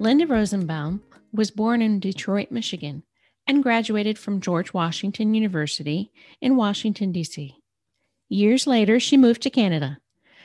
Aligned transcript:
Linda 0.00 0.26
Rosenbaum 0.26 1.02
was 1.30 1.50
born 1.50 1.82
in 1.82 2.00
Detroit, 2.00 2.50
Michigan, 2.50 3.02
and 3.46 3.62
graduated 3.62 4.18
from 4.18 4.40
George 4.40 4.72
Washington 4.72 5.34
University 5.34 6.10
in 6.40 6.56
Washington, 6.56 7.12
D.C. 7.12 7.54
Years 8.30 8.66
later, 8.66 8.98
she 8.98 9.18
moved 9.18 9.42
to 9.42 9.50
Canada. 9.50 9.98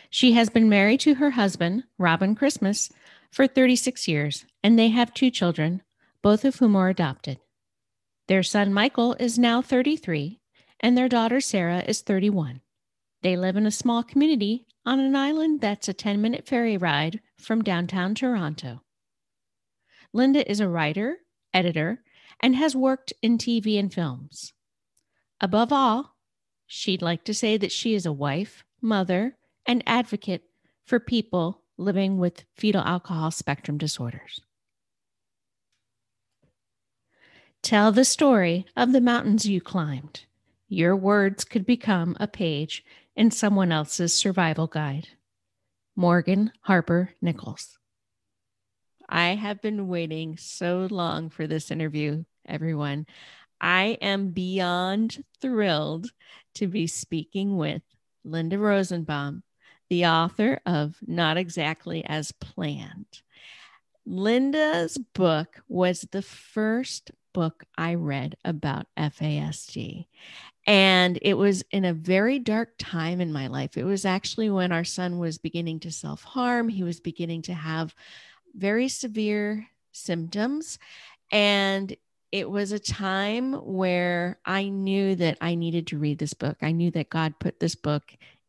She 0.09 0.33
has 0.33 0.49
been 0.49 0.67
married 0.67 0.99
to 0.99 1.15
her 1.15 1.29
husband, 1.31 1.85
Robin 1.97 2.35
Christmas, 2.35 2.91
for 3.31 3.47
36 3.47 4.09
years, 4.09 4.45
and 4.61 4.77
they 4.77 4.89
have 4.89 5.13
two 5.13 5.31
children, 5.31 5.81
both 6.21 6.43
of 6.43 6.57
whom 6.57 6.75
are 6.75 6.89
adopted. 6.89 7.39
Their 8.27 8.43
son, 8.43 8.73
Michael, 8.73 9.13
is 9.21 9.39
now 9.39 9.61
33, 9.61 10.41
and 10.81 10.97
their 10.97 11.07
daughter, 11.07 11.39
Sarah, 11.39 11.81
is 11.87 12.01
31. 12.01 12.59
They 13.21 13.37
live 13.37 13.55
in 13.55 13.65
a 13.65 13.71
small 13.71 14.03
community 14.03 14.65
on 14.85 14.99
an 14.99 15.15
island 15.15 15.61
that's 15.61 15.87
a 15.87 15.93
10 15.93 16.21
minute 16.21 16.45
ferry 16.45 16.75
ride 16.75 17.21
from 17.37 17.61
downtown 17.61 18.15
Toronto. 18.15 18.81
Linda 20.15 20.49
is 20.49 20.61
a 20.61 20.69
writer, 20.69 21.17
editor, 21.53 22.01
and 22.39 22.55
has 22.55 22.73
worked 22.73 23.11
in 23.21 23.37
TV 23.37 23.77
and 23.77 23.93
films. 23.93 24.53
Above 25.41 25.73
all, 25.73 26.15
she'd 26.65 27.01
like 27.01 27.25
to 27.25 27.33
say 27.33 27.57
that 27.57 27.73
she 27.73 27.93
is 27.95 28.05
a 28.05 28.13
wife, 28.13 28.63
mother, 28.79 29.35
and 29.65 29.83
advocate 29.85 30.43
for 30.85 31.01
people 31.01 31.63
living 31.75 32.17
with 32.17 32.45
fetal 32.55 32.81
alcohol 32.81 33.29
spectrum 33.29 33.77
disorders. 33.77 34.39
Tell 37.61 37.91
the 37.91 38.05
story 38.05 38.65
of 38.77 38.93
the 38.93 39.01
mountains 39.01 39.45
you 39.45 39.59
climbed. 39.59 40.23
Your 40.69 40.95
words 40.95 41.43
could 41.43 41.65
become 41.65 42.15
a 42.21 42.27
page 42.27 42.85
in 43.17 43.31
someone 43.31 43.73
else's 43.73 44.15
survival 44.15 44.67
guide. 44.67 45.09
Morgan 45.93 46.53
Harper 46.61 47.15
Nichols. 47.21 47.79
I 49.07 49.35
have 49.35 49.61
been 49.61 49.87
waiting 49.87 50.37
so 50.37 50.87
long 50.89 51.29
for 51.29 51.47
this 51.47 51.71
interview, 51.71 52.23
everyone. 52.47 53.05
I 53.61 53.97
am 54.01 54.29
beyond 54.29 55.23
thrilled 55.41 56.11
to 56.55 56.67
be 56.67 56.87
speaking 56.87 57.57
with 57.57 57.81
Linda 58.23 58.57
Rosenbaum, 58.57 59.43
the 59.89 60.07
author 60.07 60.59
of 60.65 60.97
Not 61.05 61.37
Exactly 61.37 62.03
as 62.05 62.31
Planned. 62.31 63.21
Linda's 64.05 64.97
book 64.97 65.61
was 65.67 66.07
the 66.11 66.21
first 66.21 67.11
book 67.33 67.65
I 67.77 67.95
read 67.95 68.37
about 68.45 68.87
FASD. 68.97 70.07
And 70.67 71.19
it 71.21 71.35
was 71.35 71.63
in 71.71 71.85
a 71.85 71.93
very 71.93 72.39
dark 72.39 72.73
time 72.79 73.21
in 73.21 73.31
my 73.31 73.47
life. 73.47 73.77
It 73.77 73.83
was 73.83 74.05
actually 74.05 74.49
when 74.49 74.71
our 74.71 74.83
son 74.83 75.19
was 75.19 75.37
beginning 75.37 75.81
to 75.81 75.91
self 75.91 76.23
harm. 76.23 76.69
He 76.69 76.83
was 76.83 76.99
beginning 76.99 77.43
to 77.43 77.53
have 77.53 77.93
very 78.55 78.87
severe 78.87 79.67
symptoms. 79.91 80.79
And 81.31 81.95
it 82.31 82.49
was 82.49 82.71
a 82.71 82.79
time 82.79 83.53
where 83.53 84.39
I 84.45 84.69
knew 84.69 85.15
that 85.15 85.37
I 85.41 85.55
needed 85.55 85.87
to 85.87 85.97
read 85.97 86.19
this 86.19 86.33
book. 86.33 86.57
I 86.61 86.71
knew 86.71 86.91
that 86.91 87.09
God 87.09 87.39
put 87.39 87.59
this 87.59 87.75
book 87.75 88.03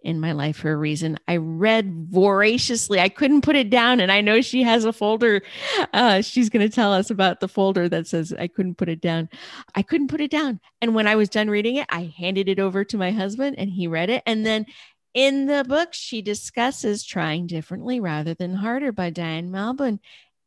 in 0.07 0.21
my 0.21 0.31
life 0.31 0.59
for 0.59 0.71
a 0.71 0.77
reason. 0.77 1.19
I 1.27 1.37
read 1.39 2.07
voraciously. 2.11 3.01
I 3.01 3.09
couldn't 3.09 3.41
put 3.41 3.57
it 3.57 3.71
down. 3.71 3.99
And 3.99 4.13
I 4.13 4.21
know 4.21 4.41
she 4.41 4.63
has 4.63 4.85
a 4.85 4.93
folder. 4.93 5.43
Uh, 5.93 6.23
she's 6.23 6.49
going 6.49 6.69
to 6.69 6.73
tell 6.73 6.93
us 6.93 7.11
about 7.11 7.41
the 7.41 7.49
folder 7.49 7.89
that 7.89 8.07
says 8.07 8.33
I 8.39 8.47
couldn't 8.47 8.77
put 8.77 8.89
it 8.89 9.01
down. 9.01 9.29
I 9.75 9.83
couldn't 9.83 10.09
put 10.09 10.21
it 10.21 10.31
down. 10.31 10.61
And 10.81 10.95
when 10.95 11.09
I 11.09 11.17
was 11.17 11.29
done 11.29 11.51
reading 11.51 11.77
it, 11.77 11.87
I 11.91 12.15
handed 12.17 12.49
it 12.49 12.61
over 12.61 12.85
to 12.85 12.97
my 12.97 13.11
husband 13.11 13.57
and 13.59 13.69
he 13.69 13.89
read 13.89 14.11
it. 14.11 14.23
And 14.27 14.47
then 14.47 14.67
in 15.17 15.47
the 15.47 15.65
book, 15.67 15.95
she 15.95 16.21
discusses 16.21 17.03
trying 17.03 17.47
differently 17.47 18.01
rather 18.01 18.35
than 18.35 18.53
harder 18.53 18.93
by 18.93 19.09
Diane 19.09 19.51
Malbin. 19.51 19.99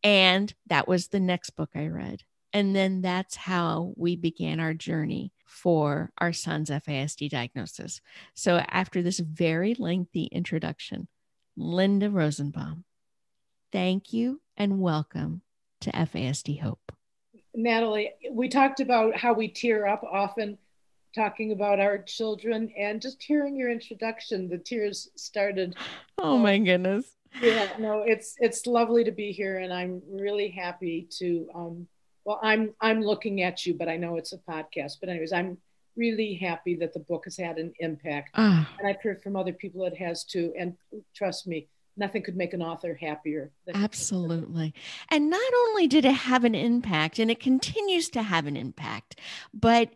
And 0.03 0.53
that 0.68 0.88
was 0.88 1.07
the 1.07 1.19
next 1.19 1.50
book 1.52 1.72
I 1.74 1.88
read. 1.88 2.22
And 2.53 2.75
then 2.75 3.02
that's 3.02 3.35
how 3.35 3.94
we 3.97 4.16
began 4.16 4.59
our 4.59 4.75
journey 4.75 5.34
for 5.44 6.12
our 6.19 6.31
son's 6.34 6.69
FASD 6.69 7.31
diagnosis. 7.31 8.00
So, 8.35 8.57
after 8.57 9.02
this 9.02 9.18
very 9.18 9.74
lengthy 9.74 10.25
introduction, 10.25 11.07
Linda 11.57 12.12
Rosenbaum, 12.12 12.86
thank 13.72 14.13
you 14.13 14.40
and 14.56 14.80
welcome 14.80 15.41
to 15.81 15.91
FASD 15.91 16.62
Hope. 16.62 16.91
Natalie, 17.56 18.12
we 18.31 18.50
talked 18.50 18.81
about 18.81 19.16
how 19.16 19.34
we 19.34 19.47
tear 19.47 19.88
up 19.88 20.03
often 20.03 20.59
talking 21.16 21.52
about 21.52 21.80
our 21.80 21.97
children 21.97 22.72
and 22.78 23.02
just 23.02 23.22
hearing 23.22 23.56
your 23.56 23.70
introduction 23.70 24.47
the 24.47 24.58
tears 24.58 25.09
started. 25.16 25.75
Oh 26.18 26.38
my 26.38 26.58
goodness. 26.58 27.06
Yeah 27.42 27.70
no 27.80 28.03
it's 28.06 28.36
it's 28.40 28.66
lovely 28.68 29.03
to 29.03 29.12
be 29.12 29.31
here 29.31 29.59
and 29.59 29.72
i'm 29.72 30.02
really 30.09 30.50
happy 30.50 31.08
to 31.19 31.48
um 31.53 31.88
well 32.25 32.40
i'm 32.42 32.74
i'm 32.81 33.02
looking 33.02 33.44
at 33.44 33.66
you 33.66 33.74
but 33.75 33.88
i 33.88 33.98
know 33.98 34.18
it's 34.18 34.34
a 34.34 34.38
podcast. 34.38 34.94
But 35.00 35.09
anyways 35.09 35.34
i'm 35.34 35.58
really 35.96 36.34
happy 36.36 36.75
that 36.75 36.94
the 36.94 37.00
book 37.00 37.25
has 37.25 37.38
had 37.38 37.58
an 37.58 37.74
impact. 37.80 38.31
Uh, 38.34 38.64
and 38.80 38.88
i've 38.88 39.02
heard 39.02 39.22
from 39.22 39.36
other 39.36 39.53
people 39.53 39.86
it 39.86 39.98
has 39.98 40.24
too 40.24 40.53
and 40.58 40.75
trust 41.14 41.48
me 41.48 41.68
nothing 42.00 42.24
could 42.24 42.38
make 42.38 42.53
an 42.53 42.62
author 42.62 42.96
happier. 42.96 43.52
Absolutely. 43.74 44.74
And 45.09 45.30
not 45.30 45.53
only 45.53 45.86
did 45.86 46.06
it 46.06 46.14
have 46.14 46.46
an 46.46 46.56
impact, 46.56 47.19
and 47.19 47.30
it 47.30 47.40
continues 47.40 48.09
to 48.12 48.24
have 48.24 48.48
an 48.48 48.56
impact, 48.56 49.19
but 49.53 49.90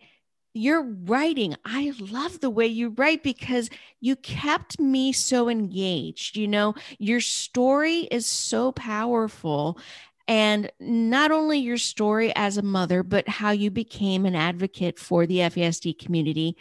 your 0.54 0.84
writing 0.84 1.56
i 1.66 1.92
love 2.00 2.40
the 2.40 2.50
way 2.50 2.68
you 2.68 2.90
write 2.90 3.24
because 3.24 3.70
you 4.00 4.16
kept 4.16 4.80
me 4.80 5.12
so 5.12 5.50
engaged 5.50 6.38
you 6.38 6.48
know 6.48 6.76
your 7.00 7.20
story 7.20 8.02
is 8.12 8.26
so 8.26 8.72
powerful 8.72 9.78
and 10.28 10.72
not 10.80 11.32
only 11.32 11.60
your 11.60 11.78
story 11.78 12.32
as 12.36 12.58
a 12.58 12.62
mother 12.62 13.04
but 13.04 13.28
how 13.28 13.52
you 13.52 13.72
became 13.72 14.26
an 14.26 14.36
advocate 14.36 15.00
for 15.00 15.26
the 15.26 15.40
FASD 15.40 15.98
community 15.98 16.56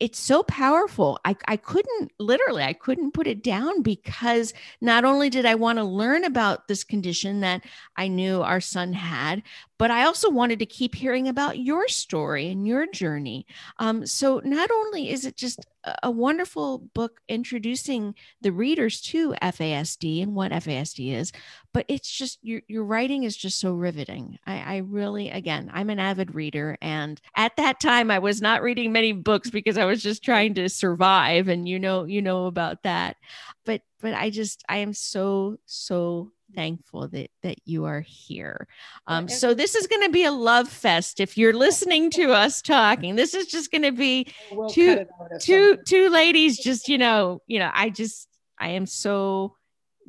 it's 0.00 0.18
so 0.18 0.42
powerful. 0.44 1.18
I, 1.24 1.36
I 1.46 1.56
couldn't 1.56 2.12
literally, 2.18 2.62
I 2.62 2.72
couldn't 2.72 3.14
put 3.14 3.26
it 3.26 3.42
down 3.42 3.82
because 3.82 4.54
not 4.80 5.04
only 5.04 5.28
did 5.28 5.44
I 5.44 5.56
want 5.56 5.78
to 5.78 5.84
learn 5.84 6.24
about 6.24 6.68
this 6.68 6.84
condition 6.84 7.40
that 7.40 7.64
I 7.96 8.08
knew 8.08 8.42
our 8.42 8.60
son 8.60 8.92
had, 8.92 9.42
but 9.78 9.90
I 9.90 10.04
also 10.04 10.28
wanted 10.28 10.58
to 10.58 10.66
keep 10.66 10.94
hearing 10.94 11.28
about 11.28 11.58
your 11.58 11.88
story 11.88 12.48
and 12.48 12.66
your 12.66 12.86
journey. 12.86 13.46
Um, 13.78 14.06
so 14.06 14.40
not 14.44 14.70
only 14.70 15.10
is 15.10 15.24
it 15.24 15.36
just 15.36 15.64
a 16.02 16.10
wonderful 16.10 16.78
book 16.78 17.20
introducing 17.28 18.14
the 18.40 18.52
readers 18.52 19.00
to 19.00 19.34
FASD 19.40 20.22
and 20.22 20.34
what 20.34 20.52
FASD 20.52 21.14
is, 21.14 21.32
but 21.72 21.84
it's 21.88 22.10
just 22.10 22.38
your, 22.42 22.62
your 22.66 22.84
writing 22.84 23.22
is 23.22 23.36
just 23.36 23.60
so 23.60 23.72
riveting. 23.72 24.38
I, 24.46 24.58
I 24.58 24.76
really, 24.78 25.30
again, 25.30 25.70
I'm 25.72 25.90
an 25.90 26.00
avid 26.00 26.34
reader. 26.34 26.76
And 26.82 27.20
at 27.36 27.56
that 27.56 27.80
time, 27.80 28.10
I 28.10 28.18
was 28.18 28.42
not 28.42 28.62
reading 28.62 28.92
many 28.92 29.12
books 29.12 29.50
because 29.50 29.78
I 29.78 29.84
was 29.84 30.02
just 30.02 30.24
trying 30.24 30.54
to 30.54 30.68
survive. 30.68 31.48
And 31.48 31.68
you 31.68 31.78
know, 31.78 32.04
you 32.04 32.20
know 32.20 32.46
about 32.46 32.82
that. 32.82 33.16
But 33.64 33.82
but 34.00 34.14
I 34.14 34.30
just 34.30 34.64
I 34.68 34.78
am 34.78 34.92
so, 34.92 35.58
so 35.66 36.32
thankful 36.54 37.08
that 37.08 37.30
that 37.42 37.58
you 37.64 37.84
are 37.84 38.00
here. 38.00 38.66
Um, 39.06 39.28
so 39.28 39.54
this 39.54 39.74
is 39.74 39.86
going 39.86 40.02
to 40.02 40.12
be 40.12 40.24
a 40.24 40.32
love 40.32 40.68
fest. 40.68 41.20
If 41.20 41.36
you're 41.36 41.52
listening 41.52 42.10
to 42.12 42.32
us 42.32 42.62
talking, 42.62 43.16
this 43.16 43.34
is 43.34 43.46
just 43.46 43.70
going 43.70 43.82
to 43.82 43.92
be 43.92 44.32
we'll 44.50 44.68
two 44.68 45.06
two 45.40 45.78
two 45.86 46.08
ladies. 46.08 46.58
Just 46.58 46.88
you 46.88 46.98
know, 46.98 47.42
you 47.46 47.58
know, 47.58 47.70
I 47.72 47.90
just 47.90 48.28
I 48.58 48.70
am 48.70 48.86
so 48.86 49.54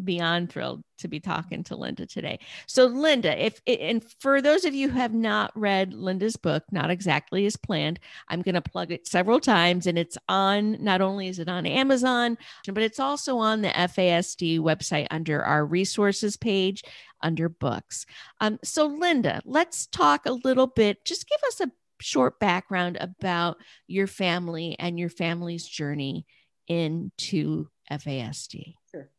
beyond 0.03 0.51
thrilled 0.51 0.83
to 0.99 1.07
be 1.07 1.19
talking 1.19 1.63
to 1.63 1.75
Linda 1.75 2.05
today. 2.05 2.39
So, 2.67 2.85
Linda, 2.85 3.43
if 3.43 3.61
and 3.67 4.03
for 4.19 4.41
those 4.41 4.65
of 4.65 4.73
you 4.73 4.89
who 4.89 4.97
have 4.97 5.13
not 5.13 5.51
read 5.55 5.93
Linda's 5.93 6.35
book, 6.35 6.63
not 6.71 6.89
exactly 6.89 7.45
as 7.45 7.55
planned, 7.55 7.99
I'm 8.27 8.41
going 8.41 8.55
to 8.55 8.61
plug 8.61 8.91
it 8.91 9.07
several 9.07 9.39
times, 9.39 9.87
and 9.87 9.97
it's 9.97 10.17
on. 10.27 10.83
Not 10.83 11.01
only 11.01 11.27
is 11.27 11.39
it 11.39 11.49
on 11.49 11.65
Amazon, 11.65 12.37
but 12.67 12.83
it's 12.83 12.99
also 12.99 13.37
on 13.37 13.61
the 13.61 13.69
FASD 13.69 14.59
website 14.59 15.07
under 15.11 15.43
our 15.43 15.65
resources 15.65 16.37
page 16.37 16.83
under 17.21 17.49
books. 17.49 18.05
Um, 18.39 18.59
so, 18.63 18.85
Linda, 18.85 19.41
let's 19.45 19.87
talk 19.87 20.25
a 20.25 20.31
little 20.31 20.67
bit. 20.67 21.03
Just 21.05 21.27
give 21.27 21.39
us 21.47 21.59
a 21.61 21.71
short 22.01 22.39
background 22.39 22.97
about 22.99 23.57
your 23.87 24.07
family 24.07 24.75
and 24.79 24.97
your 24.97 25.09
family's 25.09 25.65
journey 25.65 26.25
into 26.67 27.67
FASD. 27.91 28.75
Sure. 28.91 29.09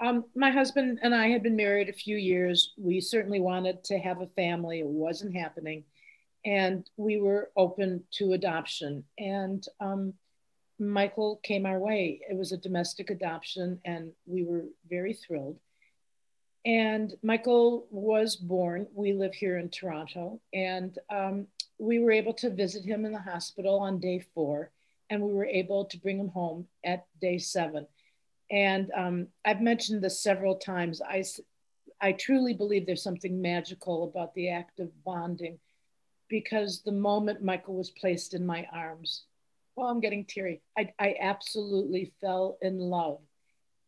Um, 0.00 0.24
my 0.34 0.50
husband 0.50 1.00
and 1.02 1.14
I 1.14 1.28
had 1.28 1.42
been 1.42 1.56
married 1.56 1.88
a 1.88 1.92
few 1.92 2.16
years. 2.16 2.72
We 2.76 3.00
certainly 3.00 3.40
wanted 3.40 3.82
to 3.84 3.98
have 3.98 4.20
a 4.20 4.28
family. 4.28 4.80
It 4.80 4.86
wasn't 4.86 5.34
happening. 5.34 5.84
And 6.44 6.88
we 6.96 7.20
were 7.20 7.50
open 7.56 8.04
to 8.12 8.32
adoption. 8.32 9.04
And 9.18 9.64
um, 9.80 10.14
Michael 10.78 11.40
came 11.42 11.66
our 11.66 11.78
way. 11.78 12.20
It 12.30 12.36
was 12.36 12.52
a 12.52 12.56
domestic 12.56 13.10
adoption, 13.10 13.80
and 13.84 14.12
we 14.26 14.44
were 14.44 14.64
very 14.88 15.14
thrilled. 15.14 15.58
And 16.64 17.14
Michael 17.22 17.86
was 17.90 18.36
born. 18.36 18.86
We 18.94 19.12
live 19.12 19.34
here 19.34 19.58
in 19.58 19.70
Toronto, 19.70 20.40
and 20.52 20.96
um, 21.10 21.46
we 21.78 21.98
were 21.98 22.12
able 22.12 22.34
to 22.34 22.50
visit 22.50 22.84
him 22.84 23.04
in 23.04 23.12
the 23.12 23.18
hospital 23.18 23.80
on 23.80 23.98
day 23.98 24.20
four, 24.34 24.70
and 25.10 25.20
we 25.22 25.32
were 25.32 25.46
able 25.46 25.86
to 25.86 25.98
bring 25.98 26.18
him 26.18 26.28
home 26.28 26.66
at 26.84 27.06
day 27.20 27.38
seven. 27.38 27.86
And 28.50 28.90
um, 28.96 29.26
I've 29.44 29.60
mentioned 29.60 30.02
this 30.02 30.22
several 30.22 30.56
times. 30.56 31.02
I, 31.02 31.24
I 32.00 32.12
truly 32.12 32.54
believe 32.54 32.86
there's 32.86 33.02
something 33.02 33.40
magical 33.40 34.04
about 34.04 34.34
the 34.34 34.50
act 34.50 34.80
of 34.80 34.90
bonding 35.04 35.58
because 36.28 36.82
the 36.82 36.92
moment 36.92 37.42
Michael 37.42 37.76
was 37.76 37.90
placed 37.90 38.34
in 38.34 38.44
my 38.44 38.66
arms, 38.72 39.24
well, 39.76 39.88
I'm 39.88 40.00
getting 40.00 40.24
teary. 40.24 40.60
I, 40.76 40.92
I 40.98 41.14
absolutely 41.20 42.12
fell 42.20 42.58
in 42.62 42.78
love. 42.78 43.20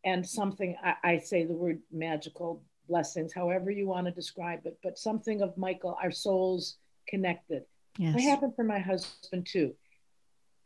And 0.04 0.26
something, 0.26 0.76
I, 0.82 0.94
I 1.04 1.18
say 1.18 1.44
the 1.44 1.52
word 1.52 1.80
magical 1.92 2.62
blessings, 2.88 3.32
however 3.34 3.70
you 3.70 3.86
want 3.86 4.06
to 4.06 4.12
describe 4.12 4.60
it, 4.64 4.78
but 4.82 4.98
something 4.98 5.42
of 5.42 5.56
Michael, 5.58 5.98
our 6.02 6.10
souls 6.10 6.76
connected. 7.08 7.64
Yes. 7.98 8.16
It 8.16 8.22
happened 8.22 8.54
for 8.56 8.64
my 8.64 8.78
husband 8.78 9.46
too. 9.46 9.74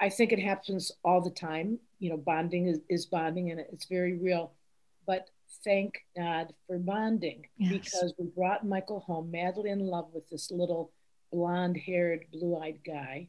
I 0.01 0.09
think 0.09 0.33
it 0.33 0.39
happens 0.39 0.93
all 1.05 1.21
the 1.21 1.31
time. 1.31 1.79
You 2.05 2.11
know, 2.11 2.17
bonding 2.19 2.67
is, 2.67 2.81
is 2.91 3.07
bonding 3.07 3.51
and 3.51 3.61
it's 3.61 3.87
very 3.87 4.19
real. 4.19 4.53
But 5.07 5.31
thank 5.65 5.95
God 6.15 6.53
for 6.67 6.79
bonding 6.79 7.47
yes. 7.57 7.73
because 7.73 8.13
we 8.19 8.27
brought 8.27 8.67
Michael 8.67 9.01
home 9.01 9.31
madly 9.31 9.71
in 9.71 9.81
love 9.81 10.09
with 10.13 10.29
this 10.29 10.51
little 10.51 10.93
blonde 11.33 11.79
haired, 11.79 12.27
blue 12.31 12.59
eyed 12.59 12.81
guy. 12.87 13.29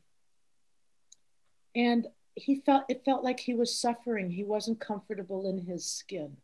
And 1.73 2.07
he 2.35 2.61
felt 2.65 2.83
it 2.89 3.03
felt 3.05 3.23
like 3.23 3.39
he 3.39 3.53
was 3.53 3.79
suffering. 3.79 4.29
He 4.29 4.43
wasn't 4.43 4.81
comfortable 4.81 5.49
in 5.49 5.65
his 5.65 5.85
skin. 5.85 6.35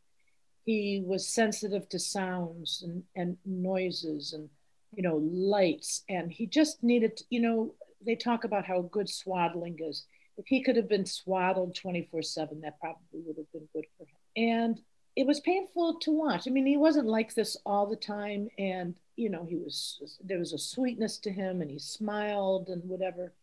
He 0.63 1.03
was 1.05 1.27
sensitive 1.27 1.89
to 1.89 1.99
sounds 1.99 2.81
and, 2.85 3.03
and 3.15 3.37
noises 3.45 4.31
and 4.31 4.49
you 4.95 5.03
know 5.03 5.17
lights 5.17 6.03
and 6.07 6.31
he 6.31 6.45
just 6.45 6.81
needed 6.81 7.17
to, 7.17 7.23
you 7.29 7.41
know 7.41 7.73
they 8.05 8.15
talk 8.15 8.45
about 8.45 8.65
how 8.65 8.81
good 8.83 9.09
swaddling 9.09 9.77
is 9.79 10.05
if 10.41 10.47
he 10.47 10.63
could 10.63 10.75
have 10.75 10.89
been 10.89 11.05
swaddled 11.05 11.75
24 11.75 12.23
7 12.23 12.61
that 12.61 12.79
probably 12.79 13.21
would 13.25 13.37
have 13.37 13.51
been 13.51 13.67
good 13.73 13.85
for 13.95 14.03
him. 14.03 14.17
And 14.35 14.81
it 15.15 15.27
was 15.27 15.39
painful 15.41 15.99
to 15.99 16.11
watch. 16.11 16.47
I 16.47 16.49
mean 16.49 16.65
he 16.65 16.77
wasn't 16.77 17.05
like 17.05 17.35
this 17.35 17.55
all 17.63 17.85
the 17.85 17.95
time 17.95 18.49
and 18.57 18.95
you 19.15 19.29
know 19.29 19.45
he 19.47 19.55
was 19.55 20.17
there 20.23 20.39
was 20.39 20.53
a 20.53 20.57
sweetness 20.57 21.19
to 21.19 21.31
him 21.31 21.61
and 21.61 21.69
he 21.69 21.77
smiled 21.77 22.69
and 22.69 22.83
whatever. 22.85 23.33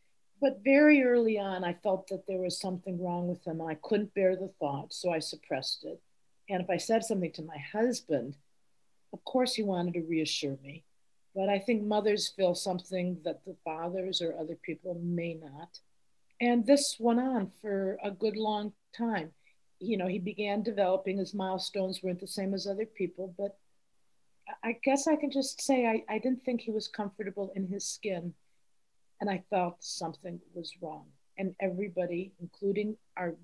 But 0.41 0.65
very 0.65 1.05
early 1.05 1.39
on 1.39 1.63
i 1.63 1.73
felt 1.73 2.09
that 2.09 2.27
there 2.27 2.41
was 2.41 2.61
something 2.61 3.01
wrong 3.01 3.29
with 3.29 3.47
him 3.47 3.61
and 3.61 3.71
i 3.71 3.77
couldn't 3.81 4.15
bear 4.15 4.35
the 4.35 4.53
thought 4.59 4.93
so 4.93 5.13
i 5.13 5.21
suppressed 5.21 5.85
it. 5.85 6.01
And 6.49 6.61
if 6.63 6.69
i 6.69 6.79
said 6.79 7.05
something 7.05 7.33
to 7.33 7.43
my 7.43 7.59
husband 7.59 8.37
of 9.13 9.25
course 9.25 9.55
he 9.55 9.63
wanted 9.63 9.95
to 9.95 10.01
reassure 10.01 10.59
me. 10.65 10.83
But 11.33 11.49
i 11.49 11.61
think 11.61 11.85
mothers 11.85 12.27
feel 12.27 12.57
something 12.57 13.19
that 13.25 13.45
the 13.45 13.55
fathers 13.65 14.21
or 14.21 14.37
other 14.37 14.57
people 14.57 15.01
may 15.01 15.35
not 15.35 15.79
and 16.41 16.67
this 16.67 16.97
went 16.99 17.21
on 17.21 17.51
for 17.61 17.99
a 18.03 18.11
good 18.11 18.37
long 18.37 18.73
time. 18.97 19.33
You 19.81 19.97
know 19.97 20.07
he 20.07 20.19
began 20.19 20.63
developing 20.63 21.19
his 21.19 21.35
milestones 21.35 22.03
weren't 22.03 22.21
the 22.21 22.27
same 22.27 22.53
as 22.53 22.67
other 22.67 22.85
people 22.85 23.33
but 23.39 23.57
i 24.65 24.73
guess 24.83 25.07
i 25.07 25.15
can 25.15 25.31
just 25.31 25.61
say 25.63 25.87
I, 25.87 26.03
I 26.13 26.19
didn't 26.19 26.43
think 26.45 26.61
he 26.61 26.73
was 26.73 26.89
comfortable 26.89 27.53
in 27.55 27.65
his 27.69 27.87
skin 27.87 28.35
and 29.21 29.31
i 29.31 29.45
felt 29.51 29.77
something 29.79 30.41
was 30.55 30.73
wrong. 30.81 31.07
And 31.41 31.55
everybody 31.61 32.33
including 32.41 32.97
our 33.17 33.37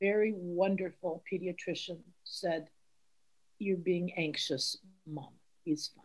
very 0.00 0.32
wonderful 0.36 1.24
pediatrician 1.30 1.98
said 2.22 2.68
you're 3.58 3.76
being 3.76 4.12
anxious 4.16 4.78
mom. 5.04 5.32
He's 5.64 5.90
fine 5.96 6.01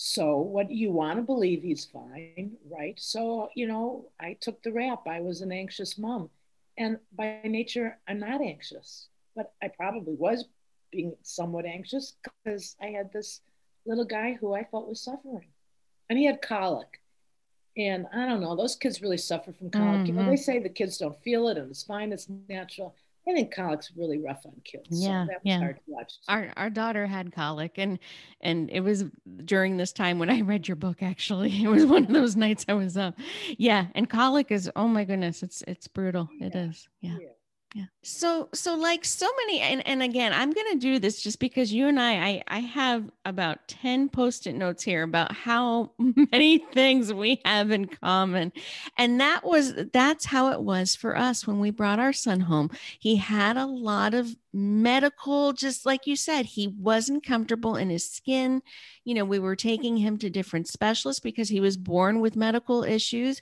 so 0.00 0.36
what 0.36 0.70
you 0.70 0.92
want 0.92 1.16
to 1.16 1.22
believe 1.22 1.64
he's 1.64 1.84
fine, 1.84 2.52
right? 2.70 2.94
So, 3.00 3.48
you 3.56 3.66
know, 3.66 4.04
I 4.20 4.36
took 4.40 4.62
the 4.62 4.70
rap. 4.70 5.08
I 5.08 5.20
was 5.20 5.40
an 5.40 5.50
anxious 5.50 5.98
mom. 5.98 6.30
And 6.78 6.98
by 7.16 7.40
nature, 7.42 7.98
I'm 8.06 8.20
not 8.20 8.40
anxious, 8.40 9.08
but 9.34 9.54
I 9.60 9.66
probably 9.66 10.14
was 10.14 10.44
being 10.92 11.16
somewhat 11.22 11.66
anxious 11.66 12.14
because 12.22 12.76
I 12.80 12.90
had 12.90 13.12
this 13.12 13.40
little 13.86 14.04
guy 14.04 14.38
who 14.40 14.54
I 14.54 14.62
felt 14.62 14.88
was 14.88 15.00
suffering. 15.00 15.48
And 16.08 16.16
he 16.16 16.26
had 16.26 16.42
colic. 16.42 17.00
And 17.76 18.06
I 18.14 18.24
don't 18.26 18.40
know, 18.40 18.54
those 18.54 18.76
kids 18.76 19.02
really 19.02 19.18
suffer 19.18 19.52
from 19.52 19.68
colic. 19.68 19.86
Mm-hmm. 19.88 20.06
You 20.06 20.12
know, 20.12 20.26
they 20.26 20.34
mm-hmm. 20.34 20.36
say 20.36 20.60
the 20.60 20.68
kids 20.68 20.98
don't 20.98 21.20
feel 21.24 21.48
it 21.48 21.58
and 21.58 21.72
it's 21.72 21.82
fine, 21.82 22.12
it's 22.12 22.28
natural. 22.48 22.94
I 23.28 23.34
think 23.34 23.54
colic's 23.54 23.92
really 23.96 24.18
rough 24.18 24.40
on 24.46 24.54
kids. 24.64 24.86
Yeah, 24.90 25.26
so 25.26 25.32
yeah. 25.42 25.72
Our 26.28 26.52
our 26.56 26.70
daughter 26.70 27.06
had 27.06 27.32
colic, 27.32 27.72
and 27.76 27.98
and 28.40 28.70
it 28.70 28.80
was 28.80 29.04
during 29.44 29.76
this 29.76 29.92
time 29.92 30.18
when 30.18 30.30
I 30.30 30.40
read 30.42 30.66
your 30.66 30.76
book. 30.76 31.02
Actually, 31.02 31.62
it 31.64 31.68
was 31.68 31.84
one 31.84 32.04
of 32.04 32.12
those 32.12 32.36
nights 32.36 32.64
I 32.68 32.74
was 32.74 32.96
up. 32.96 33.14
Yeah, 33.58 33.86
and 33.94 34.08
colic 34.08 34.50
is 34.50 34.70
oh 34.76 34.88
my 34.88 35.04
goodness, 35.04 35.42
it's 35.42 35.62
it's 35.68 35.88
brutal. 35.88 36.28
Oh, 36.30 36.36
yeah. 36.40 36.46
It 36.46 36.54
is. 36.54 36.88
Yeah. 37.00 37.16
yeah 37.20 37.28
yeah. 37.74 37.84
So 38.02 38.48
so 38.54 38.76
like 38.76 39.04
so 39.04 39.28
many 39.44 39.60
and, 39.60 39.86
and 39.86 40.02
again 40.02 40.32
i'm 40.32 40.52
going 40.52 40.72
to 40.72 40.78
do 40.78 40.98
this 40.98 41.20
just 41.20 41.38
because 41.38 41.70
you 41.70 41.86
and 41.86 42.00
I, 42.00 42.12
I 42.12 42.42
i 42.48 42.58
have 42.60 43.10
about 43.28 43.68
10 43.68 44.08
post-it 44.08 44.54
notes 44.54 44.82
here 44.82 45.02
about 45.02 45.32
how 45.32 45.92
many 46.32 46.58
things 46.58 47.12
we 47.12 47.40
have 47.44 47.70
in 47.70 47.86
common. 47.86 48.52
And 48.96 49.20
that 49.20 49.44
was 49.44 49.74
that's 49.92 50.24
how 50.24 50.50
it 50.52 50.62
was 50.62 50.96
for 50.96 51.16
us 51.16 51.46
when 51.46 51.60
we 51.60 51.70
brought 51.70 52.00
our 52.00 52.12
son 52.14 52.40
home. 52.40 52.70
He 52.98 53.16
had 53.16 53.56
a 53.56 53.66
lot 53.66 54.14
of 54.14 54.34
medical 54.54 55.52
just 55.52 55.84
like 55.84 56.06
you 56.06 56.16
said 56.16 56.46
he 56.46 56.68
wasn't 56.68 57.24
comfortable 57.24 57.76
in 57.76 57.90
his 57.90 58.10
skin. 58.10 58.62
You 59.04 59.14
know 59.14 59.24
we 59.24 59.38
were 59.38 59.56
taking 59.56 59.98
him 59.98 60.16
to 60.18 60.30
different 60.30 60.68
specialists 60.68 61.20
because 61.20 61.50
he 61.50 61.60
was 61.60 61.76
born 61.76 62.20
with 62.20 62.34
medical 62.34 62.82
issues 62.82 63.40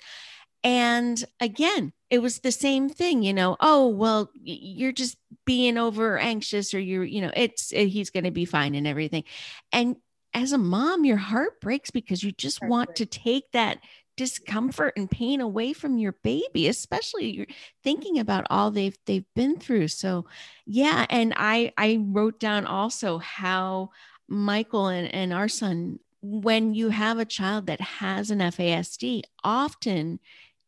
and 0.67 1.25
again, 1.39 1.93
it 2.11 2.19
was 2.19 2.41
the 2.41 2.51
same 2.51 2.89
thing, 2.89 3.23
you 3.23 3.33
know, 3.33 3.57
oh, 3.61 3.87
well, 3.87 4.31
you're 4.35 4.91
just 4.91 5.17
being 5.45 5.79
over 5.79 6.19
anxious 6.19 6.75
or 6.75 6.81
you're, 6.81 7.05
you 7.05 7.21
know, 7.21 7.31
it's, 7.37 7.73
eh, 7.73 7.85
he's 7.85 8.11
going 8.11 8.25
to 8.25 8.33
be 8.33 8.45
fine 8.45 8.75
and 8.75 8.85
everything. 8.85 9.23
And 9.71 9.95
as 10.35 10.51
a 10.51 10.59
mom, 10.59 11.05
your 11.05 11.19
heart 11.19 11.61
breaks 11.61 11.93
because 11.93 12.25
you 12.25 12.33
just 12.33 12.61
want 12.65 12.97
to 12.97 13.07
take 13.07 13.45
that 13.53 13.79
discomfort 14.17 14.95
and 14.97 15.09
pain 15.09 15.40
away 15.40 15.75
from 15.75 15.99
your 15.99 16.12
baby 16.23 16.69
especially 16.69 17.31
you're 17.31 17.47
thinking 17.85 18.19
about 18.19 18.47
all 18.49 18.71
they've 18.71 18.97
they've 19.05 19.26
been 19.35 19.59
through 19.59 19.87
so 19.87 20.25
yeah 20.64 21.05
and 21.11 21.35
i 21.37 21.71
i 21.76 21.99
wrote 22.00 22.40
down 22.40 22.64
also 22.64 23.19
how 23.19 23.90
michael 24.26 24.87
and, 24.87 25.14
and 25.14 25.35
our 25.35 25.49
son 25.49 25.99
when 26.23 26.75
you 26.75 26.88
have 26.88 27.19
a 27.19 27.26
child 27.26 27.67
that 27.67 27.81
has 27.81 28.31
an 28.31 28.38
fasd 28.38 29.23
often 29.45 30.19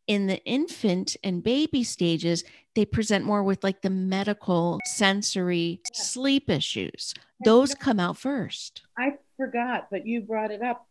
in 0.09 0.25
the 0.25 0.43
infant 0.43 1.15
and 1.23 1.43
baby 1.43 1.83
stages, 1.83 2.43
they 2.73 2.83
present 2.83 3.23
more 3.23 3.43
with 3.43 3.63
like 3.63 3.83
the 3.83 3.91
medical 3.91 4.79
sensory 4.85 5.79
yeah. 5.85 6.01
sleep 6.01 6.49
issues. 6.49 7.13
Those 7.45 7.75
come 7.75 7.99
out 7.99 8.17
first. 8.17 8.81
I 8.97 9.13
forgot, 9.37 9.87
but 9.91 10.07
you 10.07 10.21
brought 10.21 10.49
it 10.49 10.63
up. 10.63 10.87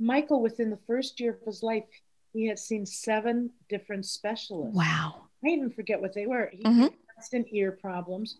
Michael, 0.00 0.42
within 0.42 0.70
the 0.70 0.78
first 0.88 1.20
year 1.20 1.38
of 1.40 1.46
his 1.46 1.62
life, 1.62 1.84
he 2.32 2.48
had 2.48 2.58
seen 2.58 2.84
seven 2.84 3.50
different 3.68 4.04
specialists. 4.04 4.76
Wow. 4.76 5.28
I 5.44 5.48
even 5.48 5.70
forget 5.70 6.00
what 6.00 6.12
they 6.12 6.26
were. 6.26 6.50
He 6.52 6.64
mm-hmm. 6.64 6.82
had 6.82 6.92
constant 7.14 7.46
ear 7.52 7.72
problems. 7.72 8.38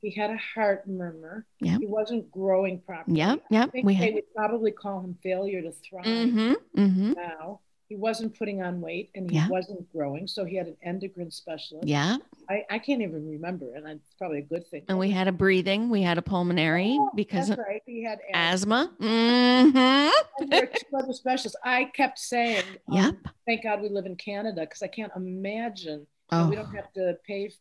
He 0.00 0.12
had 0.12 0.30
a 0.30 0.38
heart 0.54 0.88
murmur. 0.88 1.44
Yep. 1.60 1.80
He 1.80 1.86
wasn't 1.86 2.30
growing 2.30 2.80
properly. 2.80 3.18
Yep. 3.18 3.42
Yep. 3.50 3.70
we 3.82 3.94
they 3.96 4.04
had... 4.04 4.14
would 4.14 4.34
probably 4.34 4.70
call 4.70 5.00
him 5.00 5.18
failure 5.24 5.60
to 5.60 5.72
thrive 5.72 6.04
mm-hmm. 6.04 6.52
Mm-hmm. 6.76 7.12
now 7.12 7.60
he 7.88 7.94
wasn't 7.94 8.36
putting 8.36 8.62
on 8.62 8.80
weight 8.80 9.10
and 9.14 9.30
he 9.30 9.36
yeah. 9.36 9.48
wasn't 9.48 9.90
growing. 9.92 10.26
So 10.26 10.44
he 10.44 10.56
had 10.56 10.66
an 10.66 10.76
endocrine 10.82 11.30
specialist. 11.30 11.86
Yeah. 11.86 12.16
I, 12.50 12.64
I 12.68 12.78
can't 12.80 13.00
even 13.00 13.28
remember. 13.28 13.74
And 13.74 13.86
it's 13.86 14.14
probably 14.18 14.38
a 14.38 14.42
good 14.42 14.66
thing. 14.66 14.82
And 14.88 14.98
we 14.98 15.10
had 15.10 15.28
a 15.28 15.32
breathing, 15.32 15.88
we 15.88 16.02
had 16.02 16.18
a 16.18 16.22
pulmonary 16.22 16.96
oh, 17.00 17.10
because 17.14 17.48
that's 17.48 17.60
right. 17.60 17.82
He 17.86 18.02
had 18.02 18.18
asthma. 18.34 18.92
asthma. 19.00 19.06
Mm-hmm. 19.06 20.48
there 20.48 20.66
two 20.66 20.96
other 20.96 21.12
specialists. 21.12 21.58
I 21.64 21.84
kept 21.84 22.18
saying, 22.18 22.64
um, 22.90 22.96
yep. 22.96 23.14
thank 23.46 23.62
God 23.62 23.80
we 23.80 23.88
live 23.88 24.06
in 24.06 24.16
Canada 24.16 24.62
because 24.62 24.82
I 24.82 24.88
can't 24.88 25.12
imagine 25.14 26.06
oh. 26.32 26.48
we 26.48 26.56
don't 26.56 26.74
have 26.74 26.92
to 26.94 27.16
pay. 27.26 27.52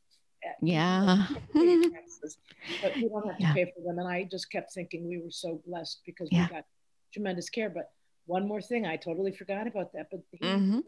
Yeah. 0.62 1.26
taxes, 1.54 2.38
but 2.82 2.96
we 2.96 3.10
don't 3.10 3.28
have 3.28 3.38
to 3.38 3.44
yeah. 3.44 3.54
pay 3.54 3.74
for 3.76 3.82
them. 3.82 4.00
And 4.00 4.08
I 4.08 4.28
just 4.30 4.52
kept 4.52 4.74
thinking 4.74 5.08
we 5.08 5.20
were 5.20 5.32
so 5.32 5.62
blessed 5.68 6.02
because 6.06 6.30
yeah. 6.32 6.48
we 6.48 6.56
got 6.56 6.66
tremendous 7.14 7.50
care. 7.50 7.70
But 7.70 7.92
one 8.26 8.48
more 8.48 8.62
thing, 8.62 8.86
I 8.86 8.98
totally 8.98 9.32
forgot 9.32 9.68
about 9.68 9.94
that. 9.94 10.08
But 10.10 10.22
he, 10.32 10.38
mm-hmm. 10.40 10.80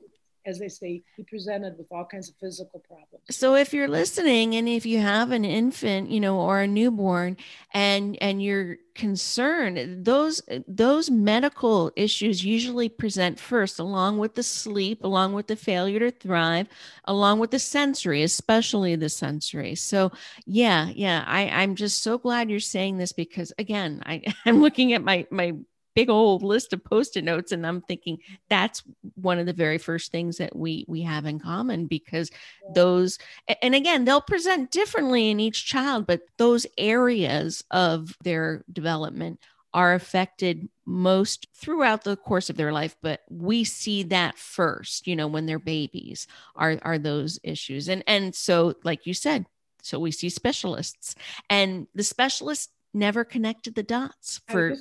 as 0.45 0.59
they 0.59 0.69
say, 0.69 1.03
he 1.15 1.23
presented 1.23 1.77
with 1.77 1.87
all 1.91 2.05
kinds 2.05 2.29
of 2.29 2.35
physical 2.35 2.79
problems. 2.79 3.23
So 3.29 3.55
if 3.55 3.73
you're 3.73 3.87
listening 3.87 4.55
and 4.55 4.67
if 4.67 4.85
you 4.85 4.99
have 4.99 5.31
an 5.31 5.45
infant, 5.45 6.09
you 6.09 6.19
know, 6.19 6.39
or 6.39 6.61
a 6.61 6.67
newborn 6.67 7.37
and 7.73 8.17
and 8.21 8.41
you're 8.41 8.77
concerned, 8.95 10.05
those 10.05 10.41
those 10.67 11.11
medical 11.11 11.91
issues 11.95 12.43
usually 12.43 12.89
present 12.89 13.39
first 13.39 13.77
along 13.77 14.17
with 14.17 14.35
the 14.35 14.43
sleep, 14.43 15.03
along 15.03 15.33
with 15.33 15.47
the 15.47 15.55
failure 15.55 15.99
to 15.99 16.11
thrive, 16.11 16.67
along 17.05 17.39
with 17.39 17.51
the 17.51 17.59
sensory, 17.59 18.23
especially 18.23 18.95
the 18.95 19.09
sensory. 19.09 19.75
So 19.75 20.11
yeah, 20.45 20.89
yeah, 20.95 21.23
I 21.27 21.49
I'm 21.49 21.75
just 21.75 22.01
so 22.01 22.17
glad 22.17 22.49
you're 22.49 22.59
saying 22.59 22.97
this 22.97 23.11
because 23.11 23.53
again, 23.59 24.01
I 24.05 24.23
I'm 24.45 24.61
looking 24.61 24.93
at 24.93 25.03
my 25.03 25.27
my 25.29 25.53
big 25.97 26.11
old 26.11 26.43
list 26.43 26.73
of 26.73 26.83
post-it 26.83 27.23
notes 27.23 27.51
and 27.51 27.65
i'm 27.65 27.81
thinking 27.81 28.19
that's 28.49 28.83
one 29.15 29.39
of 29.39 29.47
the 29.47 29.53
very 29.53 29.79
first 29.79 30.11
things 30.11 30.37
that 30.37 30.55
we 30.55 30.85
we 30.87 31.01
have 31.01 31.25
in 31.25 31.39
common 31.39 31.87
because 31.87 32.29
those 32.75 33.17
and 33.63 33.73
again 33.73 34.05
they'll 34.05 34.21
present 34.21 34.69
differently 34.69 35.31
in 35.31 35.39
each 35.39 35.65
child 35.65 36.05
but 36.05 36.21
those 36.37 36.67
areas 36.77 37.63
of 37.71 38.15
their 38.23 38.63
development 38.71 39.39
are 39.73 39.95
affected 39.95 40.69
most 40.85 41.47
throughout 41.55 42.03
the 42.03 42.15
course 42.15 42.51
of 42.51 42.57
their 42.57 42.71
life 42.71 42.95
but 43.01 43.21
we 43.31 43.63
see 43.63 44.03
that 44.03 44.37
first 44.37 45.07
you 45.07 45.15
know 45.15 45.25
when 45.25 45.47
they're 45.47 45.57
babies 45.57 46.27
are 46.55 46.77
are 46.83 46.99
those 46.99 47.39
issues. 47.41 47.89
And 47.89 48.03
and 48.05 48.35
so 48.35 48.75
like 48.83 49.07
you 49.07 49.15
said 49.15 49.47
so 49.81 49.99
we 49.99 50.11
see 50.11 50.29
specialists 50.29 51.15
and 51.49 51.87
the 51.95 52.03
specialists 52.03 52.69
never 52.93 53.23
connected 53.23 53.75
the 53.75 53.83
dots 53.83 54.41
for 54.47 54.75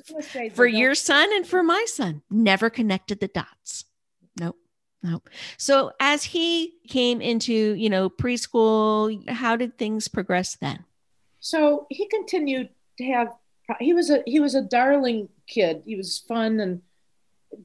for 0.53 0.65
your 0.65 0.95
son 0.95 1.29
and 1.33 1.47
for 1.47 1.63
my 1.63 1.85
son. 1.87 2.21
Never 2.29 2.69
connected 2.69 3.19
the 3.19 3.27
dots. 3.27 3.85
Nope 4.39 4.57
nope. 5.03 5.29
So 5.57 5.91
as 5.99 6.23
he 6.23 6.73
came 6.87 7.21
into 7.21 7.53
you 7.53 7.89
know 7.89 8.09
preschool 8.09 9.27
how 9.29 9.55
did 9.55 9.77
things 9.77 10.07
progress 10.07 10.55
then? 10.55 10.85
So 11.39 11.87
he 11.89 12.07
continued 12.07 12.69
to 12.97 13.05
have 13.05 13.27
he 13.79 13.93
was 13.93 14.09
a 14.09 14.23
he 14.25 14.39
was 14.39 14.55
a 14.55 14.61
darling 14.61 15.29
kid. 15.47 15.83
He 15.85 15.95
was 15.95 16.19
fun 16.27 16.59
and 16.59 16.81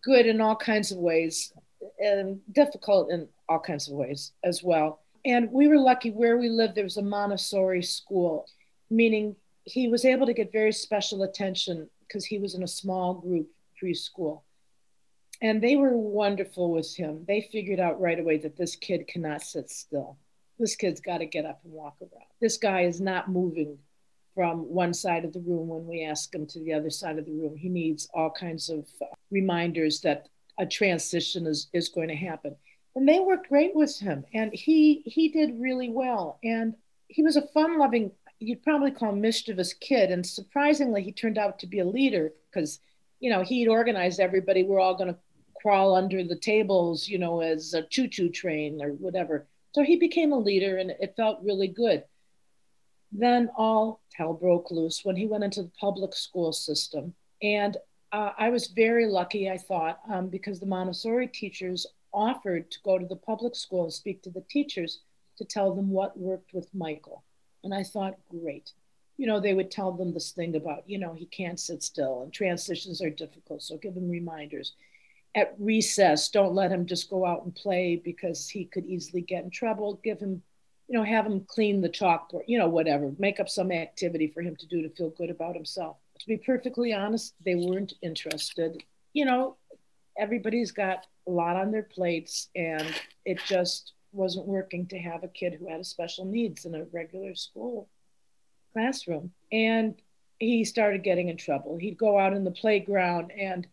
good 0.02 0.26
in 0.26 0.40
all 0.40 0.56
kinds 0.56 0.92
of 0.92 0.98
ways 0.98 1.52
and 1.98 2.40
difficult 2.52 3.10
in 3.10 3.28
all 3.48 3.58
kinds 3.58 3.88
of 3.88 3.94
ways 3.94 4.32
as 4.44 4.62
well. 4.62 5.00
And 5.24 5.50
we 5.52 5.68
were 5.68 5.78
lucky 5.78 6.10
where 6.10 6.36
we 6.36 6.48
lived 6.48 6.74
there 6.74 6.84
was 6.84 6.96
a 6.96 7.02
montessori 7.02 7.82
school 7.82 8.46
meaning 8.90 9.34
he 9.64 9.88
was 9.88 10.04
able 10.04 10.26
to 10.26 10.34
get 10.34 10.52
very 10.52 10.72
special 10.72 11.22
attention 11.22 11.88
because 12.06 12.24
he 12.24 12.38
was 12.38 12.54
in 12.54 12.62
a 12.62 12.68
small 12.68 13.14
group 13.14 13.48
preschool. 13.80 14.42
And 15.40 15.60
they 15.60 15.76
were 15.76 15.96
wonderful 15.96 16.70
with 16.70 16.94
him. 16.94 17.24
They 17.26 17.48
figured 17.52 17.80
out 17.80 18.00
right 18.00 18.18
away 18.18 18.38
that 18.38 18.56
this 18.56 18.76
kid 18.76 19.08
cannot 19.08 19.42
sit 19.42 19.70
still. 19.70 20.16
This 20.58 20.76
kid's 20.76 21.00
got 21.00 21.18
to 21.18 21.26
get 21.26 21.46
up 21.46 21.60
and 21.64 21.72
walk 21.72 21.96
around. 22.00 22.26
This 22.40 22.58
guy 22.58 22.82
is 22.82 23.00
not 23.00 23.30
moving 23.30 23.78
from 24.34 24.60
one 24.60 24.94
side 24.94 25.24
of 25.24 25.32
the 25.32 25.40
room 25.40 25.68
when 25.68 25.86
we 25.86 26.04
ask 26.04 26.32
him 26.34 26.46
to 26.46 26.60
the 26.60 26.72
other 26.72 26.90
side 26.90 27.18
of 27.18 27.26
the 27.26 27.32
room. 27.32 27.56
He 27.56 27.68
needs 27.68 28.08
all 28.14 28.30
kinds 28.30 28.70
of 28.70 28.86
uh, 29.00 29.06
reminders 29.30 30.00
that 30.02 30.28
a 30.58 30.66
transition 30.66 31.46
is, 31.46 31.68
is 31.72 31.88
going 31.88 32.08
to 32.08 32.14
happen. 32.14 32.54
And 32.94 33.08
they 33.08 33.18
worked 33.18 33.48
great 33.48 33.74
with 33.74 33.98
him. 33.98 34.24
And 34.34 34.52
he 34.52 35.02
he 35.06 35.30
did 35.30 35.60
really 35.60 35.88
well. 35.88 36.38
And 36.44 36.74
he 37.08 37.22
was 37.22 37.36
a 37.36 37.48
fun-loving 37.48 38.12
you'd 38.42 38.62
probably 38.62 38.90
call 38.90 39.12
mischievous 39.12 39.72
kid. 39.72 40.10
And 40.10 40.26
surprisingly, 40.26 41.02
he 41.02 41.12
turned 41.12 41.38
out 41.38 41.58
to 41.60 41.66
be 41.66 41.78
a 41.78 41.84
leader 41.84 42.32
because, 42.50 42.80
you 43.20 43.30
know, 43.30 43.42
he'd 43.42 43.68
organized 43.68 44.20
everybody. 44.20 44.62
We're 44.62 44.80
all 44.80 44.96
going 44.96 45.12
to 45.12 45.20
crawl 45.60 45.94
under 45.94 46.24
the 46.24 46.36
tables, 46.36 47.08
you 47.08 47.18
know, 47.18 47.40
as 47.40 47.72
a 47.72 47.82
choo 47.82 48.08
choo 48.08 48.28
train 48.28 48.82
or 48.82 48.90
whatever. 48.90 49.46
So 49.74 49.82
he 49.82 49.96
became 49.96 50.32
a 50.32 50.38
leader 50.38 50.76
and 50.78 50.90
it 50.90 51.14
felt 51.16 51.42
really 51.42 51.68
good. 51.68 52.04
Then 53.12 53.50
all 53.56 54.00
hell 54.14 54.34
broke 54.34 54.70
loose 54.70 55.04
when 55.04 55.16
he 55.16 55.26
went 55.26 55.44
into 55.44 55.62
the 55.62 55.72
public 55.80 56.14
school 56.14 56.52
system. 56.52 57.14
And 57.42 57.76
uh, 58.10 58.32
I 58.38 58.50
was 58.50 58.68
very 58.68 59.06
lucky, 59.06 59.50
I 59.50 59.56
thought, 59.56 60.00
um, 60.10 60.28
because 60.28 60.60
the 60.60 60.66
Montessori 60.66 61.28
teachers 61.28 61.86
offered 62.12 62.70
to 62.70 62.78
go 62.84 62.98
to 62.98 63.06
the 63.06 63.16
public 63.16 63.54
school 63.54 63.84
and 63.84 63.92
speak 63.92 64.22
to 64.22 64.30
the 64.30 64.44
teachers 64.50 65.00
to 65.38 65.44
tell 65.44 65.74
them 65.74 65.90
what 65.90 66.18
worked 66.18 66.52
with 66.52 66.68
Michael. 66.74 67.24
And 67.64 67.74
I 67.74 67.82
thought, 67.82 68.18
great. 68.28 68.72
You 69.16 69.26
know, 69.26 69.40
they 69.40 69.54
would 69.54 69.70
tell 69.70 69.92
them 69.92 70.12
this 70.12 70.32
thing 70.32 70.56
about, 70.56 70.88
you 70.88 70.98
know, 70.98 71.14
he 71.14 71.26
can't 71.26 71.60
sit 71.60 71.82
still 71.82 72.22
and 72.22 72.32
transitions 72.32 73.02
are 73.02 73.10
difficult. 73.10 73.62
So 73.62 73.76
give 73.76 73.94
him 73.94 74.08
reminders. 74.08 74.72
At 75.34 75.54
recess, 75.58 76.28
don't 76.28 76.54
let 76.54 76.72
him 76.72 76.86
just 76.86 77.08
go 77.08 77.24
out 77.24 77.44
and 77.44 77.54
play 77.54 78.00
because 78.02 78.48
he 78.48 78.64
could 78.64 78.84
easily 78.86 79.22
get 79.22 79.44
in 79.44 79.50
trouble. 79.50 80.00
Give 80.02 80.18
him, 80.18 80.42
you 80.88 80.98
know, 80.98 81.04
have 81.04 81.26
him 81.26 81.44
clean 81.46 81.80
the 81.80 81.88
chalkboard, 81.88 82.42
you 82.46 82.58
know, 82.58 82.68
whatever. 82.68 83.12
Make 83.18 83.40
up 83.40 83.48
some 83.48 83.72
activity 83.72 84.26
for 84.28 84.42
him 84.42 84.56
to 84.56 84.66
do 84.66 84.82
to 84.82 84.90
feel 84.90 85.10
good 85.10 85.30
about 85.30 85.54
himself. 85.54 85.96
To 86.18 86.26
be 86.26 86.36
perfectly 86.36 86.92
honest, 86.92 87.34
they 87.44 87.54
weren't 87.54 87.94
interested. 88.02 88.82
You 89.12 89.24
know, 89.24 89.56
everybody's 90.18 90.72
got 90.72 91.06
a 91.26 91.30
lot 91.30 91.56
on 91.56 91.70
their 91.70 91.82
plates 91.82 92.48
and 92.54 92.94
it 93.24 93.38
just 93.46 93.92
wasn't 94.12 94.46
working 94.46 94.86
to 94.86 94.98
have 94.98 95.24
a 95.24 95.28
kid 95.28 95.54
who 95.54 95.68
had 95.68 95.80
a 95.80 95.84
special 95.84 96.24
needs 96.24 96.64
in 96.64 96.74
a 96.74 96.84
regular 96.92 97.34
school 97.34 97.88
classroom. 98.72 99.32
And 99.50 99.94
he 100.38 100.64
started 100.64 101.02
getting 101.02 101.28
in 101.28 101.36
trouble. 101.36 101.76
He'd 101.76 101.98
go 101.98 102.18
out 102.18 102.32
in 102.32 102.44
the 102.44 102.50
playground, 102.50 103.32
and 103.32 103.66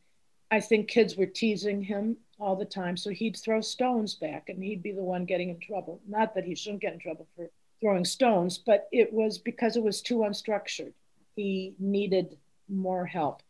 I 0.52 0.60
think 0.60 0.88
kids 0.88 1.16
were 1.16 1.26
teasing 1.26 1.82
him 1.82 2.18
all 2.40 2.56
the 2.56 2.66
time. 2.66 2.96
So 2.96 3.10
he'd 3.10 3.38
throw 3.38 3.62
stones 3.62 4.16
back, 4.16 4.50
and 4.50 4.64
he'd 4.64 4.84
be 4.84 4.92
the 4.92 5.04
one 5.04 5.26
getting 5.26 5.50
in 5.50 5.60
trouble. 5.60 6.02
Not 6.08 6.36
that 6.36 6.46
he 6.46 6.56
shouldn't 6.56 6.82
get 6.82 6.94
in 6.94 7.00
trouble 7.00 7.28
for 7.36 7.50
throwing 7.82 8.06
stones, 8.06 8.58
but 8.58 8.88
it 8.92 9.12
was 9.12 9.38
because 9.38 9.76
it 9.78 9.84
was 9.84 10.02
too 10.02 10.20
unstructured. 10.20 10.94
He 11.36 11.76
needed 11.80 12.38
more 12.68 13.06
help. 13.06 13.42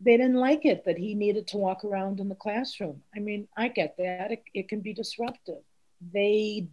They 0.00 0.16
didn't 0.16 0.34
like 0.34 0.64
it 0.64 0.84
that 0.86 0.98
he 0.98 1.14
needed 1.14 1.46
to 1.48 1.58
walk 1.58 1.84
around 1.84 2.18
in 2.18 2.28
the 2.28 2.34
classroom. 2.34 3.02
I 3.14 3.20
mean, 3.20 3.46
I 3.56 3.68
get 3.68 3.96
that. 3.98 4.32
It, 4.32 4.42
it 4.52 4.68
can 4.68 4.80
be 4.80 4.94
disruptive 4.94 5.62
they 6.12 6.66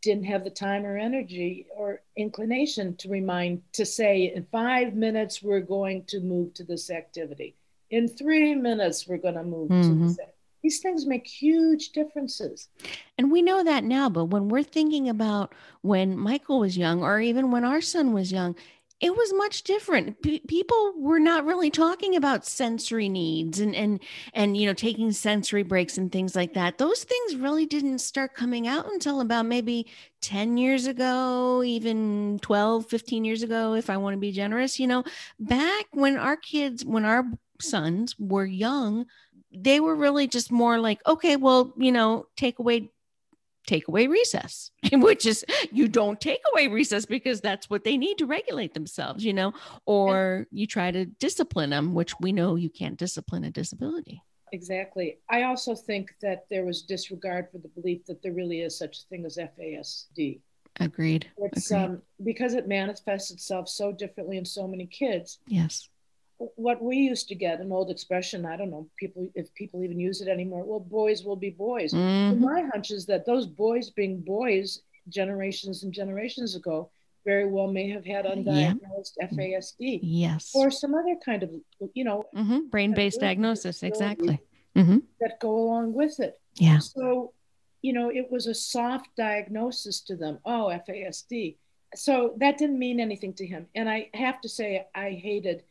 didn't 0.00 0.24
have 0.24 0.44
the 0.44 0.50
time 0.50 0.84
or 0.84 0.96
energy 0.96 1.66
or 1.74 2.00
inclination 2.16 2.96
to 2.96 3.08
remind 3.08 3.60
to 3.72 3.84
say 3.84 4.32
in 4.34 4.46
five 4.52 4.94
minutes 4.94 5.42
we're 5.42 5.60
going 5.60 6.04
to 6.04 6.20
move 6.20 6.54
to 6.54 6.64
this 6.64 6.90
activity 6.90 7.54
in 7.90 8.06
three 8.06 8.54
minutes 8.54 9.06
we're 9.08 9.18
going 9.18 9.34
to 9.34 9.42
move 9.42 9.68
mm-hmm. 9.68 9.82
to 9.82 10.04
this 10.04 10.18
activity. 10.18 10.36
these 10.62 10.80
things 10.80 11.06
make 11.06 11.26
huge 11.26 11.90
differences 11.90 12.68
and 13.16 13.32
we 13.32 13.42
know 13.42 13.64
that 13.64 13.82
now 13.82 14.08
but 14.08 14.26
when 14.26 14.48
we're 14.48 14.62
thinking 14.62 15.08
about 15.08 15.52
when 15.82 16.16
michael 16.16 16.60
was 16.60 16.76
young 16.76 17.02
or 17.02 17.20
even 17.20 17.50
when 17.50 17.64
our 17.64 17.80
son 17.80 18.12
was 18.12 18.30
young 18.30 18.54
it 19.00 19.16
was 19.16 19.32
much 19.32 19.62
different. 19.62 20.20
P- 20.22 20.40
people 20.48 20.92
were 20.96 21.20
not 21.20 21.44
really 21.44 21.70
talking 21.70 22.16
about 22.16 22.44
sensory 22.44 23.08
needs 23.08 23.60
and 23.60 23.74
and 23.74 24.00
and 24.34 24.56
you 24.56 24.66
know 24.66 24.74
taking 24.74 25.12
sensory 25.12 25.62
breaks 25.62 25.98
and 25.98 26.10
things 26.10 26.34
like 26.34 26.54
that. 26.54 26.78
Those 26.78 27.04
things 27.04 27.36
really 27.36 27.64
didn't 27.64 28.00
start 28.00 28.34
coming 28.34 28.66
out 28.66 28.86
until 28.92 29.20
about 29.20 29.46
maybe 29.46 29.86
10 30.20 30.56
years 30.56 30.86
ago 30.86 31.62
even 31.62 32.40
12 32.42 32.86
15 32.86 33.24
years 33.24 33.44
ago 33.44 33.74
if 33.74 33.88
i 33.88 33.96
want 33.96 34.14
to 34.14 34.18
be 34.18 34.32
generous 34.32 34.80
you 34.80 34.86
know. 34.86 35.04
Back 35.38 35.86
when 35.92 36.16
our 36.16 36.36
kids 36.36 36.84
when 36.84 37.04
our 37.04 37.24
sons 37.60 38.16
were 38.18 38.46
young 38.46 39.06
they 39.52 39.80
were 39.80 39.94
really 39.94 40.26
just 40.26 40.50
more 40.52 40.78
like 40.78 41.00
okay 41.06 41.36
well 41.36 41.72
you 41.76 41.92
know 41.92 42.26
take 42.36 42.58
away 42.58 42.90
take 43.68 43.86
away 43.86 44.06
recess, 44.06 44.72
which 44.92 45.26
is 45.26 45.44
you 45.70 45.86
don't 45.86 46.20
take 46.20 46.40
away 46.52 46.66
recess 46.66 47.06
because 47.06 47.40
that's 47.40 47.70
what 47.70 47.84
they 47.84 47.96
need 47.96 48.18
to 48.18 48.26
regulate 48.26 48.74
themselves, 48.74 49.24
you 49.24 49.32
know, 49.32 49.52
or 49.86 50.46
you 50.50 50.66
try 50.66 50.90
to 50.90 51.04
discipline 51.04 51.70
them, 51.70 51.94
which 51.94 52.14
we 52.20 52.32
know 52.32 52.56
you 52.56 52.70
can't 52.70 52.96
discipline 52.96 53.44
a 53.44 53.50
disability. 53.50 54.20
Exactly. 54.52 55.18
I 55.30 55.42
also 55.42 55.74
think 55.74 56.08
that 56.22 56.46
there 56.48 56.64
was 56.64 56.82
disregard 56.82 57.48
for 57.52 57.58
the 57.58 57.68
belief 57.68 58.06
that 58.06 58.22
there 58.22 58.32
really 58.32 58.62
is 58.62 58.76
such 58.76 59.00
a 59.00 59.02
thing 59.10 59.26
as 59.26 59.36
FASD. 59.36 60.40
Agreed. 60.80 61.30
It's 61.38 61.70
Agreed. 61.70 61.84
um 61.84 62.02
because 62.24 62.54
it 62.54 62.66
manifests 62.66 63.30
itself 63.30 63.68
so 63.68 63.92
differently 63.92 64.38
in 64.38 64.44
so 64.44 64.66
many 64.66 64.86
kids. 64.86 65.38
Yes 65.46 65.88
what 66.38 66.80
we 66.82 66.96
used 66.96 67.28
to 67.28 67.34
get 67.34 67.60
an 67.60 67.72
old 67.72 67.90
expression 67.90 68.46
i 68.46 68.56
don't 68.56 68.70
know 68.70 68.86
people 68.96 69.28
if 69.34 69.52
people 69.54 69.82
even 69.82 69.98
use 69.98 70.20
it 70.20 70.28
anymore 70.28 70.64
well 70.64 70.80
boys 70.80 71.24
will 71.24 71.36
be 71.36 71.50
boys 71.50 71.92
mm-hmm. 71.92 72.40
my 72.40 72.62
hunch 72.72 72.90
is 72.90 73.06
that 73.06 73.26
those 73.26 73.46
boys 73.46 73.90
being 73.90 74.20
boys 74.20 74.82
generations 75.08 75.82
and 75.82 75.92
generations 75.92 76.54
ago 76.54 76.90
very 77.24 77.46
well 77.46 77.66
may 77.66 77.88
have 77.90 78.06
had 78.06 78.24
undiagnosed 78.24 79.14
yeah. 79.18 79.26
fasd 79.28 79.98
yes 80.02 80.52
or 80.54 80.70
some 80.70 80.94
other 80.94 81.16
kind 81.24 81.42
of 81.42 81.50
you 81.94 82.04
know 82.04 82.24
mm-hmm. 82.34 82.60
brain-based 82.68 83.20
diagnosis 83.20 83.82
exactly 83.82 84.38
mm-hmm. 84.76 84.98
that 85.20 85.40
go 85.40 85.50
along 85.50 85.92
with 85.92 86.20
it 86.20 86.40
yeah 86.54 86.78
so 86.78 87.32
you 87.82 87.92
know 87.92 88.10
it 88.10 88.30
was 88.30 88.46
a 88.46 88.54
soft 88.54 89.08
diagnosis 89.16 90.00
to 90.00 90.14
them 90.14 90.38
oh 90.44 90.72
fasd 90.88 91.56
so 91.94 92.34
that 92.36 92.58
didn't 92.58 92.78
mean 92.78 93.00
anything 93.00 93.32
to 93.32 93.46
him 93.46 93.66
and 93.74 93.88
i 93.88 94.08
have 94.14 94.40
to 94.40 94.48
say 94.48 94.86
i 94.94 95.10
hated 95.10 95.64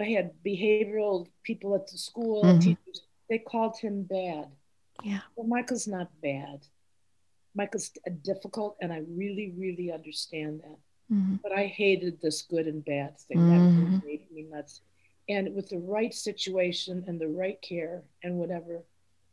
I 0.00 0.04
had 0.04 0.32
behavioral 0.44 1.26
people 1.44 1.74
at 1.74 1.86
the 1.86 1.98
school, 1.98 2.44
mm-hmm. 2.44 2.60
teachers, 2.60 3.02
they 3.28 3.38
called 3.38 3.76
him 3.78 4.02
bad. 4.02 4.48
Yeah. 5.02 5.20
Well, 5.36 5.46
Michael's 5.46 5.86
not 5.86 6.10
bad. 6.22 6.60
Michael's 7.54 7.90
difficult, 8.22 8.76
and 8.80 8.92
I 8.92 9.02
really, 9.08 9.54
really 9.56 9.92
understand 9.92 10.60
that. 10.60 10.78
Mm-hmm. 11.14 11.36
But 11.42 11.52
I 11.52 11.66
hated 11.66 12.20
this 12.20 12.42
good 12.42 12.66
and 12.66 12.84
bad 12.84 13.18
thing. 13.18 13.38
Mm-hmm. 13.38 13.92
That 13.92 14.06
made 14.06 14.30
me 14.30 14.46
nuts. 14.50 14.82
And 15.28 15.54
with 15.54 15.68
the 15.68 15.78
right 15.78 16.12
situation 16.12 17.04
and 17.06 17.20
the 17.20 17.28
right 17.28 17.60
care 17.60 18.02
and 18.22 18.36
whatever, 18.36 18.82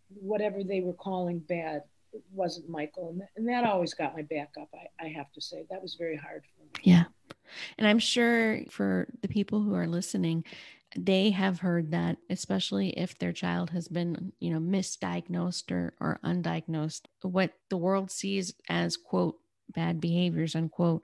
whatever 0.10 0.64
they 0.64 0.82
were 0.82 0.94
calling 0.94 1.40
bad, 1.40 1.84
it 2.14 2.24
wasn't 2.32 2.70
Michael. 2.70 3.10
And, 3.10 3.22
and 3.36 3.48
that 3.48 3.66
always 3.66 3.94
got 3.94 4.16
my 4.16 4.22
back 4.24 4.54
up, 4.60 4.70
I, 4.74 5.06
I 5.06 5.08
have 5.10 5.32
to 5.34 5.42
say. 5.42 5.66
That 5.70 5.82
was 5.82 5.96
very 5.96 6.18
hard 6.18 6.44
for 6.56 6.64
me. 6.64 6.70
Yeah. 6.84 7.06
And 7.78 7.88
I'm 7.88 8.00
sure 8.00 8.62
for 8.70 9.08
the 9.22 9.28
people 9.28 9.62
who 9.62 9.74
are 9.76 9.88
listening, 9.88 10.44
they 10.96 11.32
have 11.32 11.60
heard 11.60 11.92
that, 11.92 12.18
especially 12.30 12.90
if 12.92 13.18
their 13.18 13.34
child 13.34 13.72
has 13.72 13.88
been, 13.88 14.32
you 14.40 14.52
know, 14.52 14.60
misdiagnosed 14.60 15.72
or, 15.72 15.94
or 16.00 16.20
undiagnosed. 16.24 17.02
What 17.22 17.54
the 17.70 17.78
world 17.78 18.12
sees 18.12 18.54
as, 18.70 18.96
quote, 18.98 19.38
bad 19.74 20.00
behaviors, 20.00 20.56
unquote, 20.56 21.04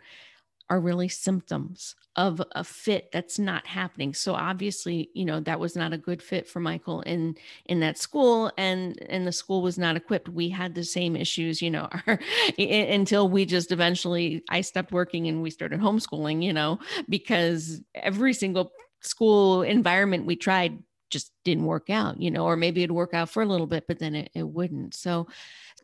are 0.72 0.80
really 0.80 1.10
symptoms 1.10 1.96
of 2.16 2.42
a 2.54 2.64
fit 2.64 3.12
that's 3.12 3.38
not 3.38 3.68
happening. 3.68 4.14
So 4.14 4.34
obviously 4.34 5.10
you 5.14 5.26
know 5.26 5.42
that 5.42 5.60
was 5.60 5.76
not 5.76 5.92
a 5.92 5.98
good 5.98 6.24
fit 6.24 6.48
for 6.48 6.62
michael 6.62 7.02
in 7.02 7.36
in 7.66 7.82
that 7.82 7.98
school 7.98 8.52
and 8.58 8.98
and 9.10 9.28
the 9.28 9.34
school 9.34 9.62
was 9.62 9.78
not 9.78 9.98
equipped. 9.98 10.30
We 10.30 10.48
had 10.48 10.74
the 10.74 10.86
same 10.86 11.18
issues 11.18 11.62
you 11.62 11.72
know 11.72 11.90
until 12.58 13.28
we 13.28 13.46
just 13.46 13.72
eventually 13.72 14.44
i 14.50 14.62
stopped 14.62 14.94
working 14.94 15.28
and 15.28 15.42
we 15.42 15.50
started 15.50 15.82
homeschooling 15.82 16.42
you 16.42 16.54
know 16.54 16.80
because 17.10 17.82
every 17.96 18.34
single 18.34 18.72
school 19.02 19.62
environment 19.64 20.26
we 20.26 20.38
tried 20.38 20.80
just 21.10 21.34
didn't 21.44 21.66
work 21.66 21.90
out 21.90 22.22
you 22.22 22.32
know 22.32 22.46
or 22.46 22.56
maybe 22.56 22.82
it'd 22.82 22.96
work 22.96 23.14
out 23.14 23.30
for 23.30 23.44
a 23.44 23.46
little 23.46 23.68
bit 23.68 23.86
but 23.88 24.00
then 24.00 24.16
it, 24.16 24.32
it 24.34 24.48
wouldn't. 24.48 24.94
So 24.94 25.28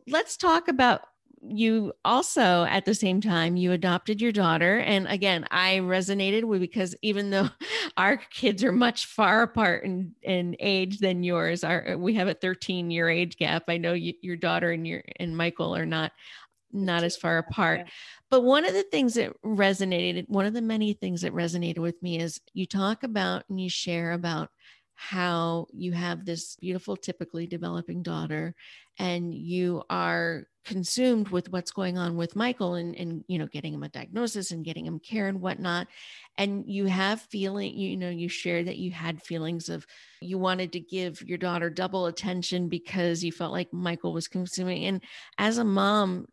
let's 0.08 0.38
talk 0.38 0.70
about 0.70 1.02
you 1.42 1.94
also 2.04 2.64
at 2.66 2.86
the 2.86 2.96
same 2.96 3.22
time 3.22 3.56
you 3.56 3.72
adopted 3.72 4.22
your 4.22 4.32
daughter. 4.32 4.80
And 4.80 5.08
again 5.08 5.46
i 5.52 5.76
resonated 5.76 6.44
with 6.44 6.62
because 6.62 6.96
even 7.02 7.30
though 7.30 7.50
our 7.98 8.18
kids 8.18 8.64
are 8.64 8.72
much 8.72 9.06
far 9.06 9.44
apart 9.44 9.84
in, 9.84 10.14
in 10.22 10.56
age 10.60 11.00
than 11.00 11.24
yours 11.24 11.64
our 11.64 11.96
we 11.98 12.14
have 12.16 12.28
a 12.28 12.34
13 12.34 12.92
year 12.92 13.10
age 13.10 13.38
gap. 13.38 13.64
I 13.68 13.78
know 13.78 13.94
you, 13.94 14.14
your 14.22 14.36
daughter 14.36 14.72
and 14.72 14.88
your 14.88 15.04
and 15.20 15.36
michael 15.36 15.76
are 15.76 15.86
not 15.86 16.12
not 16.74 17.04
as 17.04 17.16
far 17.16 17.38
apart. 17.38 17.88
But 18.30 18.42
one 18.42 18.66
of 18.66 18.74
the 18.74 18.84
things 18.84 19.14
that 19.16 19.42
resonated 19.42 20.28
one 20.28 20.46
of 20.46 20.54
the 20.54 20.62
many 20.62 20.94
things 20.94 21.22
that 21.22 21.34
resonated 21.34 21.80
with 21.80 22.02
me 22.02 22.20
is 22.20 22.42
you 22.54 22.66
talk 22.66 23.04
about 23.04 23.44
and 23.50 23.60
you 23.60 23.70
share 23.70 24.12
about 24.12 24.50
how 24.96 25.68
you 25.72 25.92
have 25.92 26.26
this 26.26 26.56
beautiful, 26.56 26.98
typically 26.98 27.46
developing 27.46 28.02
daughter, 28.02 28.56
and 28.98 29.34
you 29.34 29.84
are 29.90 30.48
consumed 30.68 31.30
with 31.30 31.50
what's 31.52 31.72
going 31.72 31.98
on 31.98 32.18
with 32.18 32.36
Michael 32.36 32.76
and, 32.76 32.94
and 32.96 33.24
you 33.28 33.40
know 33.40 33.48
getting 33.48 33.74
him 33.74 33.84
a 33.84 33.90
diagnosis 33.90 34.52
and 34.52 34.66
getting 34.66 34.86
him 34.86 35.00
care 35.00 35.28
and 35.28 35.42
whatnot. 35.42 35.88
And 36.38 36.66
you 36.68 36.86
have 36.86 37.22
feeling, 37.22 37.74
you 37.76 37.98
know, 37.98 38.10
you 38.10 38.30
share 38.30 38.64
that 38.64 38.78
you 38.78 38.92
had 38.92 39.24
feelings 39.24 39.70
of 39.70 39.88
you 40.22 40.38
wanted 40.38 40.74
to 40.74 40.80
give 40.80 41.22
your 41.22 41.38
daughter 41.38 41.70
double 41.70 42.06
attention 42.06 42.68
because 42.68 43.24
you 43.24 43.32
felt 43.32 43.54
like 43.54 43.72
Michael 43.72 44.14
was 44.14 44.28
consuming. 44.28 44.86
And 44.86 45.02
as 45.38 45.58
a 45.58 45.64
mom, 45.64 46.28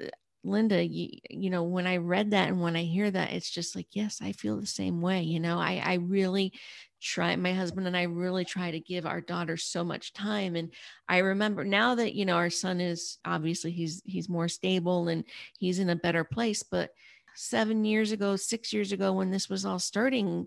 Linda, 0.44 0.84
you, 0.84 1.08
you 1.30 1.50
know, 1.50 1.62
when 1.64 1.86
I 1.86 1.96
read 1.96 2.30
that 2.32 2.48
and 2.48 2.60
when 2.60 2.76
I 2.76 2.84
hear 2.84 3.10
that, 3.10 3.32
it's 3.32 3.50
just 3.50 3.74
like, 3.74 3.88
yes, 3.92 4.20
I 4.22 4.32
feel 4.32 4.60
the 4.60 4.66
same 4.66 5.00
way. 5.00 5.22
You 5.22 5.40
know, 5.40 5.58
I, 5.58 5.82
I 5.84 5.94
really 5.94 6.52
try, 7.00 7.34
my 7.36 7.52
husband 7.52 7.86
and 7.86 7.96
I 7.96 8.02
really 8.02 8.44
try 8.44 8.70
to 8.70 8.80
give 8.80 9.06
our 9.06 9.20
daughter 9.20 9.56
so 9.56 9.82
much 9.82 10.12
time. 10.12 10.54
And 10.54 10.72
I 11.08 11.18
remember 11.18 11.64
now 11.64 11.94
that, 11.94 12.14
you 12.14 12.26
know, 12.26 12.36
our 12.36 12.50
son 12.50 12.80
is 12.80 13.18
obviously 13.24 13.72
he's, 13.72 14.02
he's 14.04 14.28
more 14.28 14.48
stable 14.48 15.08
and 15.08 15.24
he's 15.58 15.78
in 15.78 15.90
a 15.90 15.96
better 15.96 16.24
place. 16.24 16.62
But 16.62 16.90
seven 17.34 17.84
years 17.84 18.12
ago, 18.12 18.36
six 18.36 18.72
years 18.72 18.92
ago, 18.92 19.12
when 19.12 19.30
this 19.30 19.48
was 19.48 19.64
all 19.64 19.78
starting, 19.78 20.46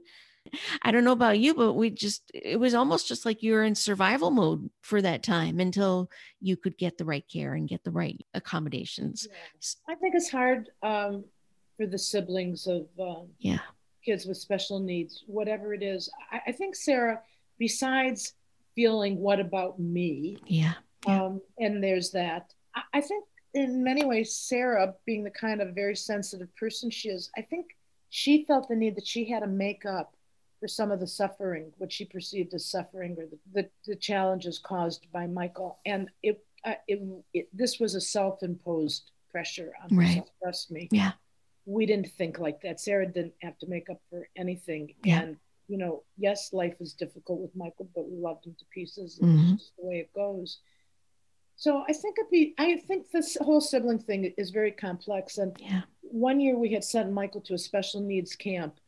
I 0.82 0.92
don't 0.92 1.04
know 1.04 1.12
about 1.12 1.40
you, 1.40 1.54
but 1.54 1.74
we 1.74 1.90
just, 1.90 2.32
it 2.34 2.60
was 2.60 2.74
almost 2.74 3.08
just 3.08 3.26
like 3.26 3.44
you 3.44 3.54
were 3.54 3.64
in 3.64 3.76
survival 3.76 4.32
mode 4.32 4.70
for 4.82 5.02
that 5.02 5.24
time 5.24 5.60
until 5.60 6.10
you 6.42 6.58
could 6.58 6.78
get 6.78 6.98
the 6.98 7.06
right 7.06 7.26
care 7.32 7.54
and 7.54 7.68
get 7.68 7.84
the 7.84 7.92
right 7.92 8.20
accommodations. 8.34 9.28
Yeah. 9.30 9.94
I 9.94 9.96
think 9.96 10.16
it's 10.16 10.30
hard 10.30 10.70
um, 10.84 11.24
for 11.78 11.86
the 11.86 11.98
siblings 11.98 12.68
of 12.68 12.88
um, 13.00 13.28
yeah 13.40 13.60
kids 14.08 14.26
with 14.26 14.38
special 14.38 14.80
needs, 14.80 15.26
whatever 15.28 15.74
it 15.74 15.84
is. 15.84 16.10
I, 16.32 16.42
I 16.48 16.52
think, 16.54 16.76
Sarah, 16.76 17.20
besides 17.60 18.34
feeling, 18.74 19.18
what 19.18 19.40
about 19.40 19.80
me? 19.80 20.38
Yeah. 20.46 20.74
yeah. 21.06 21.24
Um, 21.24 21.42
and 21.60 21.84
there's 21.84 22.12
that. 22.12 22.54
I, 22.74 22.82
I 22.94 23.02
think 23.02 23.26
in 23.54 23.84
many 23.84 24.06
ways, 24.06 24.34
Sarah, 24.34 24.94
being 25.06 25.24
the 25.26 25.30
kind 25.30 25.62
of 25.62 25.76
very 25.76 25.96
sensitive 25.96 26.56
person 26.56 26.90
she 26.90 27.10
is, 27.10 27.30
I 27.38 27.42
think 27.42 27.66
she 28.10 28.46
felt 28.46 28.70
the 28.70 28.76
need 28.76 28.96
that 28.96 29.06
she 29.06 29.30
had 29.30 29.42
to 29.42 29.48
make 29.48 29.86
up 29.86 30.16
for 30.60 30.68
some 30.68 30.92
of 30.92 31.00
the 31.00 31.08
suffering, 31.08 31.72
what 31.78 31.92
she 31.92 32.06
perceived 32.06 32.54
as 32.54 32.66
suffering, 32.66 33.16
or 33.18 33.26
the, 33.26 33.40
the, 33.54 33.70
the 33.86 33.96
challenges 33.96 34.60
caused 34.60 35.08
by 35.12 35.28
Michael. 35.28 35.80
And 35.86 36.10
it, 36.24 36.44
uh, 36.66 36.74
it, 36.88 37.02
it, 37.34 37.50
this 37.54 37.80
was 37.80 37.96
a 37.96 38.02
self-imposed 38.02 39.12
pressure 39.30 39.74
on 39.84 39.98
right. 39.98 40.08
herself. 40.08 40.30
Trust 40.42 40.72
me. 40.72 40.90
Yeah. 40.92 41.12
We 41.66 41.86
didn't 41.86 42.12
think 42.12 42.40
like 42.40 42.62
that. 42.62 42.80
Sarah 42.80 43.06
didn't 43.06 43.34
have 43.42 43.58
to 43.60 43.68
make 43.68 43.90
up 43.90 44.02
for 44.10 44.30
anything. 44.36 44.96
Yeah. 45.04 45.22
And 45.22 45.38
you 45.68 45.78
know, 45.78 46.04
yes, 46.18 46.54
life 46.54 46.76
is 46.80 46.94
difficult 46.94 47.42
with 47.42 47.54
Michael, 47.56 47.90
but 47.94 48.10
we 48.10 48.18
loved 48.18 48.46
him 48.46 48.56
to 48.58 48.66
pieces. 48.74 49.20
Mm-hmm. 49.22 49.54
It's 49.54 49.64
just 49.64 49.76
the 49.78 49.86
way 49.86 49.96
it 49.96 50.14
goes. 50.14 50.60
So 51.58 51.84
I 51.90 51.92
think 51.92 52.18
it'd 52.18 52.32
be. 52.32 52.54
I 52.58 52.78
think 52.78 53.12
this 53.12 53.36
whole 53.42 53.60
sibling 53.60 54.00
thing 54.00 54.34
is 54.38 54.52
very 54.52 54.72
complex. 54.72 55.40
And 55.40 55.58
yeah. 55.60 55.82
one 56.04 56.40
year 56.40 56.58
we 56.58 56.72
had 56.72 56.84
sent 56.84 57.12
Michael 57.12 57.42
to 57.42 57.54
a 57.54 57.58
special 57.58 58.00
needs 58.00 58.36
camp 58.36 58.80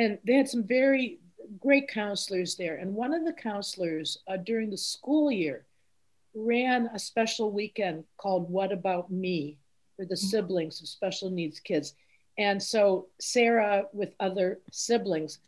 and 0.00 0.18
they 0.24 0.32
had 0.32 0.48
some 0.48 0.64
very 0.64 1.18
great 1.60 1.88
counselors 1.88 2.56
there. 2.56 2.76
And 2.76 2.94
one 2.94 3.12
of 3.12 3.26
the 3.26 3.34
counselors 3.34 4.16
uh, 4.26 4.38
during 4.38 4.70
the 4.70 4.78
school 4.78 5.30
year 5.30 5.66
ran 6.34 6.88
a 6.94 6.98
special 6.98 7.52
weekend 7.52 8.04
called 8.16 8.50
What 8.50 8.72
About 8.72 9.10
Me 9.10 9.58
for 9.96 10.06
the 10.06 10.14
mm-hmm. 10.14 10.26
siblings 10.26 10.80
of 10.80 10.88
special 10.88 11.28
needs 11.28 11.60
kids. 11.60 11.92
And 12.38 12.62
so 12.62 13.08
Sarah, 13.20 13.84
with 13.92 14.14
other 14.20 14.60
siblings, 14.72 15.38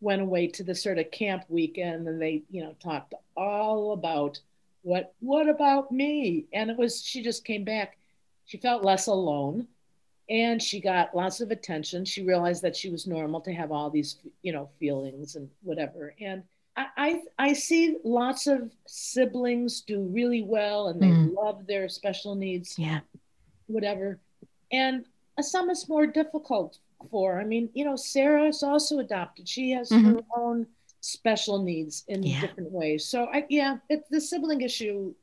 went 0.00 0.22
away 0.22 0.48
to 0.48 0.64
the 0.64 0.74
sort 0.74 0.98
of 0.98 1.12
camp 1.12 1.44
weekend 1.48 2.08
and 2.08 2.20
they, 2.20 2.42
you 2.50 2.64
know, 2.64 2.74
talked 2.82 3.14
all 3.36 3.92
about 3.92 4.40
what 4.82 5.14
what 5.20 5.48
about 5.48 5.92
me? 5.92 6.46
And 6.52 6.68
it 6.68 6.76
was 6.76 7.04
she 7.04 7.22
just 7.22 7.44
came 7.44 7.62
back. 7.62 7.96
She 8.46 8.56
felt 8.56 8.82
less 8.82 9.06
alone 9.06 9.68
and 10.30 10.62
she 10.62 10.80
got 10.80 11.14
lots 11.14 11.40
of 11.40 11.50
attention. 11.50 12.04
She 12.04 12.22
realized 12.22 12.62
that 12.62 12.76
she 12.76 12.88
was 12.88 13.06
normal 13.06 13.40
to 13.42 13.52
have 13.52 13.72
all 13.72 13.90
these 13.90 14.16
you 14.42 14.52
know 14.52 14.70
feelings 14.78 15.36
and 15.36 15.50
whatever. 15.62 16.14
And 16.20 16.42
i 16.76 16.86
i, 16.96 17.22
I 17.38 17.52
see 17.52 17.96
lots 18.04 18.46
of 18.46 18.70
siblings 18.86 19.82
do 19.82 20.02
really 20.02 20.42
well 20.42 20.88
and 20.88 21.02
they 21.02 21.08
mm. 21.08 21.34
love 21.34 21.66
their 21.66 21.88
special 21.88 22.34
needs. 22.34 22.78
Yeah. 22.78 23.00
Whatever. 23.66 24.20
And 24.72 25.04
some 25.40 25.70
is 25.70 25.88
more 25.88 26.06
difficult 26.06 26.78
for 27.10 27.40
i 27.40 27.44
mean 27.44 27.70
you 27.72 27.82
know 27.82 27.96
sarah 27.96 28.44
is 28.44 28.62
also 28.62 28.98
adopted. 28.98 29.48
She 29.48 29.70
has 29.70 29.88
mm-hmm. 29.88 30.16
her 30.16 30.20
own 30.36 30.66
special 31.00 31.62
needs 31.62 32.04
in 32.08 32.22
yeah. 32.22 32.42
different 32.42 32.70
ways. 32.70 33.06
So 33.06 33.24
i 33.32 33.44
yeah 33.48 33.78
it, 33.88 34.04
the 34.10 34.20
sibling 34.20 34.60
issue 34.60 35.14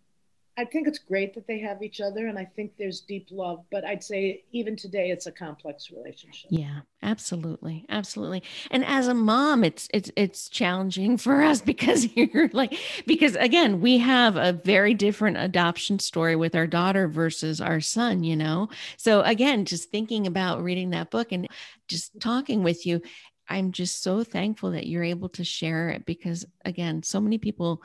I 0.60 0.66
think 0.66 0.88
it's 0.88 0.98
great 0.98 1.36
that 1.36 1.46
they 1.46 1.60
have 1.60 1.84
each 1.84 2.02
other 2.02 2.26
and 2.28 2.38
I 2.40 2.46
think 2.46 2.72
there's 2.80 3.02
deep 3.02 3.28
love, 3.30 3.64
but 3.72 3.86
I'd 3.86 4.04
say 4.04 4.44
even 4.52 4.76
today 4.76 5.12
it's 5.12 5.28
a 5.28 5.32
complex 5.32 5.92
relationship. 5.92 6.50
Yeah, 6.50 6.80
absolutely. 7.04 7.86
Absolutely. 7.90 8.42
And 8.72 8.84
as 8.84 9.08
a 9.08 9.14
mom, 9.14 9.64
it's 9.64 9.88
it's 9.94 10.10
it's 10.16 10.50
challenging 10.50 11.18
for 11.18 11.44
us 11.44 11.62
because 11.62 12.08
you're 12.16 12.50
like 12.54 12.76
because 13.06 13.36
again, 13.36 13.82
we 13.82 14.00
have 14.00 14.36
a 14.36 14.54
very 14.54 14.96
different 14.96 15.38
adoption 15.38 16.00
story 16.00 16.36
with 16.36 16.56
our 16.56 16.68
daughter 16.68 17.08
versus 17.08 17.62
our 17.62 17.80
son, 17.80 18.24
you 18.24 18.36
know. 18.36 18.70
So 18.98 19.22
again, 19.22 19.64
just 19.64 19.92
thinking 19.92 20.26
about 20.26 20.64
reading 20.64 20.90
that 20.90 21.12
book 21.12 21.32
and 21.32 21.48
just 21.88 22.20
talking 22.20 22.64
with 22.64 22.84
you, 22.84 23.02
I'm 23.48 23.72
just 23.72 24.02
so 24.02 24.24
thankful 24.24 24.72
that 24.72 24.88
you're 24.88 25.04
able 25.04 25.30
to 25.30 25.44
share 25.44 25.90
it 25.90 26.06
because 26.06 26.46
again, 26.66 27.04
so 27.04 27.22
many 27.22 27.38
people 27.38 27.84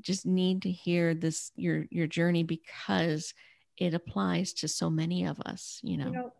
just 0.00 0.26
need 0.26 0.62
to 0.62 0.70
hear 0.70 1.14
this 1.14 1.52
your 1.56 1.86
your 1.90 2.06
journey 2.06 2.42
because 2.42 3.34
it 3.78 3.92
applies 3.92 4.54
to 4.54 4.68
so 4.68 4.88
many 4.88 5.26
of 5.26 5.38
us 5.40 5.80
you 5.82 5.96
know, 5.96 6.06
you 6.06 6.12
know 6.12 6.32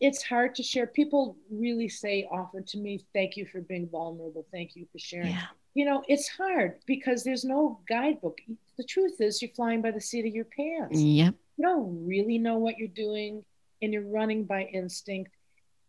it's 0.00 0.22
hard 0.22 0.54
to 0.54 0.62
share. 0.62 0.86
People 0.86 1.36
really 1.50 1.88
say 1.88 2.28
often 2.30 2.64
to 2.64 2.78
me 2.78 3.04
thank 3.12 3.36
you 3.36 3.46
for 3.46 3.60
being 3.60 3.88
vulnerable. 3.88 4.46
Thank 4.52 4.76
you 4.76 4.86
for 4.92 4.98
sharing. 4.98 5.28
Yeah. 5.28 5.46
you 5.74 5.84
know 5.84 6.02
it's 6.08 6.28
hard 6.28 6.78
because 6.86 7.24
there's 7.24 7.44
no 7.44 7.80
guidebook. 7.88 8.38
The 8.76 8.84
truth 8.84 9.20
is 9.20 9.40
you're 9.40 9.50
flying 9.54 9.82
by 9.82 9.90
the 9.90 10.00
seat 10.00 10.26
of 10.26 10.34
your 10.34 10.46
pants. 10.46 10.98
Yep. 10.98 11.34
You 11.56 11.64
don't 11.64 12.06
really 12.06 12.38
know 12.38 12.58
what 12.58 12.78
you're 12.78 12.88
doing 12.88 13.44
and 13.82 13.92
you're 13.92 14.08
running 14.08 14.44
by 14.44 14.62
instinct. 14.64 15.32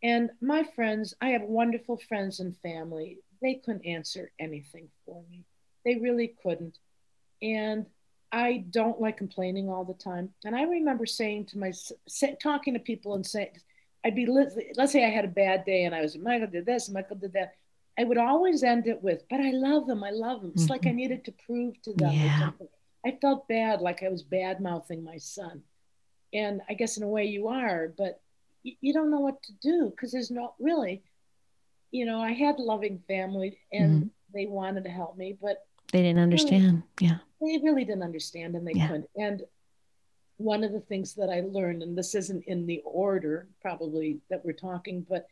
And 0.03 0.29
my 0.41 0.63
friends 0.75 1.13
i 1.21 1.29
have 1.29 1.43
wonderful 1.43 1.97
friends 1.97 2.39
and 2.39 2.55
family. 2.57 3.19
They 3.41 3.55
couldn't 3.55 3.85
answer 3.85 4.31
anything 4.39 4.89
for 5.05 5.23
me. 5.29 5.45
They 5.85 5.95
really 5.95 6.35
couldn't 6.41 6.77
and 7.41 7.85
I 8.31 8.65
don't 8.69 8.99
like 8.99 9.17
complaining 9.17 9.69
all 9.69 9.85
the 9.85 9.93
time. 9.93 10.29
And 10.43 10.55
I 10.55 10.63
remember 10.63 11.05
saying 11.05 11.45
to 11.47 11.57
my, 11.57 11.71
talking 12.41 12.73
to 12.73 12.79
people 12.79 13.15
and 13.15 13.25
saying, 13.25 13.49
I'd 14.05 14.15
be, 14.15 14.25
let's 14.27 14.91
say 14.91 15.05
I 15.05 15.09
had 15.09 15.25
a 15.25 15.29
bad 15.29 15.65
day 15.65 15.85
and 15.85 15.95
I 15.95 16.01
was, 16.01 16.17
Michael 16.17 16.47
did 16.47 16.65
this, 16.65 16.89
Michael 16.89 17.15
did 17.17 17.33
that. 17.33 17.53
I 17.99 18.03
would 18.03 18.17
always 18.17 18.63
end 18.63 18.87
it 18.87 19.01
with, 19.01 19.23
but 19.29 19.39
I 19.39 19.51
love 19.51 19.87
them. 19.87 20.03
I 20.03 20.11
love 20.11 20.41
them. 20.41 20.51
It's 20.53 20.63
mm-hmm. 20.63 20.71
like 20.71 20.85
I 20.85 20.89
mm-hmm. 20.89 20.97
needed 20.97 21.25
to 21.25 21.33
prove 21.45 21.81
to 21.83 21.93
them. 21.93 22.11
Yeah. 22.11 22.51
I 23.05 23.17
felt 23.21 23.47
bad, 23.47 23.81
like 23.81 24.03
I 24.03 24.09
was 24.09 24.23
bad 24.23 24.61
mouthing 24.61 25.03
my 25.03 25.17
son. 25.17 25.63
And 26.33 26.61
I 26.69 26.73
guess 26.73 26.97
in 26.97 27.03
a 27.03 27.07
way 27.07 27.25
you 27.25 27.47
are, 27.47 27.91
but 27.97 28.21
you, 28.63 28.75
you 28.81 28.93
don't 28.93 29.09
know 29.09 29.21
what 29.21 29.41
to 29.43 29.53
do 29.61 29.89
because 29.89 30.11
there's 30.11 30.29
not 30.29 30.53
really, 30.59 31.01
you 31.91 32.05
know, 32.05 32.19
I 32.19 32.33
had 32.33 32.59
loving 32.59 33.01
family 33.07 33.57
and 33.71 34.03
mm-hmm. 34.03 34.07
they 34.33 34.45
wanted 34.45 34.83
to 34.83 34.89
help 34.89 35.17
me, 35.17 35.37
but 35.41 35.65
they 35.91 36.01
didn't 36.01 36.21
understand. 36.21 36.83
Really, 37.01 37.11
yeah. 37.13 37.17
They 37.41 37.59
really 37.63 37.85
didn't 37.85 38.03
understand 38.03 38.55
and 38.55 38.67
they 38.67 38.73
yeah. 38.73 38.87
couldn't. 38.87 39.09
And 39.15 39.43
one 40.37 40.63
of 40.63 40.71
the 40.71 40.79
things 40.79 41.15
that 41.15 41.29
I 41.29 41.41
learned, 41.41 41.83
and 41.83 41.97
this 41.97 42.15
isn't 42.15 42.43
in 42.45 42.65
the 42.65 42.81
order 42.85 43.47
probably 43.61 44.19
that 44.29 44.43
we're 44.45 44.53
talking, 44.53 45.05
but 45.07 45.27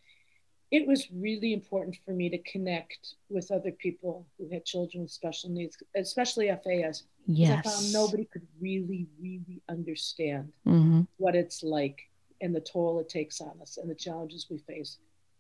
it 0.72 0.88
was 0.88 1.08
really 1.13 1.54
important 1.54 1.98
for 2.06 2.12
me 2.12 2.30
to 2.30 2.38
connect 2.39 3.15
with 3.30 3.52
other 3.52 3.72
people 3.72 4.26
who 4.38 4.50
had 4.50 4.65
children 4.65 5.04
with 5.04 5.12
special 5.12 5.50
needs, 5.50 5.78
especially 5.96 6.48
FAS. 6.48 7.04
Yes. 7.28 7.65
I 7.65 7.70
found 7.70 7.94
nobody 7.94 8.26
could 8.26 8.46
really, 8.60 9.08
really 9.22 9.62
understand 9.70 10.52
mm-hmm. 10.68 11.02
what 11.18 11.36
it's 11.36 11.63
like 11.63 12.00
and 12.41 12.54
the 12.54 12.60
toll 12.60 13.00
it 13.00 13.10
takes 13.10 13.41
on 13.41 13.54
us 13.62 13.78
and 13.78 13.89
the 13.89 13.96
challenges 13.96 14.48
we 14.50 14.58
face 14.58 14.98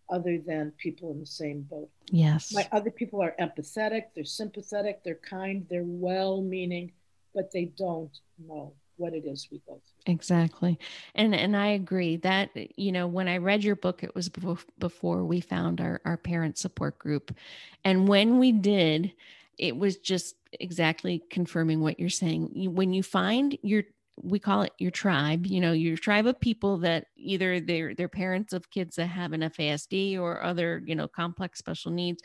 other 0.09 0.39
than 0.45 0.71
people 0.77 1.11
in 1.11 1.19
the 1.19 1.25
same 1.25 1.61
boat. 1.61 1.89
Yes. 2.11 2.53
My 2.53 2.67
other 2.71 2.91
people 2.91 3.21
are 3.21 3.35
empathetic, 3.39 4.05
they're 4.15 4.23
sympathetic, 4.23 5.03
they're 5.03 5.15
kind, 5.15 5.65
they're 5.69 5.83
well 5.83 6.41
meaning, 6.41 6.91
but 7.33 7.51
they 7.51 7.65
don't 7.77 8.11
know 8.47 8.73
what 8.97 9.13
it 9.13 9.25
is 9.25 9.47
we 9.51 9.61
go 9.67 9.73
through. 9.73 10.13
Exactly. 10.13 10.79
And 11.15 11.35
and 11.35 11.57
I 11.57 11.67
agree 11.67 12.17
that 12.17 12.51
you 12.77 12.91
know 12.91 13.07
when 13.07 13.27
I 13.27 13.37
read 13.37 13.63
your 13.63 13.75
book 13.75 14.03
it 14.03 14.15
was 14.15 14.29
before 14.79 15.25
we 15.25 15.41
found 15.41 15.81
our 15.81 15.99
our 16.05 16.17
parent 16.17 16.57
support 16.57 16.97
group. 16.97 17.35
And 17.83 18.07
when 18.07 18.39
we 18.39 18.51
did 18.51 19.11
it 19.57 19.75
was 19.75 19.97
just 19.97 20.35
exactly 20.53 21.23
confirming 21.29 21.81
what 21.81 21.99
you're 21.99 22.09
saying. 22.09 22.73
When 22.73 22.93
you 22.93 23.03
find 23.03 23.57
your 23.61 23.83
we 24.21 24.39
call 24.39 24.61
it 24.61 24.71
your 24.79 24.91
tribe 24.91 25.45
you 25.45 25.59
know 25.59 25.73
your 25.73 25.97
tribe 25.97 26.25
of 26.25 26.39
people 26.39 26.77
that 26.77 27.07
either 27.17 27.59
they're 27.59 27.93
parents 28.09 28.53
of 28.53 28.69
kids 28.69 28.95
that 28.95 29.07
have 29.07 29.33
an 29.33 29.41
fasd 29.41 30.17
or 30.17 30.41
other 30.43 30.81
you 30.85 30.95
know 30.95 31.07
complex 31.07 31.59
special 31.59 31.91
needs 31.91 32.21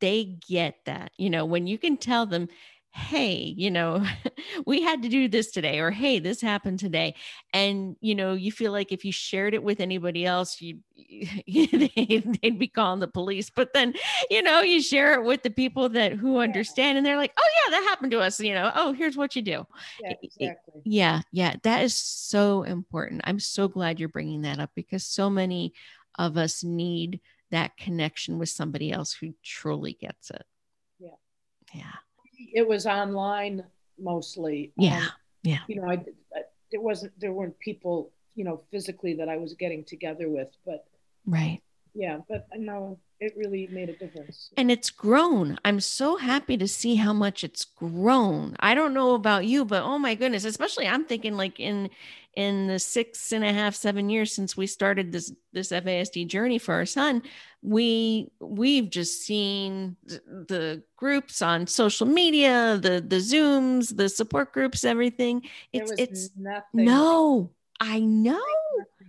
they 0.00 0.36
get 0.48 0.76
that 0.86 1.10
you 1.18 1.28
know 1.30 1.44
when 1.44 1.66
you 1.66 1.78
can 1.78 1.96
tell 1.96 2.26
them 2.26 2.48
hey 2.92 3.54
you 3.56 3.70
know 3.70 4.04
we 4.66 4.82
had 4.82 5.02
to 5.02 5.08
do 5.08 5.28
this 5.28 5.52
today 5.52 5.78
or 5.78 5.90
hey 5.92 6.18
this 6.18 6.40
happened 6.40 6.78
today. 6.78 7.14
And 7.52 7.96
you 8.00 8.14
know 8.14 8.32
you 8.32 8.50
feel 8.50 8.72
like 8.72 8.90
if 8.90 9.04
you 9.04 9.12
shared 9.12 9.54
it 9.54 9.62
with 9.62 9.80
anybody 9.80 10.26
else 10.26 10.60
you 10.60 10.78
mm-hmm. 10.98 11.86
they'd, 11.96 12.40
they'd 12.42 12.58
be 12.58 12.68
calling 12.68 13.00
the 13.00 13.08
police. 13.08 13.50
But 13.50 13.72
then 13.72 13.94
you 14.28 14.42
know 14.42 14.60
you 14.62 14.82
share 14.82 15.14
it 15.14 15.24
with 15.24 15.42
the 15.42 15.50
people 15.50 15.88
that 15.90 16.14
who 16.14 16.38
understand 16.38 16.98
and 16.98 17.06
they're 17.06 17.16
like 17.16 17.32
oh 17.38 17.48
yeah 17.64 17.70
that 17.70 17.88
happened 17.88 18.10
to 18.12 18.20
us 18.20 18.40
you 18.40 18.54
know 18.54 18.72
oh 18.74 18.92
here's 18.92 19.16
what 19.16 19.36
you 19.36 19.42
do. 19.42 19.66
Yeah, 20.02 20.14
exactly. 20.22 20.82
yeah 20.84 21.20
yeah 21.32 21.54
that 21.62 21.84
is 21.84 21.94
so 21.94 22.64
important. 22.64 23.22
I'm 23.24 23.40
so 23.40 23.68
glad 23.68 24.00
you're 24.00 24.08
bringing 24.08 24.42
that 24.42 24.58
up 24.58 24.70
because 24.74 25.04
so 25.04 25.30
many 25.30 25.74
of 26.18 26.36
us 26.36 26.64
need 26.64 27.20
that 27.50 27.76
connection 27.76 28.38
with 28.38 28.48
somebody 28.48 28.92
else 28.92 29.12
who 29.12 29.34
truly 29.42 29.92
gets 29.92 30.30
it. 30.30 30.44
Yeah. 30.98 31.10
Yeah 31.72 31.92
it 32.52 32.66
was 32.66 32.86
online 32.86 33.64
mostly. 33.98 34.72
Yeah. 34.76 34.98
Um, 34.98 35.08
yeah. 35.42 35.58
You 35.68 35.76
know, 35.76 35.88
I, 35.88 35.94
I, 36.34 36.42
there 36.70 36.80
wasn't, 36.80 37.18
there 37.20 37.32
weren't 37.32 37.58
people, 37.58 38.10
you 38.34 38.44
know, 38.44 38.60
physically 38.70 39.14
that 39.14 39.28
I 39.28 39.36
was 39.36 39.54
getting 39.54 39.84
together 39.84 40.28
with, 40.28 40.48
but. 40.64 40.86
Right. 41.26 41.60
Yeah. 41.94 42.20
But 42.28 42.46
no, 42.56 42.98
it 43.20 43.34
really 43.36 43.68
made 43.70 43.88
a 43.88 43.96
difference. 43.96 44.50
And 44.56 44.70
it's 44.70 44.90
grown. 44.90 45.58
I'm 45.64 45.80
so 45.80 46.16
happy 46.16 46.56
to 46.56 46.66
see 46.66 46.94
how 46.96 47.12
much 47.12 47.44
it's 47.44 47.64
grown. 47.64 48.56
I 48.60 48.74
don't 48.74 48.94
know 48.94 49.14
about 49.14 49.44
you, 49.44 49.64
but 49.64 49.82
oh 49.82 49.98
my 49.98 50.14
goodness, 50.14 50.44
especially 50.44 50.86
I'm 50.86 51.04
thinking 51.04 51.36
like 51.36 51.60
in 51.60 51.90
in 52.36 52.66
the 52.66 52.78
six 52.78 53.32
and 53.32 53.44
a 53.44 53.52
half, 53.52 53.74
seven 53.74 54.08
years 54.08 54.32
since 54.32 54.56
we 54.56 54.66
started 54.66 55.12
this 55.12 55.32
this 55.52 55.70
FASD 55.70 56.26
journey 56.28 56.58
for 56.58 56.74
our 56.74 56.86
son, 56.86 57.22
we 57.62 58.30
we've 58.40 58.90
just 58.90 59.22
seen 59.22 59.96
the 60.06 60.82
groups 60.96 61.42
on 61.42 61.66
social 61.66 62.06
media, 62.06 62.78
the 62.80 63.00
the 63.00 63.16
Zooms, 63.16 63.96
the 63.96 64.08
support 64.08 64.52
groups, 64.52 64.84
everything. 64.84 65.42
It's 65.72 65.92
it's 65.98 66.30
nothing. 66.36 66.84
No, 66.84 67.50
I 67.80 68.00
know. 68.00 68.40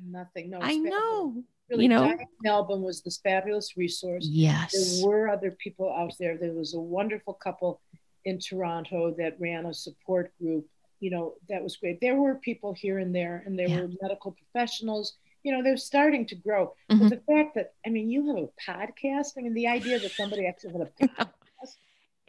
Nothing. 0.03 0.49
nothing. 0.49 0.49
No, 0.49 0.59
I 0.61 0.75
know 0.75 1.43
really, 1.71 1.83
you 1.83 1.89
know, 1.89 2.17
Malbin 2.45 2.81
was 2.81 3.01
this 3.01 3.17
fabulous 3.17 3.77
resource. 3.77 4.27
Yes. 4.29 4.73
There 4.73 5.07
were 5.07 5.29
other 5.29 5.51
people 5.51 5.91
out 5.91 6.13
there. 6.19 6.37
There 6.37 6.53
was 6.53 6.73
a 6.73 6.79
wonderful 6.79 7.33
couple 7.33 7.81
in 8.25 8.39
Toronto 8.39 9.15
that 9.17 9.39
ran 9.39 9.65
a 9.65 9.73
support 9.73 10.31
group. 10.39 10.67
You 11.01 11.11
know, 11.11 11.33
that 11.49 11.61
was 11.61 11.75
great. 11.75 11.99
There 11.99 12.15
were 12.15 12.35
people 12.35 12.73
here 12.73 12.99
and 12.99 13.13
there, 13.13 13.43
and 13.45 13.59
there 13.59 13.67
yeah. 13.67 13.81
were 13.81 13.89
medical 14.01 14.31
professionals. 14.31 15.17
You 15.43 15.51
know, 15.51 15.63
they're 15.63 15.75
starting 15.75 16.25
to 16.27 16.35
grow. 16.35 16.73
Mm-hmm. 16.89 16.99
But 16.99 17.09
the 17.09 17.33
fact 17.33 17.55
that, 17.55 17.73
I 17.85 17.89
mean, 17.89 18.09
you 18.09 18.27
have 18.27 18.37
a 18.37 18.49
podcast, 18.71 19.31
I 19.37 19.41
mean, 19.41 19.53
the 19.53 19.67
idea 19.67 19.99
that 19.99 20.11
somebody 20.11 20.47
actually 20.47 20.73
had 20.73 20.81
a 20.81 21.07
podcast 21.07 21.31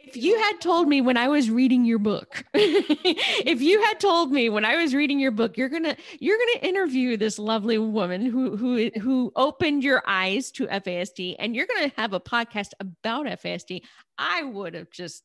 if 0.03 0.17
you 0.17 0.37
had 0.37 0.59
told 0.59 0.89
me 0.89 0.99
when 0.99 1.15
I 1.15 1.29
was 1.29 1.49
reading 1.49 1.85
your 1.85 1.97
book, 1.97 2.43
if 2.53 3.61
you 3.61 3.81
had 3.83 3.99
told 3.99 4.31
me 4.31 4.49
when 4.49 4.65
I 4.65 4.75
was 4.75 4.93
reading 4.93 5.19
your 5.19 5.31
book, 5.31 5.57
you're 5.57 5.69
gonna 5.69 5.95
you're 6.19 6.37
gonna 6.37 6.67
interview 6.67 7.15
this 7.15 7.39
lovely 7.39 7.77
woman 7.77 8.25
who 8.25 8.57
who 8.57 8.89
who 8.99 9.31
opened 9.35 9.83
your 9.83 10.03
eyes 10.05 10.51
to 10.51 10.67
FASD, 10.67 11.37
and 11.39 11.55
you're 11.55 11.67
gonna 11.67 11.91
have 11.95 12.11
a 12.11 12.19
podcast 12.19 12.71
about 12.81 13.27
FASD, 13.27 13.81
I 14.17 14.43
would 14.43 14.73
have 14.73 14.91
just 14.91 15.23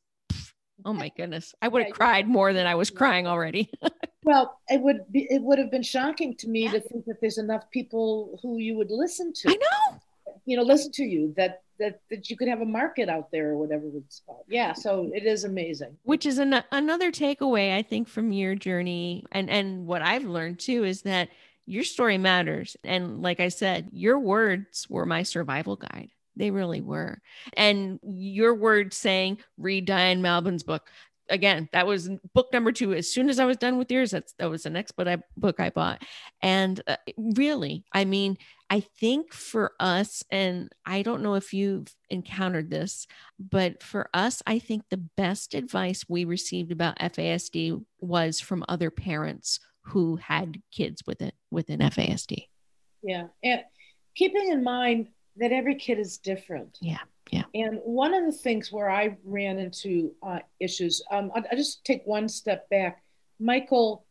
oh 0.84 0.92
my 0.92 1.10
goodness, 1.16 1.54
I 1.60 1.68
would 1.68 1.84
have 1.84 1.92
cried 1.92 2.28
more 2.28 2.52
than 2.52 2.66
I 2.66 2.74
was 2.74 2.90
crying 2.90 3.26
already. 3.26 3.70
well, 4.24 4.58
it 4.68 4.80
would 4.80 5.10
be 5.10 5.26
it 5.30 5.42
would 5.42 5.58
have 5.58 5.70
been 5.70 5.82
shocking 5.82 6.36
to 6.36 6.48
me 6.48 6.64
yeah. 6.64 6.72
to 6.72 6.80
think 6.80 7.04
that 7.06 7.20
there's 7.20 7.38
enough 7.38 7.70
people 7.70 8.38
who 8.42 8.58
you 8.58 8.76
would 8.76 8.90
listen 8.90 9.32
to. 9.32 9.50
I 9.50 9.54
know. 9.54 10.00
You 10.44 10.56
know 10.56 10.62
listen 10.62 10.92
to 10.92 11.04
you 11.04 11.34
that 11.36 11.62
that 11.78 12.00
that 12.10 12.30
you 12.30 12.36
could 12.36 12.48
have 12.48 12.60
a 12.60 12.66
market 12.66 13.08
out 13.08 13.30
there 13.30 13.50
or 13.50 13.58
whatever 13.58 13.84
it's 13.94 14.22
called. 14.24 14.44
Yeah 14.48 14.72
so 14.72 15.10
it 15.14 15.24
is 15.24 15.44
amazing. 15.44 15.96
Which 16.04 16.26
is 16.26 16.38
an, 16.38 16.62
another 16.72 17.12
takeaway 17.12 17.76
i 17.76 17.82
think 17.82 18.08
from 18.08 18.32
your 18.32 18.54
journey. 18.54 19.24
And 19.32 19.50
and 19.50 19.86
what 19.86 20.02
i've 20.02 20.24
learned 20.24 20.58
too 20.58 20.84
is 20.84 21.02
that 21.02 21.28
your 21.66 21.84
story 21.84 22.16
matters. 22.18 22.76
And 22.84 23.20
like 23.22 23.40
i 23.40 23.48
said 23.48 23.88
your 23.92 24.18
words 24.18 24.88
were 24.88 25.06
my 25.06 25.22
survival 25.22 25.76
guide 25.76 26.10
they 26.38 26.50
really 26.50 26.80
were 26.80 27.20
and 27.56 27.98
your 28.02 28.54
words 28.54 28.96
saying 28.96 29.38
read 29.56 29.84
diane 29.84 30.22
malbin's 30.22 30.62
book 30.62 30.88
again, 31.30 31.68
that 31.72 31.86
was 31.86 32.10
book 32.34 32.52
number 32.52 32.72
two. 32.72 32.94
As 32.94 33.10
soon 33.12 33.28
as 33.28 33.38
I 33.38 33.44
was 33.44 33.56
done 33.56 33.78
with 33.78 33.90
yours, 33.90 34.10
that's 34.10 34.32
that 34.38 34.50
was 34.50 34.62
the 34.62 34.70
next 34.70 34.92
book 34.92 35.08
I, 35.08 35.18
book 35.36 35.60
I 35.60 35.70
bought. 35.70 36.02
And 36.42 36.80
uh, 36.86 36.96
really, 37.16 37.84
I 37.92 38.04
mean, 38.04 38.38
I 38.70 38.80
think 38.80 39.32
for 39.32 39.72
us, 39.80 40.22
and 40.30 40.70
I 40.84 41.02
don't 41.02 41.22
know 41.22 41.34
if 41.34 41.52
you've 41.52 41.94
encountered 42.10 42.70
this, 42.70 43.06
but 43.38 43.82
for 43.82 44.10
us, 44.12 44.42
I 44.46 44.58
think 44.58 44.84
the 44.88 44.96
best 44.96 45.54
advice 45.54 46.04
we 46.08 46.24
received 46.24 46.72
about 46.72 46.98
FASD 46.98 47.82
was 48.00 48.40
from 48.40 48.64
other 48.68 48.90
parents 48.90 49.60
who 49.82 50.16
had 50.16 50.60
kids 50.70 51.02
with 51.06 51.22
it 51.22 51.34
within 51.50 51.80
FASD. 51.80 52.48
Yeah, 53.02 53.28
and 53.42 53.62
keeping 54.14 54.50
in 54.50 54.62
mind 54.62 55.08
that 55.38 55.52
every 55.52 55.74
kid 55.74 55.98
is 55.98 56.18
different. 56.18 56.78
Yeah. 56.80 56.98
Yeah. 57.30 57.44
And 57.54 57.78
one 57.84 58.14
of 58.14 58.24
the 58.24 58.32
things 58.32 58.72
where 58.72 58.90
I 58.90 59.16
ran 59.24 59.58
into 59.58 60.12
uh, 60.22 60.38
issues, 60.60 61.02
um, 61.10 61.30
I, 61.34 61.42
I 61.52 61.56
just 61.56 61.84
take 61.84 62.02
one 62.06 62.28
step 62.28 62.70
back. 62.70 63.02
Michael, 63.38 64.06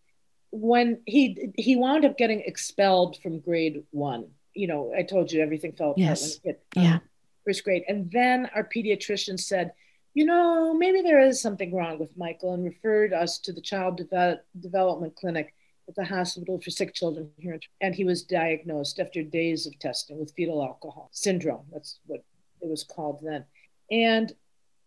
when 0.51 1.01
he 1.05 1.51
he 1.55 1.75
wound 1.75 2.05
up 2.05 2.17
getting 2.17 2.41
expelled 2.41 3.17
from 3.21 3.39
grade 3.39 3.83
one, 3.91 4.27
you 4.53 4.67
know, 4.67 4.93
I 4.95 5.03
told 5.03 5.31
you 5.31 5.41
everything 5.41 5.73
fell 5.73 5.91
apart 5.91 5.99
yes. 5.99 6.21
when 6.21 6.29
he 6.29 6.49
hit 6.49 6.63
um, 6.77 6.83
yeah. 6.83 6.99
first 7.43 7.63
grade, 7.63 7.83
and 7.87 8.11
then 8.11 8.49
our 8.55 8.63
pediatrician 8.63 9.39
said, 9.39 9.73
you 10.13 10.25
know, 10.25 10.73
maybe 10.73 11.01
there 11.01 11.19
is 11.19 11.41
something 11.41 11.73
wrong 11.73 11.99
with 11.99 12.15
Michael, 12.17 12.53
and 12.53 12.63
referred 12.63 13.13
us 13.13 13.39
to 13.39 13.51
the 13.51 13.61
child 13.61 13.97
Deve- 13.97 14.39
development 14.59 15.15
clinic 15.15 15.53
at 15.87 15.95
the 15.95 16.03
hospital 16.03 16.59
for 16.59 16.69
sick 16.69 16.93
children 16.93 17.29
here, 17.37 17.59
and 17.81 17.95
he 17.95 18.03
was 18.03 18.23
diagnosed 18.23 18.99
after 18.99 19.23
days 19.23 19.65
of 19.65 19.77
testing 19.79 20.19
with 20.19 20.33
fetal 20.35 20.63
alcohol 20.63 21.09
syndrome. 21.11 21.65
That's 21.71 21.99
what 22.05 22.23
it 22.61 22.67
was 22.67 22.83
called 22.83 23.21
then. 23.23 23.45
And 23.89 24.33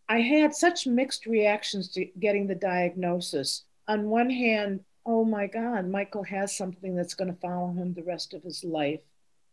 I 0.08 0.20
had 0.20 0.54
such 0.54 0.86
mixed 0.86 1.26
reactions 1.26 1.88
to 1.92 2.04
getting 2.18 2.46
the 2.46 2.54
diagnosis. 2.54 3.64
On 3.88 4.08
one 4.08 4.28
hand, 4.28 4.80
oh 5.06 5.24
my 5.24 5.46
God, 5.46 5.88
Michael 5.88 6.24
has 6.24 6.56
something 6.56 6.94
that's 6.94 7.14
going 7.14 7.32
to 7.32 7.40
follow 7.40 7.72
him 7.72 7.94
the 7.94 8.02
rest 8.02 8.34
of 8.34 8.42
his 8.42 8.64
life. 8.64 9.00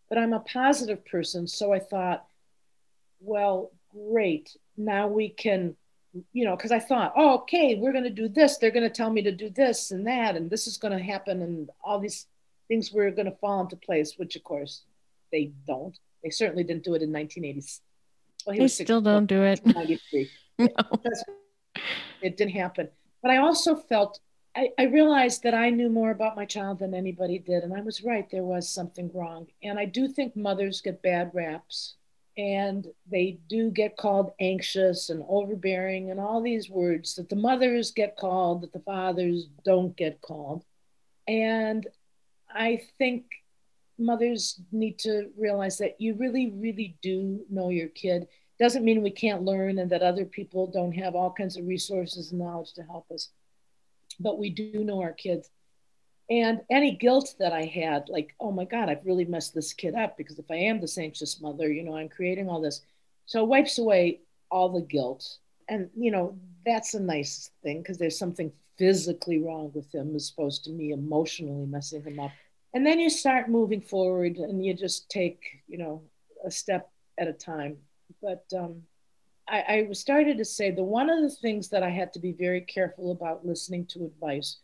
But 0.10 0.18
I'm 0.18 0.34
a 0.34 0.40
positive 0.40 1.06
person, 1.06 1.48
so 1.48 1.74
I 1.74 1.80
thought, 1.80 2.26
well, 3.20 3.72
great. 3.92 4.56
Now 4.78 5.08
we 5.08 5.30
can 5.30 5.76
you 6.34 6.46
know, 6.46 6.56
because 6.56 6.72
I 6.72 6.80
thought, 6.80 7.14
oh, 7.16 7.40
okay, 7.40 7.76
we're 7.76 7.92
going 7.92 8.04
to 8.04 8.10
do 8.10 8.28
this. 8.28 8.58
They're 8.58 8.72
going 8.72 8.84
to 8.84 8.90
tell 8.90 9.12
me 9.12 9.22
to 9.24 9.32
do 9.32 9.50
this 9.50 9.92
and 9.92 10.06
that, 10.08 10.36
and 10.36 10.50
this 10.50 10.68
is 10.68 10.78
going 10.78 10.98
to 10.98 11.04
happen, 11.04 11.42
and 11.42 11.70
all 11.84 12.00
these 12.00 12.28
things 12.68 12.92
were 12.92 13.12
going 13.12 13.30
to 13.30 13.38
fall 13.38 13.62
into 13.62 13.76
place, 13.76 14.16
which 14.18 14.36
of 14.36 14.44
course 14.44 14.84
they 15.32 15.52
don't. 15.66 15.98
They 16.24 16.30
certainly 16.30 16.64
didn't 16.64 16.84
do 16.84 16.96
it 16.96 17.02
in 17.02 17.12
1980. 17.12 17.68
Well, 18.46 18.58
they 18.58 18.68
still 18.68 19.02
don't 19.02 19.26
do 19.26 19.44
it. 19.44 19.66
93. 19.66 20.30
no. 20.60 20.68
It 22.22 22.38
didn't 22.38 22.54
happen. 22.54 22.90
But 23.22 23.32
I 23.32 23.38
also 23.38 23.76
felt, 23.76 24.20
I, 24.56 24.70
I 24.80 24.84
realized 24.84 25.44
that 25.44 25.54
I 25.54 25.70
knew 25.70 25.90
more 25.90 26.12
about 26.12 26.36
my 26.36 26.46
child 26.46 26.80
than 26.80 26.94
anybody 26.94 27.40
did. 27.40 27.64
And 27.64 27.74
I 27.74 27.82
was 27.82 28.04
right, 28.04 28.30
there 28.32 28.44
was 28.44 28.70
something 28.70 29.12
wrong. 29.14 29.48
And 29.64 29.78
I 29.78 29.86
do 29.86 30.08
think 30.08 30.36
mothers 30.36 30.82
get 30.82 31.02
bad 31.02 31.32
raps 31.34 31.96
and 32.38 32.88
they 33.10 33.40
do 33.50 33.72
get 33.72 33.98
called 33.98 34.32
anxious 34.40 35.10
and 35.10 35.24
overbearing 35.28 36.12
and 36.12 36.20
all 36.20 36.42
these 36.42 36.70
words 36.70 37.16
that 37.16 37.30
the 37.30 37.36
mothers 37.36 37.92
get 37.92 38.16
called 38.16 38.62
that 38.62 38.74
the 38.74 38.80
fathers 38.80 39.48
don't 39.66 39.96
get 39.96 40.22
called. 40.22 40.64
And 41.28 41.88
i 42.50 42.82
think 42.98 43.26
mothers 44.00 44.62
need 44.72 44.98
to 45.00 45.30
realize 45.38 45.78
that 45.80 46.00
you 46.00 46.14
really 46.16 46.52
really 46.52 46.96
do 47.02 47.46
know 47.50 47.70
your 47.70 47.90
kid. 47.90 48.28
Doesn't 48.60 48.86
mean 48.86 49.04
we 49.04 49.12
can't 49.12 49.44
learn 49.44 49.80
and 49.80 49.92
that 49.92 50.02
other 50.02 50.26
people 50.26 50.68
don't 50.68 50.94
have 50.94 51.16
all 51.16 51.32
kinds 51.32 51.58
of 51.58 51.68
resources 51.68 52.32
and 52.32 52.40
knowledge 52.40 52.74
to 52.74 52.84
help 52.84 53.12
us 53.12 53.30
but 54.20 54.40
we 54.40 54.50
do 54.50 54.84
know 54.84 55.02
our 55.02 55.14
kids 55.14 55.50
and 56.30 56.62
any 56.70 56.92
guilt 56.92 57.36
that 57.40 57.54
I 57.54 57.66
had, 57.66 58.10
like, 58.10 58.36
oh 58.40 58.52
my 58.52 58.66
God, 58.66 58.90
I've 58.90 59.06
really 59.06 59.26
messed 59.26 59.54
this 59.54 59.72
kid 59.74 59.96
up 59.96 60.18
because 60.18 60.38
if 60.38 60.52
I 60.52 60.56
am 60.56 60.82
this 60.82 60.98
anxious 60.98 61.40
mother, 61.40 61.72
you 61.72 61.84
know, 61.84 61.96
I'm 61.96 62.10
creating 62.10 62.50
all 62.50 62.60
this. 62.60 62.82
So 63.26 63.44
it 63.44 63.48
wipes 63.48 63.78
away 63.78 64.22
all 64.52 64.70
the 64.70 64.82
guilt. 64.82 65.38
And, 65.70 65.90
you 65.96 66.12
know, 66.12 66.38
that's 66.66 66.94
a 66.94 67.00
nice 67.00 67.52
thing 67.64 67.82
because 67.82 67.98
there's 67.98 68.20
something 68.20 68.52
physically 68.78 69.40
wrong 69.40 69.72
with 69.74 69.94
him 69.94 70.16
as 70.16 70.30
opposed 70.30 70.66
to 70.66 70.72
me 70.72 70.92
emotionally 70.92 71.66
messing 71.66 72.04
him 72.04 72.20
up. 72.20 72.32
And 72.74 72.86
then 72.86 73.00
you 73.00 73.10
start 73.10 73.50
moving 73.50 73.82
forward 73.82 74.36
and 74.36 74.66
you 74.66 74.74
just 74.74 75.10
take, 75.10 75.64
you 75.68 75.78
know, 75.78 76.02
a 76.46 76.52
step 76.52 76.92
at 77.18 77.28
a 77.28 77.34
time. 77.34 77.78
But 78.22 78.46
um, 78.56 78.84
I, 79.48 79.88
I 79.90 79.94
started 79.94 80.38
to 80.38 80.46
say 80.46 80.72
the 80.72 80.84
one 80.84 81.10
of 81.10 81.22
the 81.22 81.30
things 81.30 81.70
that 81.70 81.84
I 81.84 81.90
had 81.90 82.12
to 82.14 82.20
be 82.20 82.34
very 82.34 82.62
careful 82.62 83.12
about 83.12 83.46
listening 83.46 83.86
to 83.88 84.06
advice 84.06 84.58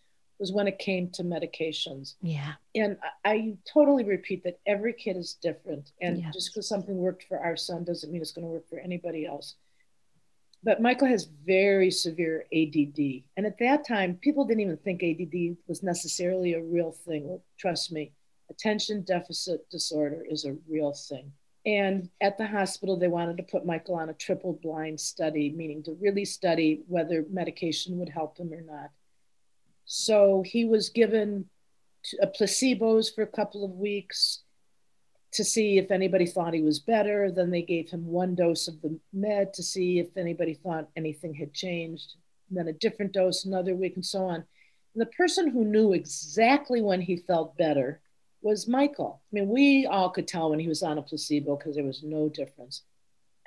was 0.44 0.52
when 0.52 0.68
it 0.68 0.78
came 0.78 1.10
to 1.10 1.24
medications. 1.24 2.16
Yeah. 2.22 2.52
And 2.76 2.98
I, 3.24 3.30
I 3.30 3.54
totally 3.74 4.04
repeat 4.04 4.44
that 4.44 4.60
every 4.66 4.92
kid 4.92 5.16
is 5.16 5.38
different. 5.42 5.94
And 6.02 6.22
yes. 6.22 6.34
just 6.34 6.52
because 6.52 6.68
something 6.68 6.98
worked 6.98 7.24
for 7.30 7.40
our 7.40 7.56
son 7.56 7.86
doesn't 7.86 8.12
mean 8.12 8.22
it's 8.22 8.34
going 8.34 8.46
to 8.46 8.52
work 8.52 8.68
for 8.68 8.78
anybody 8.78 9.26
else. 9.26 9.56
But 10.62 10.82
Michael 10.82 11.08
has 11.08 11.30
very 11.46 11.90
severe 11.90 12.44
ADD. 12.54 13.24
And 13.38 13.46
at 13.46 13.58
that 13.60 13.88
time, 13.88 14.16
people 14.16 14.44
didn't 14.44 14.60
even 14.60 14.76
think 14.76 15.02
ADD 15.02 15.56
was 15.66 15.82
necessarily 15.82 16.56
a 16.56 16.62
real 16.62 16.92
thing. 16.92 17.26
Well, 17.26 17.42
trust 17.58 17.94
me, 17.94 18.12
attention 18.50 19.04
deficit 19.04 19.70
disorder 19.70 20.26
is 20.30 20.44
a 20.44 20.58
real 20.68 20.92
thing. 20.92 21.32
And 21.66 22.10
at 22.20 22.38
the 22.38 22.48
hospital, 22.48 22.98
they 22.98 23.08
wanted 23.08 23.38
to 23.38 23.44
put 23.44 23.66
Michael 23.66 23.96
on 23.96 24.10
a 24.10 24.14
triple 24.14 24.60
blind 24.62 25.00
study, 25.00 25.54
meaning 25.56 25.84
to 25.84 25.98
really 26.02 26.26
study 26.26 26.82
whether 26.90 27.24
medication 27.30 27.98
would 28.00 28.10
help 28.10 28.38
him 28.38 28.52
or 28.52 28.60
not. 28.60 28.90
So 29.86 30.44
he 30.46 30.66
was 30.66 30.90
given 30.90 31.46
a 32.22 32.28
placebos 32.28 33.14
for 33.14 33.22
a 33.22 33.28
couple 33.28 33.64
of 33.64 33.72
weeks 33.72 34.44
to 35.34 35.44
see 35.44 35.78
if 35.78 35.92
anybody 35.92 36.26
thought 36.26 36.54
he 36.54 36.62
was 36.62 36.80
better. 36.80 37.32
Then 37.32 37.50
they 37.50 37.62
gave 37.62 37.90
him 37.90 38.06
one 38.06 38.36
dose 38.36 38.68
of 38.68 38.82
the 38.82 39.00
med 39.12 39.54
to 39.56 39.64
see 39.64 40.00
if 40.00 40.16
anybody 40.16 40.54
thought 40.54 40.90
anything 40.96 41.34
had 41.34 41.54
changed. 41.54 42.16
And 42.50 42.58
then 42.58 42.68
a 42.68 42.74
different 42.74 43.14
dose 43.14 43.46
another 43.46 43.76
week, 43.76 43.96
and 43.96 44.06
so 44.06 44.26
on. 44.26 44.36
And 44.36 45.02
the 45.02 45.08
person 45.08 45.50
who 45.50 45.66
knew 45.66 45.94
exactly 45.94 46.82
when 46.82 47.02
he 47.02 47.18
felt 47.18 47.58
better 47.58 48.00
was 48.42 48.68
Michael. 48.68 49.22
I 49.24 49.30
mean, 49.32 49.50
we 49.50 49.88
all 49.88 50.10
could 50.10 50.28
tell 50.28 50.50
when 50.50 50.60
he 50.60 50.68
was 50.68 50.84
on 50.84 50.98
a 50.98 51.02
placebo 51.02 51.56
because 51.58 51.76
there 51.76 51.84
was 51.84 52.04
no 52.04 52.30
difference. 52.30 52.84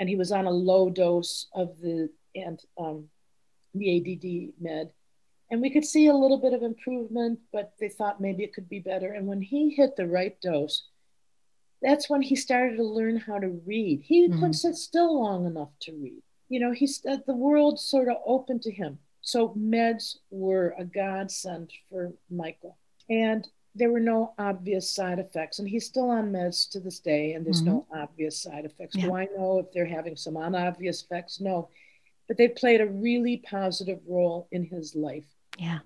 And 0.01 0.09
he 0.09 0.17
was 0.17 0.33
on 0.33 0.47
a 0.47 0.51
low 0.51 0.91
dose 0.91 1.47
of 1.55 1.79
the 1.81 2.11
and 2.35 2.61
um, 2.79 3.09
the 3.75 3.97
ADD 3.97 4.63
med 4.63 4.91
and 5.51 5.61
we 5.61 5.71
could 5.71 5.85
see 5.85 6.09
a 6.09 6.15
little 6.15 6.39
bit 6.39 6.53
of 6.53 6.63
improvement, 6.63 7.39
but 7.53 7.73
they 7.79 7.89
thought 7.89 8.21
maybe 8.21 8.43
it 8.43 8.55
could 8.55 8.69
be 8.69 8.81
better. 8.81 9.13
And 9.13 9.27
when 9.27 9.41
he 9.41 9.71
hit 9.71 9.97
the 9.97 10.07
right 10.07 10.41
dose, 10.41 10.89
that's 11.83 12.11
when 12.11 12.23
he 12.23 12.35
started 12.35 12.77
to 12.77 12.85
learn 12.85 13.17
how 13.17 13.39
to 13.39 13.61
read. 13.67 14.03
He 14.03 14.27
mm-hmm. 14.27 14.35
couldn't 14.35 14.55
sit 14.55 14.75
still 14.75 15.21
long 15.23 15.47
enough 15.47 15.71
to 15.83 15.93
read. 15.93 16.23
You 16.49 16.61
know, 16.61 16.73
he 16.73 16.89
uh, 17.09 17.19
the 17.27 17.35
world 17.35 17.79
sort 17.79 18.09
of 18.09 18.17
opened 18.25 18.63
to 18.63 18.73
him. 18.73 18.99
So 19.21 19.51
meds 19.59 20.17
were 20.31 20.75
a 20.79 20.85
godsend 20.85 21.73
for 21.91 22.13
Michael, 22.31 22.77
and 23.11 23.47
there 23.75 23.91
were 23.91 24.01
no 24.01 24.33
obvious 24.39 24.91
side 24.91 25.19
effects. 25.19 25.59
And 25.59 25.69
he's 25.69 25.85
still 25.85 26.09
on 26.11 26.33
meds 26.33 26.71
to 26.71 26.81
this 26.81 27.01
day, 27.01 27.33
and 27.33 27.45
there's 27.45 27.63
mm-hmm. 27.63 27.71
no 27.71 27.87
obvious 27.93 28.41
side 28.41 28.65
effects. 28.65 28.97
Yeah. 28.97 29.07
Do 29.07 29.17
I 29.17 29.29
know 29.37 29.59
if 29.59 29.73
they're 29.73 29.85
having 29.85 30.17
some 30.17 30.37
unobvious 30.37 31.03
effects? 31.03 31.41
No, 31.41 31.69
but 32.29 32.37
they 32.37 32.49
played 32.49 32.81
a 32.81 32.87
really 32.87 33.39
positive 33.39 34.01
role 34.09 34.49
in 34.51 34.65
his 34.65 34.95
life. 34.95 35.27
Yeah. 35.59 35.79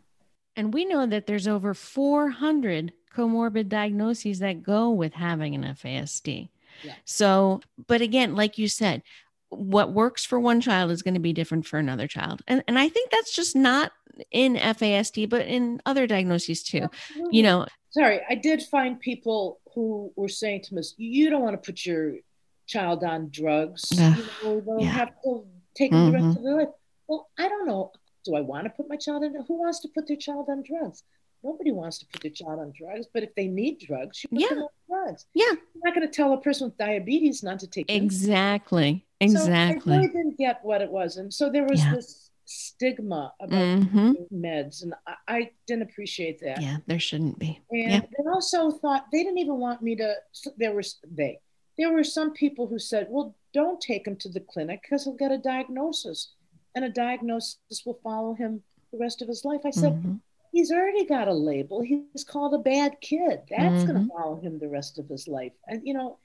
And 0.56 0.74
we 0.74 0.85
know 0.85 1.06
that 1.06 1.26
there's 1.26 1.48
over 1.48 1.74
400 1.74 2.92
comorbid 3.14 3.68
diagnoses 3.68 4.38
that 4.40 4.62
go 4.62 4.90
with 4.90 5.14
having 5.14 5.54
an 5.54 5.62
FASD. 5.62 6.48
Yeah. 6.83 6.94
So, 7.04 7.61
but 7.87 8.00
again, 8.00 8.35
like 8.35 8.59
you 8.59 8.68
said, 8.68 9.02
what 9.50 9.92
works 9.92 10.24
for 10.24 10.38
one 10.38 10.61
child 10.61 10.90
is 10.90 11.02
going 11.02 11.14
to 11.14 11.20
be 11.20 11.33
different 11.33 11.66
for 11.66 11.78
another 11.78 12.06
child. 12.06 12.42
And, 12.46 12.62
and 12.68 12.78
I 12.78 12.88
think 12.88 13.11
that's 13.11 13.35
just 13.35 13.56
not 13.56 13.92
in 14.30 14.54
FASD, 14.54 15.28
but 15.28 15.46
in 15.46 15.80
other 15.87 16.06
diagnoses 16.06 16.62
too. 16.62 16.88
Absolutely. 17.11 17.37
You 17.37 17.42
know, 17.42 17.66
sorry, 17.90 18.20
I 18.28 18.37
did 18.37 18.62
find 18.62 18.98
people 19.00 19.61
who 19.74 20.12
were 20.16 20.28
saying 20.28 20.62
to 20.62 20.74
me, 20.74 20.83
you 20.96 21.30
don't 21.30 21.42
want 21.42 21.61
to 21.61 21.66
put 21.72 21.85
your 21.85 22.14
child 22.66 23.02
on 23.02 23.28
drugs. 23.30 23.88
You 23.90 24.00
know, 24.00 24.61
they'll 24.61 24.80
yeah. 24.80 24.87
have 24.87 25.11
to 25.24 25.44
take 25.74 25.92
mm-hmm. 25.92 26.06
the 26.06 26.12
rest 26.12 26.24
mm-hmm. 26.24 26.38
of 26.38 26.42
their 26.44 26.56
life. 26.56 26.68
Well, 27.09 27.28
I 27.38 27.48
don't 27.48 27.66
know. 27.66 27.92
Do 28.24 28.35
I 28.37 28.40
want 28.40 28.64
to 28.64 28.70
put 28.70 28.88
my 28.88 28.96
child 28.96 29.22
in? 29.22 29.35
Who 29.46 29.59
wants 29.59 29.80
to 29.80 29.88
put 29.88 30.06
their 30.06 30.16
child 30.16 30.46
on 30.48 30.62
drugs? 30.62 31.02
Nobody 31.42 31.72
wants 31.72 31.98
to 31.98 32.06
put 32.06 32.20
their 32.20 32.30
child 32.30 32.61
on 32.61 32.72
drugs, 32.76 33.06
but 33.12 33.22
if 33.22 33.35
they 33.35 33.46
need 33.46 33.80
drugs, 33.80 34.22
you 34.22 34.28
put 34.28 34.40
yeah. 34.40 34.48
them 34.48 34.59
on 34.59 34.68
drugs. 35.06 35.26
Yeah. 35.33 35.46
You're 35.46 35.85
not 35.85 35.94
going 35.94 36.06
to 36.06 36.14
tell 36.14 36.35
a 36.35 36.40
person 36.40 36.66
with 36.66 36.76
diabetes 36.76 37.42
not 37.42 37.59
to 37.61 37.66
take 37.66 37.87
them. 37.87 37.96
Exactly. 37.96 39.06
Exactly. 39.20 39.80
So 39.80 39.90
I 39.90 39.96
really 39.96 40.09
didn't 40.09 40.38
get 40.38 40.61
what 40.62 40.83
it 40.83 40.90
was. 40.90 41.16
And 41.16 41.33
so 41.33 41.50
there 41.50 41.64
was 41.64 41.83
yeah. 41.83 41.94
this 41.94 42.30
stigma 42.50 43.33
about 43.40 43.78
mm-hmm. 43.78 44.12
meds, 44.35 44.83
and 44.83 44.94
I, 45.06 45.14
I, 45.28 45.50
didn't 45.66 45.83
appreciate 45.83 46.40
that. 46.40 46.61
Yeah, 46.61 46.78
there 46.87 46.98
shouldn't 46.98 47.38
be. 47.38 47.61
And 47.70 47.90
yeah. 47.90 48.00
they 48.00 48.28
also 48.28 48.72
thought 48.72 49.06
they 49.12 49.22
didn't 49.22 49.38
even 49.38 49.59
want 49.59 49.83
me 49.83 49.94
to. 49.96 50.14
There 50.56 50.74
was 50.74 50.98
they. 51.09 51.38
There 51.78 51.92
were 51.92 52.04
some 52.04 52.33
people 52.33 52.66
who 52.66 52.78
said, 52.78 53.06
"Well, 53.09 53.37
don't 53.54 53.80
take 53.80 54.06
him 54.06 54.16
to 54.16 54.28
the 54.28 54.40
clinic 54.40 54.83
because 54.83 55.04
he'll 55.04 55.14
get 55.14 55.30
a 55.30 55.38
diagnosis." 55.38 56.33
And 56.74 56.85
a 56.85 56.88
diagnosis 56.88 57.83
will 57.85 57.98
follow 58.02 58.35
him 58.35 58.62
the 58.92 58.98
rest 58.98 59.22
of 59.22 59.28
his 59.28 59.44
life. 59.44 59.61
I 59.64 59.70
said, 59.70 59.94
mm-hmm. 59.94 60.14
he's 60.52 60.72
already 60.72 61.04
got 61.04 61.28
a 61.28 61.33
label. 61.33 61.80
He's 61.80 62.24
called 62.24 62.54
a 62.54 62.59
bad 62.59 63.00
kid. 63.00 63.40
That's 63.48 63.85
mm-hmm. 63.85 63.87
going 63.87 64.09
to 64.09 64.14
follow 64.14 64.40
him 64.40 64.59
the 64.59 64.68
rest 64.68 64.98
of 64.98 65.09
his 65.09 65.28
life. 65.28 65.52
And, 65.66 65.83
you 65.85 65.94
know, 65.94 66.18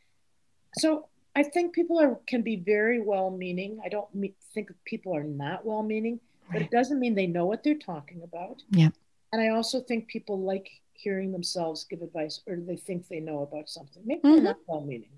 so 0.78 1.08
I 1.36 1.44
think 1.44 1.74
people 1.74 2.00
are 2.00 2.20
can 2.28 2.42
be 2.42 2.56
very 2.56 3.02
well 3.02 3.30
meaning. 3.30 3.80
I 3.84 3.90
don't 3.90 4.14
me- 4.16 4.36
think 4.54 4.72
people 4.86 5.16
are 5.16 5.24
not 5.24 5.66
well 5.66 5.84
meaning, 5.84 6.20
right. 6.50 6.54
but 6.54 6.62
it 6.62 6.72
doesn't 6.72 7.00
mean 7.00 7.14
they 7.14 7.28
know 7.28 7.46
what 7.46 7.64
they're 7.64 7.76
talking 7.76 8.22
about. 8.24 8.64
Yeah. 8.70 8.90
And 9.34 9.42
I 9.42 9.50
also 9.50 9.82
think 9.82 10.08
people 10.08 10.40
like 10.40 10.70
hearing 10.94 11.32
themselves 11.32 11.86
give 11.90 12.02
advice 12.02 12.42
or 12.48 12.56
they 12.56 12.78
think 12.78 13.08
they 13.08 13.20
know 13.20 13.42
about 13.42 13.70
something. 13.70 14.02
Maybe 14.06 14.22
mm-hmm. 14.22 14.36
they're 14.36 14.44
not 14.44 14.58
well 14.68 14.82
meaning. 14.82 15.10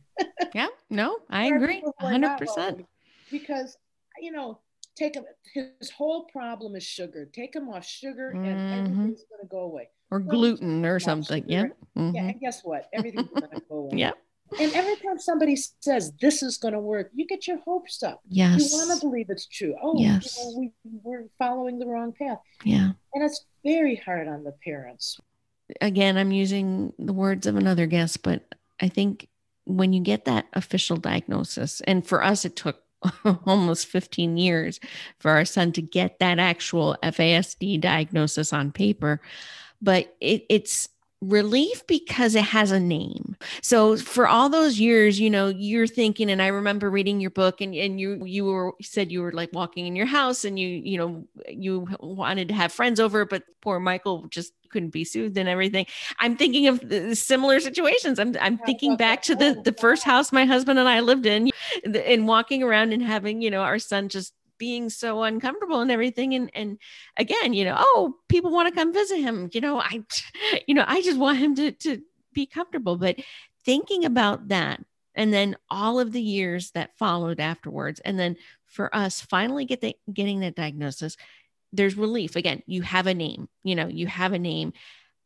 yeah. 0.56 0.68
No, 0.90 1.20
I 1.30 1.48
agree. 1.48 1.84
100%. 2.02 2.86
because, 3.30 3.78
you 4.20 4.32
know, 4.32 4.60
take 4.98 5.16
him 5.16 5.26
his 5.54 5.90
whole 5.92 6.26
problem 6.26 6.76
is 6.76 6.84
sugar. 6.84 7.30
Take 7.32 7.56
him 7.56 7.70
off 7.70 7.86
sugar 7.86 8.32
mm-hmm. 8.34 8.46
and 8.46 8.88
everything's 8.88 9.24
going 9.30 9.42
to 9.42 9.48
go 9.50 9.60
away. 9.60 9.90
Or 10.10 10.22
so 10.22 10.26
gluten 10.26 10.86
or 10.86 11.00
something 11.00 11.44
yeah. 11.48 11.66
mm-hmm. 11.98 12.16
yeah 12.16 12.22
and 12.24 12.40
guess 12.40 12.62
what? 12.64 12.88
Everything's 12.94 13.30
going 13.30 13.52
to 13.52 13.62
go 13.70 13.76
away. 13.76 13.98
Yeah 13.98 14.12
and 14.60 14.74
every 14.74 14.96
time 14.96 15.20
somebody 15.20 15.58
says 15.82 16.14
this 16.22 16.42
is 16.42 16.58
going 16.58 16.74
to 16.74 16.80
work 16.80 17.12
you 17.14 17.28
get 17.28 17.48
your 17.48 17.60
hopes 17.60 18.02
up. 18.04 18.22
Yes 18.28 18.72
you 18.72 18.78
want 18.78 19.00
to 19.00 19.06
believe 19.06 19.28
it's 19.30 19.48
true. 19.48 19.76
Oh 19.82 20.00
yes. 20.00 20.38
You 20.38 20.44
know, 20.44 20.60
we, 20.60 20.72
we're 21.04 21.26
following 21.38 21.80
the 21.80 21.86
wrong 21.86 22.14
path. 22.14 22.40
Yeah. 22.64 22.92
And 23.14 23.24
it's 23.24 23.46
very 23.64 23.96
hard 23.96 24.28
on 24.28 24.44
the 24.44 24.54
parents. 24.64 25.20
Again 25.82 26.18
i'm 26.18 26.32
using 26.32 26.94
the 26.98 27.12
words 27.12 27.46
of 27.46 27.58
another 27.58 27.88
guest 27.88 28.24
but 28.24 28.56
i 28.80 28.88
think 28.88 29.28
when 29.66 29.92
you 29.92 30.00
get 30.00 30.24
that 30.24 30.48
official 30.54 30.96
diagnosis 30.96 31.82
and 31.82 32.08
for 32.08 32.24
us 32.24 32.46
it 32.46 32.56
took 32.56 32.84
almost 33.46 33.88
15 33.88 34.38
years 34.38 34.80
for 35.20 35.32
our 35.32 35.46
son 35.46 35.72
to 35.74 35.82
get 35.82 36.20
that 36.20 36.40
actual 36.40 36.96
FASD 37.04 37.80
diagnosis 37.82 38.54
on 38.54 38.72
paper. 38.72 39.22
But 39.82 40.16
it, 40.20 40.46
it's 40.50 40.90
relief 41.22 41.86
because 41.88 42.36
it 42.36 42.44
has 42.44 42.72
a 42.72 42.80
name. 42.80 43.36
So 43.62 43.98
for 43.98 44.28
all 44.28 44.50
those 44.50 44.80
years, 44.80 45.20
you 45.20 45.30
know, 45.30 45.48
you're 45.48 45.88
thinking, 45.88 46.30
and 46.30 46.42
I 46.42 46.48
remember 46.48 46.90
reading 46.90 47.20
your 47.20 47.32
book 47.32 47.60
and, 47.60 47.74
and 47.74 48.00
you, 48.00 48.24
you 48.24 48.46
were 48.46 48.74
said 48.82 49.12
you 49.12 49.22
were 49.22 49.32
like 49.32 49.50
walking 49.52 49.88
in 49.88 49.96
your 49.96 50.06
house 50.06 50.46
and 50.46 50.60
you, 50.60 50.68
you 50.68 50.98
know, 50.98 51.26
you 51.48 51.88
wanted 52.00 52.50
to 52.50 52.54
have 52.54 52.72
friends 52.72 53.00
over, 53.00 53.26
but 53.26 53.44
poor 53.62 53.80
Michael 53.80 54.28
just 54.30 54.54
couldn't 54.70 54.90
be 54.90 55.04
soothed 55.04 55.38
and 55.38 55.50
everything. 55.50 55.86
I'm 56.20 56.38
thinking 56.38 56.68
of 56.68 57.18
similar 57.18 57.60
situations. 57.60 58.20
I'm, 58.20 58.36
I'm 58.40 58.60
thinking 58.60 58.96
back 58.96 59.24
to 59.24 59.36
the, 59.36 59.60
the 59.64 59.74
first 59.74 60.04
house 60.04 60.32
my 60.32 60.46
husband 60.46 60.78
and 60.78 60.88
I 60.88 61.00
lived 61.00 61.26
in 61.26 61.50
and 61.84 62.28
walking 62.28 62.62
around 62.62 62.94
and 62.94 63.02
having, 63.02 63.42
you 63.42 63.50
know, 63.50 63.62
our 63.62 63.80
son 63.80 64.10
just 64.10 64.34
being 64.58 64.90
so 64.90 65.24
uncomfortable 65.24 65.82
and 65.82 65.92
everything. 65.92 66.34
And 66.34 66.52
and 66.54 66.78
again 67.18 67.54
you 67.54 67.66
know 67.66 67.76
oh 67.78 68.16
people 68.30 68.52
want 68.52 68.70
to 68.70 68.76
come 68.76 68.94
visit 68.94 69.20
him. 69.20 69.50
You 69.54 69.62
know 69.62 69.80
i 69.80 70.04
you 70.68 70.74
know 70.74 70.86
i 70.88 71.02
just 71.02 71.18
want 71.18 71.40
him 71.40 71.56
to 71.56 71.72
to 71.72 72.02
be 72.34 72.46
comfortable. 72.46 72.98
But 72.98 73.18
thinking 73.66 74.06
about 74.06 74.50
that 74.50 74.84
and 75.16 75.34
then 75.34 75.58
all 75.70 76.00
of 76.00 76.12
the 76.12 76.22
years 76.22 76.72
that 76.72 76.98
followed 76.98 77.40
afterwards 77.40 78.00
and 78.06 78.20
then 78.20 78.38
for 78.66 78.96
us 78.96 79.20
finally 79.20 79.66
get 79.66 79.82
the, 79.82 79.96
getting 80.14 80.42
that 80.42 80.56
diagnosis 80.56 81.18
there's 81.74 81.98
relief. 81.98 82.36
Again 82.36 82.64
you 82.66 82.82
have 82.82 83.08
a 83.08 83.14
name 83.14 83.50
you 83.64 83.76
know 83.76 83.88
you 83.88 84.08
have 84.08 84.34
a 84.34 84.40
name. 84.40 84.74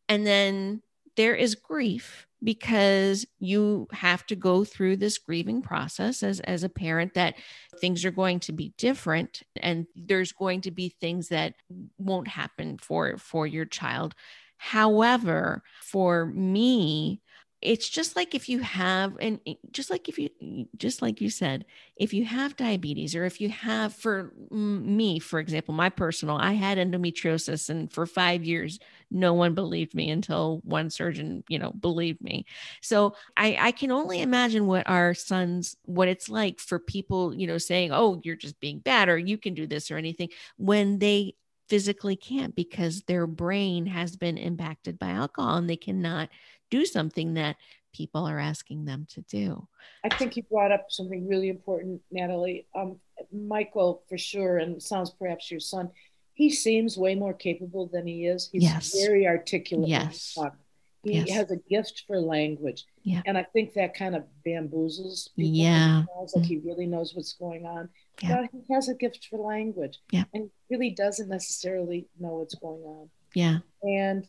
And 0.09 0.27
then 0.27 0.81
there 1.17 1.35
is 1.35 1.55
grief 1.55 2.27
because 2.43 3.25
you 3.39 3.87
have 3.91 4.25
to 4.25 4.35
go 4.35 4.63
through 4.63 4.97
this 4.97 5.17
grieving 5.17 5.61
process 5.61 6.23
as, 6.23 6.39
as 6.41 6.63
a 6.63 6.69
parent 6.69 7.13
that 7.13 7.35
things 7.79 8.03
are 8.03 8.11
going 8.11 8.39
to 8.39 8.51
be 8.51 8.73
different 8.77 9.43
and 9.57 9.85
there's 9.95 10.31
going 10.31 10.61
to 10.61 10.71
be 10.71 10.89
things 10.89 11.29
that 11.29 11.53
won't 11.97 12.27
happen 12.27 12.77
for 12.79 13.17
for 13.17 13.45
your 13.45 13.65
child. 13.65 14.15
However 14.57 15.63
for 15.81 16.25
me 16.25 17.21
it's 17.61 17.87
just 17.87 18.15
like 18.15 18.33
if 18.33 18.49
you 18.49 18.59
have 18.59 19.15
and 19.19 19.39
just 19.71 19.89
like 19.91 20.09
if 20.09 20.17
you 20.17 20.29
just 20.77 21.01
like 21.01 21.21
you 21.21 21.29
said 21.29 21.63
if 21.95 22.13
you 22.13 22.25
have 22.25 22.55
diabetes 22.55 23.15
or 23.15 23.23
if 23.23 23.39
you 23.39 23.49
have 23.49 23.93
for 23.93 24.33
me 24.49 25.19
for 25.19 25.39
example 25.39 25.73
my 25.73 25.89
personal 25.89 26.37
i 26.37 26.53
had 26.53 26.77
endometriosis 26.77 27.69
and 27.69 27.91
for 27.93 28.05
5 28.05 28.43
years 28.43 28.79
no 29.11 29.33
one 29.33 29.53
believed 29.53 29.93
me 29.93 30.09
until 30.09 30.61
one 30.63 30.89
surgeon 30.89 31.43
you 31.49 31.59
know 31.59 31.71
believed 31.71 32.21
me. 32.21 32.45
So 32.81 33.15
i 33.37 33.57
i 33.59 33.71
can 33.71 33.91
only 33.91 34.21
imagine 34.21 34.65
what 34.65 34.89
our 34.89 35.13
sons 35.13 35.77
what 35.85 36.07
it's 36.07 36.29
like 36.29 36.59
for 36.59 36.79
people 36.79 37.33
you 37.33 37.45
know 37.45 37.57
saying 37.57 37.91
oh 37.91 38.19
you're 38.23 38.35
just 38.35 38.59
being 38.59 38.79
bad 38.79 39.07
or 39.07 39.17
you 39.17 39.37
can 39.37 39.53
do 39.53 39.67
this 39.67 39.91
or 39.91 39.97
anything 39.97 40.29
when 40.57 40.99
they 40.99 41.35
physically 41.69 42.17
can't 42.17 42.53
because 42.53 43.03
their 43.03 43.25
brain 43.25 43.85
has 43.85 44.17
been 44.17 44.37
impacted 44.37 44.99
by 44.99 45.09
alcohol 45.11 45.55
and 45.55 45.69
they 45.69 45.77
cannot 45.77 46.27
do 46.71 46.85
something 46.85 47.35
that 47.35 47.57
people 47.93 48.25
are 48.25 48.39
asking 48.39 48.85
them 48.85 49.05
to 49.09 49.21
do. 49.21 49.67
I 50.03 50.09
think 50.09 50.35
you 50.35 50.43
brought 50.43 50.71
up 50.71 50.85
something 50.89 51.27
really 51.27 51.49
important, 51.49 52.01
Natalie. 52.09 52.65
Um, 52.73 52.97
Michael, 53.31 54.01
for 54.09 54.17
sure, 54.17 54.57
and 54.57 54.81
sounds 54.81 55.11
perhaps 55.11 55.51
your 55.51 55.59
son, 55.59 55.91
he 56.33 56.49
seems 56.49 56.97
way 56.97 57.13
more 57.13 57.33
capable 57.33 57.87
than 57.87 58.07
he 58.07 58.25
is. 58.25 58.49
He's 58.51 58.63
yes. 58.63 58.97
very 58.99 59.27
articulate. 59.27 59.89
Yes. 59.89 60.37
He 61.03 61.13
yes. 61.13 61.31
has 61.31 61.51
a 61.51 61.57
gift 61.57 62.03
for 62.05 62.19
language. 62.19 62.85
Yeah. 63.03 63.21
And 63.25 63.35
I 63.35 63.43
think 63.43 63.73
that 63.73 63.95
kind 63.95 64.15
of 64.15 64.23
bamboozles 64.45 65.29
people. 65.35 65.51
Yeah. 65.51 66.03
Like 66.35 66.45
he 66.45 66.57
really 66.59 66.85
knows 66.85 67.15
what's 67.15 67.33
going 67.33 67.65
on. 67.65 67.89
Yeah. 68.21 68.41
But 68.41 68.49
he 68.67 68.73
has 68.73 68.87
a 68.87 68.93
gift 68.93 69.27
for 69.29 69.39
language. 69.39 69.97
Yeah. 70.11 70.25
And 70.33 70.51
really 70.69 70.91
doesn't 70.91 71.27
necessarily 71.27 72.07
know 72.19 72.35
what's 72.35 72.53
going 72.55 72.83
on. 72.83 73.09
Yeah. 73.33 73.57
And 73.81 74.27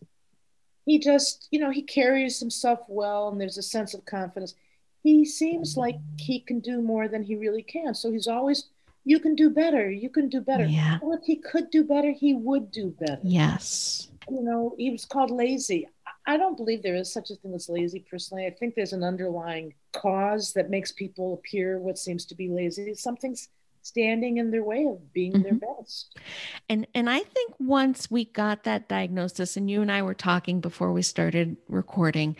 he 0.84 0.98
just, 0.98 1.48
you 1.50 1.60
know, 1.60 1.70
he 1.70 1.82
carries 1.82 2.40
himself 2.40 2.80
well 2.88 3.28
and 3.28 3.40
there's 3.40 3.58
a 3.58 3.62
sense 3.62 3.94
of 3.94 4.04
confidence. 4.04 4.54
He 5.02 5.24
seems 5.24 5.76
like 5.76 5.96
he 6.16 6.40
can 6.40 6.60
do 6.60 6.80
more 6.80 7.08
than 7.08 7.22
he 7.22 7.34
really 7.34 7.62
can. 7.62 7.94
So 7.94 8.12
he's 8.12 8.28
always, 8.28 8.66
you 9.04 9.18
can 9.18 9.34
do 9.34 9.50
better. 9.50 9.90
You 9.90 10.08
can 10.08 10.28
do 10.28 10.40
better. 10.40 10.64
Yeah. 10.64 10.98
Well, 11.02 11.16
if 11.16 11.24
he 11.24 11.36
could 11.36 11.70
do 11.70 11.84
better, 11.84 12.12
he 12.12 12.34
would 12.34 12.70
do 12.70 12.94
better. 13.00 13.20
Yes. 13.22 14.08
You 14.30 14.42
know, 14.42 14.74
he 14.78 14.90
was 14.90 15.04
called 15.04 15.30
lazy. 15.30 15.88
I 16.26 16.36
don't 16.36 16.56
believe 16.56 16.82
there 16.82 16.94
is 16.94 17.12
such 17.12 17.30
a 17.30 17.34
thing 17.34 17.54
as 17.54 17.68
lazy 17.68 18.04
personally. 18.08 18.46
I 18.46 18.50
think 18.50 18.74
there's 18.74 18.92
an 18.92 19.02
underlying 19.02 19.74
cause 19.92 20.52
that 20.52 20.70
makes 20.70 20.92
people 20.92 21.34
appear 21.34 21.78
what 21.78 21.98
seems 21.98 22.24
to 22.26 22.36
be 22.36 22.48
lazy. 22.48 22.94
Something's 22.94 23.48
standing 23.82 24.38
in 24.38 24.50
their 24.50 24.64
way 24.64 24.86
of 24.86 25.12
being 25.12 25.32
mm-hmm. 25.32 25.42
their 25.42 25.54
best. 25.54 26.18
And 26.68 26.86
and 26.94 27.10
I 27.10 27.20
think 27.20 27.54
once 27.58 28.10
we 28.10 28.24
got 28.24 28.64
that 28.64 28.88
diagnosis 28.88 29.56
and 29.56 29.70
you 29.70 29.82
and 29.82 29.92
I 29.92 30.02
were 30.02 30.14
talking 30.14 30.60
before 30.60 30.92
we 30.92 31.02
started 31.02 31.56
recording, 31.68 32.36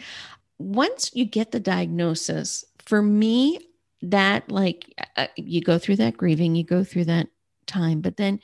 once 0.59 1.11
you 1.15 1.25
get 1.25 1.53
the 1.53 1.61
diagnosis, 1.61 2.65
for 2.79 3.03
me 3.03 3.59
that 4.03 4.51
like 4.51 4.95
uh, 5.17 5.29
you 5.37 5.61
go 5.61 5.79
through 5.79 5.97
that 5.97 6.17
grieving, 6.17 6.55
you 6.55 6.65
go 6.65 6.85
through 6.85 7.05
that 7.05 7.29
time, 7.67 8.01
but 8.01 8.17
then 8.17 8.41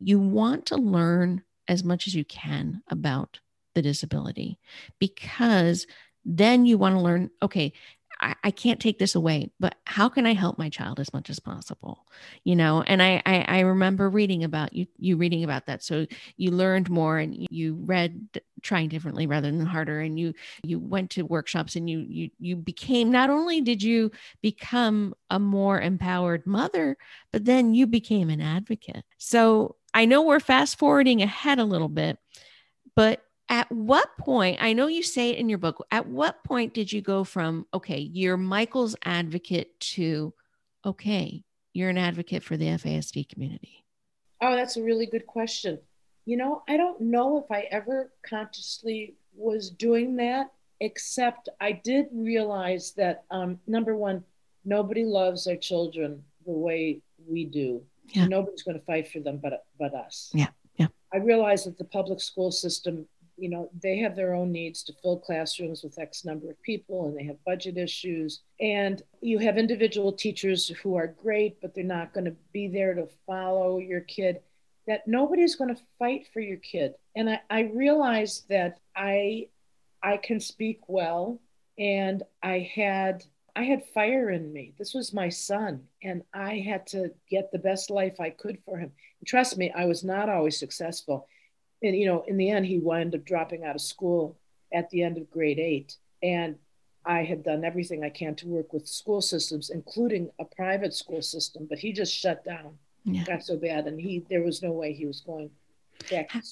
you 0.00 0.18
want 0.18 0.66
to 0.66 0.76
learn 0.76 1.42
as 1.66 1.84
much 1.84 2.06
as 2.06 2.14
you 2.14 2.24
can 2.24 2.82
about 2.88 3.40
the 3.74 3.82
disability 3.82 4.58
because 4.98 5.86
then 6.24 6.66
you 6.66 6.76
want 6.76 6.94
to 6.94 7.00
learn 7.00 7.30
okay 7.42 7.72
I, 8.20 8.34
I, 8.44 8.50
can't 8.50 8.80
take 8.80 8.98
this 8.98 9.14
away, 9.14 9.50
but 9.60 9.76
how 9.84 10.08
can 10.08 10.26
I 10.26 10.34
help 10.34 10.58
my 10.58 10.68
child 10.68 10.98
as 11.00 11.12
much 11.12 11.30
as 11.30 11.38
possible? 11.38 12.06
You 12.44 12.56
know, 12.56 12.82
and 12.82 13.02
I, 13.02 13.22
I, 13.24 13.44
I 13.48 13.60
remember 13.60 14.08
reading 14.10 14.44
about 14.44 14.72
you, 14.72 14.86
you 14.98 15.16
reading 15.16 15.44
about 15.44 15.66
that. 15.66 15.82
So 15.82 16.06
you 16.36 16.50
learned 16.50 16.90
more 16.90 17.18
and 17.18 17.46
you 17.50 17.74
read 17.74 18.40
trying 18.62 18.88
differently 18.88 19.26
rather 19.26 19.50
than 19.50 19.66
harder. 19.66 20.00
And 20.00 20.18
you, 20.18 20.34
you 20.64 20.78
went 20.78 21.10
to 21.10 21.22
workshops 21.22 21.76
and 21.76 21.88
you, 21.88 22.00
you, 22.08 22.30
you 22.38 22.56
became, 22.56 23.10
not 23.10 23.30
only 23.30 23.60
did 23.60 23.82
you 23.82 24.10
become 24.42 25.14
a 25.30 25.38
more 25.38 25.80
empowered 25.80 26.46
mother, 26.46 26.96
but 27.32 27.44
then 27.44 27.74
you 27.74 27.86
became 27.86 28.30
an 28.30 28.40
advocate. 28.40 29.04
So 29.18 29.76
I 29.94 30.04
know 30.04 30.22
we're 30.22 30.40
fast 30.40 30.78
forwarding 30.78 31.22
ahead 31.22 31.58
a 31.58 31.64
little 31.64 31.88
bit, 31.88 32.18
but 32.94 33.22
at 33.48 33.70
what 33.72 34.16
point 34.18 34.58
i 34.60 34.72
know 34.72 34.86
you 34.86 35.02
say 35.02 35.30
it 35.30 35.38
in 35.38 35.48
your 35.48 35.58
book 35.58 35.86
at 35.90 36.06
what 36.06 36.42
point 36.44 36.74
did 36.74 36.92
you 36.92 37.00
go 37.00 37.24
from 37.24 37.66
okay 37.72 37.98
you're 37.98 38.36
michael's 38.36 38.94
advocate 39.04 39.78
to 39.80 40.32
okay 40.84 41.44
you're 41.78 41.90
an 41.90 41.98
advocate 41.98 42.42
for 42.42 42.56
the 42.56 42.66
fasd 42.66 43.28
community? 43.28 43.84
Oh 44.40 44.56
that's 44.56 44.76
a 44.76 44.82
really 44.82 45.06
good 45.06 45.26
question. 45.26 45.78
You 46.24 46.36
know 46.36 46.62
i 46.68 46.76
don't 46.76 47.00
know 47.00 47.38
if 47.38 47.50
i 47.50 47.62
ever 47.70 48.12
consciously 48.28 49.14
was 49.34 49.70
doing 49.70 50.16
that 50.16 50.52
except 50.80 51.48
i 51.60 51.72
did 51.72 52.06
realize 52.12 52.92
that 52.92 53.24
um, 53.30 53.58
number 53.66 53.96
one 53.96 54.22
nobody 54.64 55.04
loves 55.04 55.44
their 55.44 55.56
children 55.56 56.22
the 56.44 56.52
way 56.52 57.00
we 57.26 57.44
do. 57.44 57.82
Yeah. 58.10 58.26
nobody's 58.26 58.62
going 58.62 58.78
to 58.78 58.84
fight 58.84 59.08
for 59.08 59.20
them 59.20 59.38
but 59.38 59.64
but 59.78 59.94
us. 59.94 60.30
Yeah 60.34 60.48
yeah. 60.76 60.88
I 61.12 61.18
realized 61.18 61.66
that 61.66 61.78
the 61.78 61.84
public 61.84 62.20
school 62.20 62.50
system 62.50 63.06
you 63.38 63.48
know 63.48 63.70
they 63.82 63.98
have 63.98 64.16
their 64.16 64.34
own 64.34 64.50
needs 64.50 64.82
to 64.82 64.92
fill 65.00 65.18
classrooms 65.18 65.82
with 65.82 65.98
x 65.98 66.24
number 66.24 66.50
of 66.50 66.60
people 66.62 67.06
and 67.06 67.16
they 67.16 67.24
have 67.24 67.42
budget 67.44 67.76
issues. 67.76 68.40
And 68.60 69.00
you 69.20 69.38
have 69.38 69.56
individual 69.56 70.12
teachers 70.12 70.68
who 70.68 70.96
are 70.96 71.06
great 71.06 71.60
but 71.60 71.74
they're 71.74 71.84
not 71.84 72.12
going 72.12 72.24
to 72.24 72.36
be 72.52 72.68
there 72.68 72.94
to 72.94 73.08
follow 73.26 73.78
your 73.78 74.00
kid 74.00 74.40
that 74.86 75.06
nobody's 75.06 75.54
going 75.54 75.74
to 75.74 75.82
fight 75.98 76.26
for 76.32 76.40
your 76.40 76.58
kid. 76.58 76.94
And 77.14 77.30
i, 77.30 77.40
I 77.48 77.60
realized 77.72 78.48
that 78.48 78.80
i 78.96 79.48
i 80.02 80.16
can 80.16 80.40
speak 80.40 80.80
well 80.88 81.40
and 81.78 82.22
i 82.42 82.70
had 82.74 83.24
i 83.54 83.62
had 83.62 83.84
fire 83.94 84.30
in 84.30 84.52
me. 84.52 84.74
This 84.78 84.94
was 84.94 85.14
my 85.14 85.28
son 85.28 85.84
and 86.02 86.22
i 86.34 86.58
had 86.58 86.86
to 86.88 87.12
get 87.30 87.52
the 87.52 87.58
best 87.58 87.90
life 87.90 88.20
i 88.20 88.30
could 88.30 88.58
for 88.64 88.78
him. 88.78 88.90
And 89.20 89.26
trust 89.26 89.56
me 89.56 89.70
i 89.76 89.84
was 89.84 90.02
not 90.02 90.28
always 90.28 90.58
successful 90.58 91.28
and 91.82 91.96
you 91.96 92.06
know 92.06 92.24
in 92.26 92.36
the 92.36 92.50
end 92.50 92.66
he 92.66 92.78
wound 92.78 93.14
up 93.14 93.24
dropping 93.24 93.64
out 93.64 93.74
of 93.74 93.80
school 93.80 94.36
at 94.72 94.88
the 94.90 95.02
end 95.02 95.16
of 95.16 95.30
grade 95.30 95.58
eight 95.58 95.96
and 96.22 96.56
i 97.04 97.22
had 97.22 97.42
done 97.42 97.64
everything 97.64 98.04
i 98.04 98.10
can 98.10 98.34
to 98.34 98.46
work 98.46 98.72
with 98.72 98.86
school 98.86 99.20
systems 99.20 99.70
including 99.70 100.30
a 100.38 100.44
private 100.44 100.94
school 100.94 101.22
system 101.22 101.66
but 101.68 101.78
he 101.78 101.92
just 101.92 102.14
shut 102.14 102.44
down 102.44 102.76
yeah. 103.04 103.24
got 103.24 103.42
so 103.42 103.56
bad 103.56 103.86
and 103.86 104.00
he 104.00 104.24
there 104.28 104.42
was 104.42 104.62
no 104.62 104.72
way 104.72 104.92
he 104.92 105.06
was 105.06 105.20
going 105.20 105.50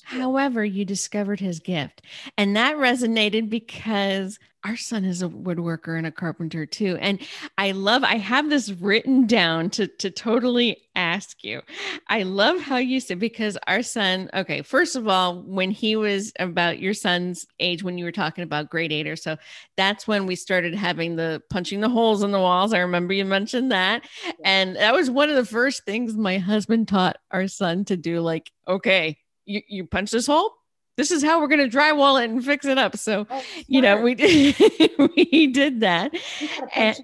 However, 0.05 0.65
you 0.65 0.85
discovered 0.85 1.41
his 1.41 1.61
gift. 1.61 2.03
And 2.37 2.57
that 2.57 2.77
resonated 2.77 3.49
because 3.49 4.39
our 4.65 4.77
son 4.77 5.05
is 5.05 5.23
a 5.23 5.29
woodworker 5.29 5.97
and 5.97 6.09
a 6.09 6.11
carpenter 6.11 6.67
too. 6.67 6.99
And 7.01 7.21
I 7.57 7.71
love, 7.71 8.03
I 8.03 8.17
have 8.17 8.51
this 8.51 8.71
written 8.71 9.29
down 9.29 9.71
to, 9.71 9.87
to 9.87 10.11
totally 10.11 10.79
ask 10.97 11.45
you. 11.45 11.63
I 12.09 12.25
love 12.25 12.61
how 12.61 12.79
you 12.79 12.99
said, 12.99 13.21
because 13.21 13.57
our 13.69 13.85
son, 13.85 14.29
okay, 14.35 14.63
first 14.63 14.97
of 14.97 15.07
all, 15.07 15.43
when 15.43 15.71
he 15.71 15.95
was 15.95 16.33
about 16.41 16.81
your 16.81 16.95
son's 16.95 17.47
age, 17.61 17.85
when 17.85 17.97
you 17.97 18.05
were 18.05 18.13
talking 18.13 18.43
about 18.43 18.69
grade 18.69 18.93
eight 18.93 19.07
or 19.07 19.15
so, 19.15 19.37
that's 19.77 20.09
when 20.09 20.27
we 20.27 20.35
started 20.35 20.75
having 20.75 21.15
the 21.15 21.41
punching 21.49 21.81
the 21.81 21.89
holes 21.89 22.25
in 22.25 22.33
the 22.33 22.41
walls. 22.41 22.73
I 22.73 22.79
remember 22.79 23.15
you 23.15 23.25
mentioned 23.25 23.71
that. 23.71 24.09
And 24.43 24.75
that 24.75 24.95
was 24.95 25.11
one 25.11 25.31
of 25.31 25.37
the 25.37 25.45
first 25.45 25.85
things 25.85 26.17
my 26.17 26.39
husband 26.39 26.89
taught 26.89 27.19
our 27.31 27.47
son 27.47 27.85
to 27.85 27.97
do. 27.97 28.21
Like, 28.21 28.51
okay, 28.67 29.19
you, 29.47 29.63
you 29.69 29.87
punch 29.87 30.11
this 30.11 30.27
hole, 30.27 30.53
this 30.97 31.11
is 31.11 31.23
how 31.23 31.41
we're 31.41 31.49
going 31.49 31.69
to 31.69 31.77
drywall 31.77 32.23
it 32.23 32.31
and 32.31 32.45
fix 32.45 32.67
it 32.67 32.79
up. 32.79 32.97
So, 32.97 33.27
oh, 33.29 33.43
you 33.67 33.83
know, 33.83 34.01
we 34.01 34.15
did, 34.15 34.57
we 35.17 35.47
did 35.49 35.81
that. 35.81 36.15
And 36.75 36.99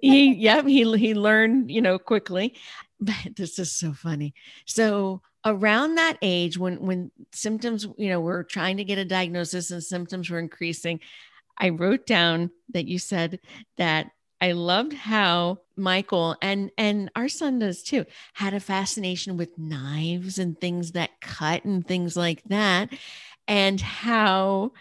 he, 0.00 0.34
yeah, 0.34 0.62
he, 0.62 0.84
he 0.96 1.14
learned, 1.14 1.70
you 1.70 1.82
know, 1.82 1.98
quickly, 1.98 2.54
but 3.00 3.36
this 3.36 3.58
is 3.58 3.72
so 3.72 3.92
funny. 3.92 4.34
So 4.64 5.22
around 5.44 5.96
that 5.96 6.18
age, 6.22 6.56
when, 6.56 6.80
when 6.80 7.10
symptoms, 7.32 7.86
you 7.98 8.08
know, 8.08 8.20
we're 8.20 8.44
trying 8.44 8.76
to 8.76 8.84
get 8.84 8.98
a 8.98 9.04
diagnosis 9.04 9.70
and 9.70 9.82
symptoms 9.82 10.30
were 10.30 10.38
increasing, 10.38 11.00
I 11.58 11.70
wrote 11.70 12.06
down 12.06 12.50
that 12.72 12.86
you 12.86 12.98
said 12.98 13.40
that 13.76 14.10
I 14.42 14.52
loved 14.52 14.92
how 14.92 15.60
Michael 15.76 16.36
and 16.42 16.72
and 16.76 17.10
our 17.14 17.28
son 17.28 17.60
does 17.60 17.82
too 17.84 18.04
had 18.34 18.54
a 18.54 18.60
fascination 18.60 19.36
with 19.36 19.56
knives 19.56 20.38
and 20.38 20.60
things 20.60 20.92
that 20.92 21.20
cut 21.20 21.64
and 21.64 21.86
things 21.86 22.16
like 22.16 22.42
that 22.46 22.92
and 23.46 23.80
how 23.80 24.72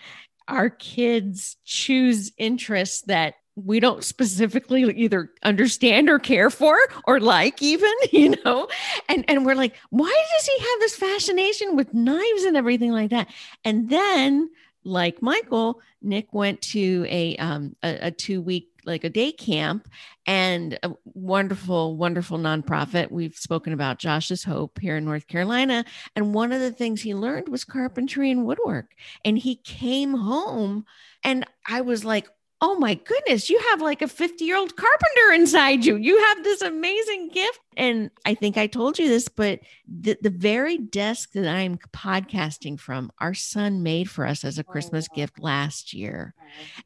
our 0.47 0.71
kids 0.71 1.57
choose 1.63 2.31
interests 2.37 3.03
that 3.03 3.35
we 3.55 3.79
don't 3.79 4.03
specifically 4.03 4.83
either 4.97 5.29
understand 5.43 6.09
or 6.09 6.17
care 6.17 6.49
for 6.49 6.75
or 7.05 7.19
like 7.19 7.61
even 7.61 7.93
you 8.11 8.35
know? 8.43 8.67
And 9.07 9.23
and 9.27 9.45
we're 9.45 9.55
like 9.55 9.75
why 9.91 10.23
does 10.33 10.45
he 10.47 10.57
have 10.59 10.79
this 10.79 10.95
fascination 10.95 11.75
with 11.75 11.93
knives 11.93 12.43
and 12.45 12.57
everything 12.57 12.91
like 12.91 13.11
that? 13.11 13.27
And 13.63 13.91
then 13.91 14.49
like 14.83 15.21
michael 15.21 15.79
nick 16.01 16.33
went 16.33 16.59
to 16.61 17.05
a 17.07 17.35
um 17.37 17.75
a, 17.83 18.07
a 18.07 18.11
two 18.11 18.41
week 18.41 18.70
like 18.85 19.03
a 19.03 19.09
day 19.09 19.31
camp 19.31 19.89
and 20.25 20.77
a 20.83 20.91
wonderful, 21.05 21.95
wonderful 21.97 22.37
nonprofit. 22.37 23.11
We've 23.11 23.35
spoken 23.35 23.73
about 23.73 23.99
Josh's 23.99 24.43
Hope 24.43 24.79
here 24.79 24.97
in 24.97 25.05
North 25.05 25.27
Carolina. 25.27 25.85
And 26.15 26.33
one 26.33 26.51
of 26.51 26.61
the 26.61 26.71
things 26.71 27.01
he 27.01 27.15
learned 27.15 27.49
was 27.49 27.63
carpentry 27.63 28.31
and 28.31 28.45
woodwork. 28.45 28.93
And 29.25 29.37
he 29.37 29.55
came 29.55 30.13
home 30.13 30.85
and 31.23 31.45
I 31.67 31.81
was 31.81 32.05
like, 32.05 32.27
oh 32.61 32.75
my 32.75 32.93
goodness, 32.93 33.49
you 33.49 33.59
have 33.71 33.81
like 33.81 34.01
a 34.01 34.07
50 34.07 34.45
year 34.45 34.57
old 34.57 34.75
carpenter 34.75 35.33
inside 35.33 35.83
you. 35.83 35.97
You 35.97 36.17
have 36.25 36.43
this 36.43 36.61
amazing 36.61 37.29
gift. 37.29 37.59
And 37.77 38.11
I 38.25 38.33
think 38.33 38.57
I 38.57 38.67
told 38.67 38.99
you 38.99 39.07
this, 39.07 39.27
but 39.27 39.61
the, 39.87 40.17
the 40.21 40.29
very 40.29 40.77
desk 40.77 41.31
that 41.33 41.47
I'm 41.47 41.77
podcasting 41.93 42.79
from, 42.79 43.11
our 43.19 43.33
son 43.33 43.81
made 43.81 44.09
for 44.09 44.25
us 44.25 44.43
as 44.43 44.57
a 44.57 44.63
Christmas 44.63 45.07
oh, 45.11 45.15
gift 45.15 45.39
last 45.39 45.93
year. 45.93 46.33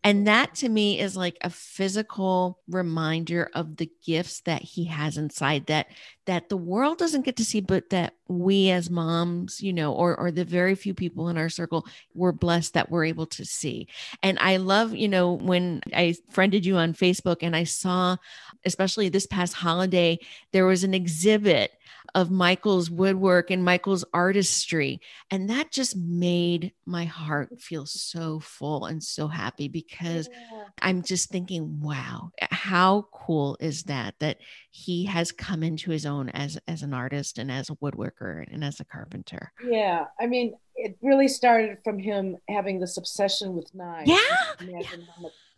And 0.04 0.28
that 0.28 0.56
to 0.56 0.70
me 0.70 1.00
is 1.00 1.18
like 1.18 1.38
a 1.42 1.50
physical 1.50 2.60
reminder 2.68 3.50
of 3.54 3.78
the 3.78 3.90
gifts 4.06 4.42
that 4.42 4.62
he 4.62 4.86
has 4.86 5.18
inside 5.18 5.66
that 5.68 5.88
that 6.26 6.50
the 6.50 6.58
world 6.58 6.98
doesn't 6.98 7.24
get 7.24 7.36
to 7.36 7.46
see, 7.46 7.62
but 7.62 7.92
that 7.92 8.16
we 8.28 8.72
as 8.72 8.90
moms, 8.90 9.62
you 9.62 9.72
know, 9.72 9.94
or 9.94 10.16
or 10.20 10.32
the 10.32 10.44
very 10.44 10.76
few 10.76 10.94
people 10.94 11.30
in 11.30 11.38
our 11.38 11.50
circle 11.50 11.86
we're 12.14 12.32
blessed 12.32 12.74
that 12.74 12.90
we're 12.90 13.06
able 13.06 13.28
to 13.28 13.46
see. 13.46 13.88
And 14.24 14.38
I 14.40 14.58
love, 14.58 14.96
you 14.96 15.08
know, 15.08 15.34
when 15.34 15.82
I 15.94 16.16
friended 16.32 16.66
you 16.66 16.78
on 16.78 16.94
Facebook 16.94 17.38
and 17.42 17.56
I 17.56 17.64
saw, 17.64 18.18
especially 18.66 19.10
this 19.10 19.28
past 19.28 19.54
holiday, 19.54 20.18
there 20.52 20.66
was 20.66 20.75
an 20.84 20.94
exhibit 20.94 21.72
of 22.14 22.32
Michael's 22.32 22.90
woodwork 22.90 23.52
and 23.52 23.64
Michael's 23.64 24.06
artistry. 24.14 25.02
And 25.32 25.50
that 25.50 25.72
just 25.72 25.98
made 25.98 26.72
my 26.86 27.06
heart 27.06 27.60
feel 27.60 27.86
so 27.86 28.40
full 28.40 28.86
and 28.86 29.04
so 29.04 29.28
happy 29.28 29.68
because 29.68 30.30
yeah. 30.32 30.64
I'm 30.82 31.02
just 31.02 31.30
thinking, 31.30 31.82
wow, 31.82 32.32
how 32.40 33.08
cool 33.12 33.58
is 33.60 33.84
that? 33.84 34.16
That 34.20 34.38
he 34.72 35.06
has 35.06 35.32
come 35.32 35.64
into 35.64 35.92
his 35.92 36.06
own 36.06 36.30
as 36.30 36.58
as 36.68 36.84
an 36.84 36.94
artist 36.94 37.38
and 37.38 37.52
as 37.52 37.70
a 37.70 37.76
woodworker 37.76 38.46
and 38.52 38.64
as 38.64 38.80
a 38.80 38.86
carpenter. 38.86 39.52
Yeah. 39.68 40.06
I 40.20 40.28
mean, 40.28 40.56
it 40.76 40.98
really 41.02 41.28
started 41.28 41.80
from 41.84 42.00
him 42.00 42.38
having 42.48 42.80
this 42.80 42.98
obsession 42.98 43.56
with 43.56 43.74
knives. 43.74 44.10
Yeah. 44.10 44.18
yeah. 44.62 44.82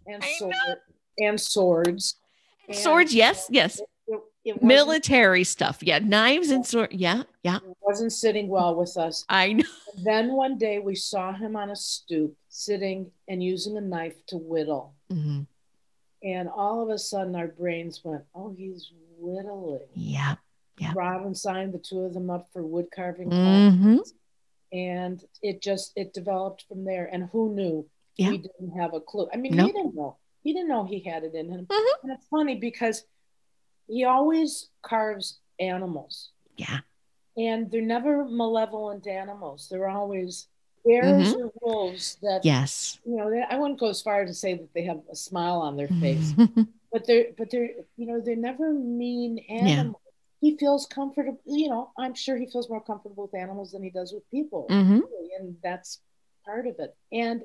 And, 0.07 0.23
sword, 0.23 0.53
and 1.19 1.41
swords. 1.41 2.15
And 2.67 2.77
swords, 2.77 3.13
yes, 3.13 3.47
yes. 3.51 3.81
It, 4.47 4.55
it 4.55 4.63
military 4.63 5.43
stuff. 5.43 5.79
Yeah, 5.81 5.99
knives 5.99 6.51
and 6.51 6.65
sword. 6.65 6.93
Yeah, 6.93 7.23
yeah. 7.43 7.57
It 7.57 7.77
wasn't 7.81 8.13
sitting 8.13 8.47
well 8.47 8.75
with 8.75 8.95
us. 8.95 9.25
I 9.27 9.53
know. 9.53 9.65
Then 10.03 10.31
one 10.31 10.57
day 10.57 10.79
we 10.79 10.95
saw 10.95 11.33
him 11.33 11.57
on 11.57 11.69
a 11.69 11.75
stoop, 11.75 12.33
sitting 12.47 13.11
and 13.27 13.43
using 13.43 13.77
a 13.77 13.81
knife 13.81 14.25
to 14.27 14.37
whittle. 14.37 14.93
Mm-hmm. 15.11 15.41
And 16.23 16.49
all 16.49 16.81
of 16.81 16.89
a 16.89 16.97
sudden, 16.97 17.35
our 17.35 17.47
brains 17.47 18.01
went, 18.05 18.23
"Oh, 18.33 18.55
he's 18.57 18.91
whittling." 19.19 19.87
Yeah, 19.93 20.35
yeah. 20.77 20.93
Robin 20.95 21.35
signed 21.35 21.73
the 21.73 21.79
two 21.79 22.01
of 22.01 22.13
them 22.13 22.29
up 22.29 22.47
for 22.53 22.65
wood 22.65 22.87
carving, 22.95 23.29
mm-hmm. 23.29 23.97
and 24.71 25.21
it 25.41 25.61
just 25.61 25.91
it 25.97 26.13
developed 26.13 26.63
from 26.69 26.85
there. 26.85 27.09
And 27.11 27.27
who 27.33 27.53
knew? 27.53 27.85
Yeah. 28.15 28.29
We 28.29 28.37
didn't 28.37 28.79
have 28.79 28.93
a 28.93 29.01
clue. 29.01 29.27
I 29.33 29.37
mean, 29.37 29.55
nope. 29.57 29.67
he 29.67 29.73
didn't 29.73 29.95
know. 29.95 30.17
He 30.41 30.53
didn't 30.53 30.69
know 30.69 30.85
he 30.85 31.01
had 31.01 31.23
it 31.23 31.35
in 31.35 31.49
him. 31.49 31.65
Mm-hmm. 31.65 32.07
And 32.07 32.17
it's 32.17 32.27
funny 32.27 32.55
because 32.55 33.03
he 33.87 34.03
always 34.03 34.69
carves 34.81 35.39
animals. 35.59 36.29
Yeah. 36.55 36.79
And 37.37 37.69
they're 37.69 37.81
never 37.81 38.25
malevolent 38.25 39.07
animals. 39.07 39.67
They're 39.69 39.89
always 39.89 40.47
bears 40.87 41.33
mm-hmm. 41.33 41.41
or 41.41 41.51
wolves 41.61 42.17
that 42.21 42.41
yes 42.43 42.99
you 43.05 43.17
know 43.17 43.45
i 43.49 43.57
wouldn't 43.57 43.79
go 43.79 43.89
as 43.89 44.01
far 44.01 44.25
to 44.25 44.33
say 44.33 44.53
that 44.53 44.73
they 44.73 44.83
have 44.83 44.99
a 45.11 45.15
smile 45.15 45.59
on 45.59 45.75
their 45.75 45.87
face 45.87 46.33
but 46.91 47.05
they're 47.05 47.27
but 47.37 47.51
they're 47.51 47.71
you 47.97 48.05
know 48.07 48.21
they're 48.21 48.35
never 48.35 48.71
mean 48.73 49.39
animals 49.49 50.01
yeah. 50.41 50.49
he 50.49 50.57
feels 50.57 50.85
comfortable 50.85 51.39
you 51.45 51.67
know 51.67 51.91
i'm 51.97 52.13
sure 52.13 52.37
he 52.37 52.45
feels 52.45 52.69
more 52.69 52.81
comfortable 52.81 53.23
with 53.23 53.39
animals 53.39 53.71
than 53.71 53.83
he 53.83 53.89
does 53.89 54.13
with 54.13 54.29
people 54.31 54.65
mm-hmm. 54.69 54.99
and 55.37 55.57
that's 55.61 55.99
part 56.45 56.65
of 56.65 56.75
it 56.79 56.95
and 57.11 57.43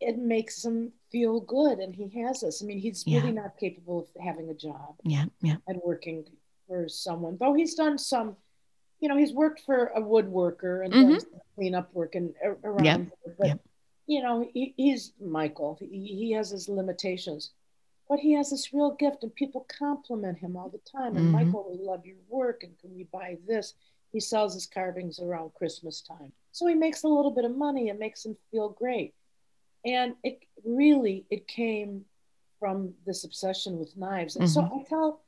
it 0.00 0.16
makes 0.16 0.64
him 0.64 0.92
feel 1.14 1.38
good 1.38 1.78
and 1.78 1.94
he 1.94 2.08
has 2.20 2.40
this 2.40 2.60
i 2.60 2.66
mean 2.66 2.76
he's 2.76 3.04
yeah. 3.06 3.20
really 3.20 3.30
not 3.30 3.56
capable 3.56 4.00
of 4.00 4.08
having 4.20 4.50
a 4.50 4.54
job 4.54 4.96
yeah 5.04 5.26
yeah 5.42 5.54
and 5.68 5.80
working 5.84 6.24
for 6.66 6.88
someone 6.88 7.36
though 7.38 7.54
he's 7.54 7.76
done 7.76 7.96
some 7.96 8.34
you 8.98 9.08
know 9.08 9.16
he's 9.16 9.32
worked 9.32 9.60
for 9.60 9.92
a 9.94 10.00
woodworker 10.00 10.84
and 10.84 10.92
mm-hmm. 10.92 11.38
cleanup 11.54 11.88
work 11.94 12.16
and 12.16 12.34
around 12.64 12.84
yep. 12.84 13.06
but 13.38 13.46
yep. 13.46 13.60
you 14.08 14.20
know 14.20 14.44
he, 14.52 14.74
he's 14.76 15.12
michael 15.20 15.78
he, 15.78 15.86
he 15.86 16.32
has 16.32 16.50
his 16.50 16.68
limitations 16.68 17.52
but 18.08 18.18
he 18.18 18.32
has 18.32 18.50
this 18.50 18.72
real 18.72 18.90
gift 18.98 19.22
and 19.22 19.32
people 19.36 19.64
compliment 19.78 20.36
him 20.36 20.56
all 20.56 20.68
the 20.68 20.90
time 20.90 21.16
and 21.16 21.26
mm-hmm. 21.26 21.44
michael 21.44 21.64
we 21.70 21.78
love 21.80 22.04
your 22.04 22.16
work 22.28 22.64
and 22.64 22.76
can 22.80 22.92
we 22.92 23.04
buy 23.12 23.38
this 23.46 23.74
he 24.10 24.18
sells 24.18 24.52
his 24.52 24.66
carvings 24.66 25.20
around 25.20 25.54
christmas 25.54 26.00
time 26.00 26.32
so 26.50 26.66
he 26.66 26.74
makes 26.74 27.04
a 27.04 27.08
little 27.08 27.30
bit 27.30 27.44
of 27.44 27.56
money 27.56 27.88
and 27.88 28.00
makes 28.00 28.26
him 28.26 28.36
feel 28.50 28.70
great 28.70 29.14
and 29.84 30.14
it 30.22 30.40
really 30.64 31.26
it 31.30 31.46
came 31.46 32.04
from 32.58 32.94
this 33.06 33.24
obsession 33.24 33.78
with 33.78 33.96
knives 33.96 34.36
and 34.36 34.46
mm-hmm. 34.46 34.68
so 34.68 34.80
i 34.80 34.82
tell 34.88 35.20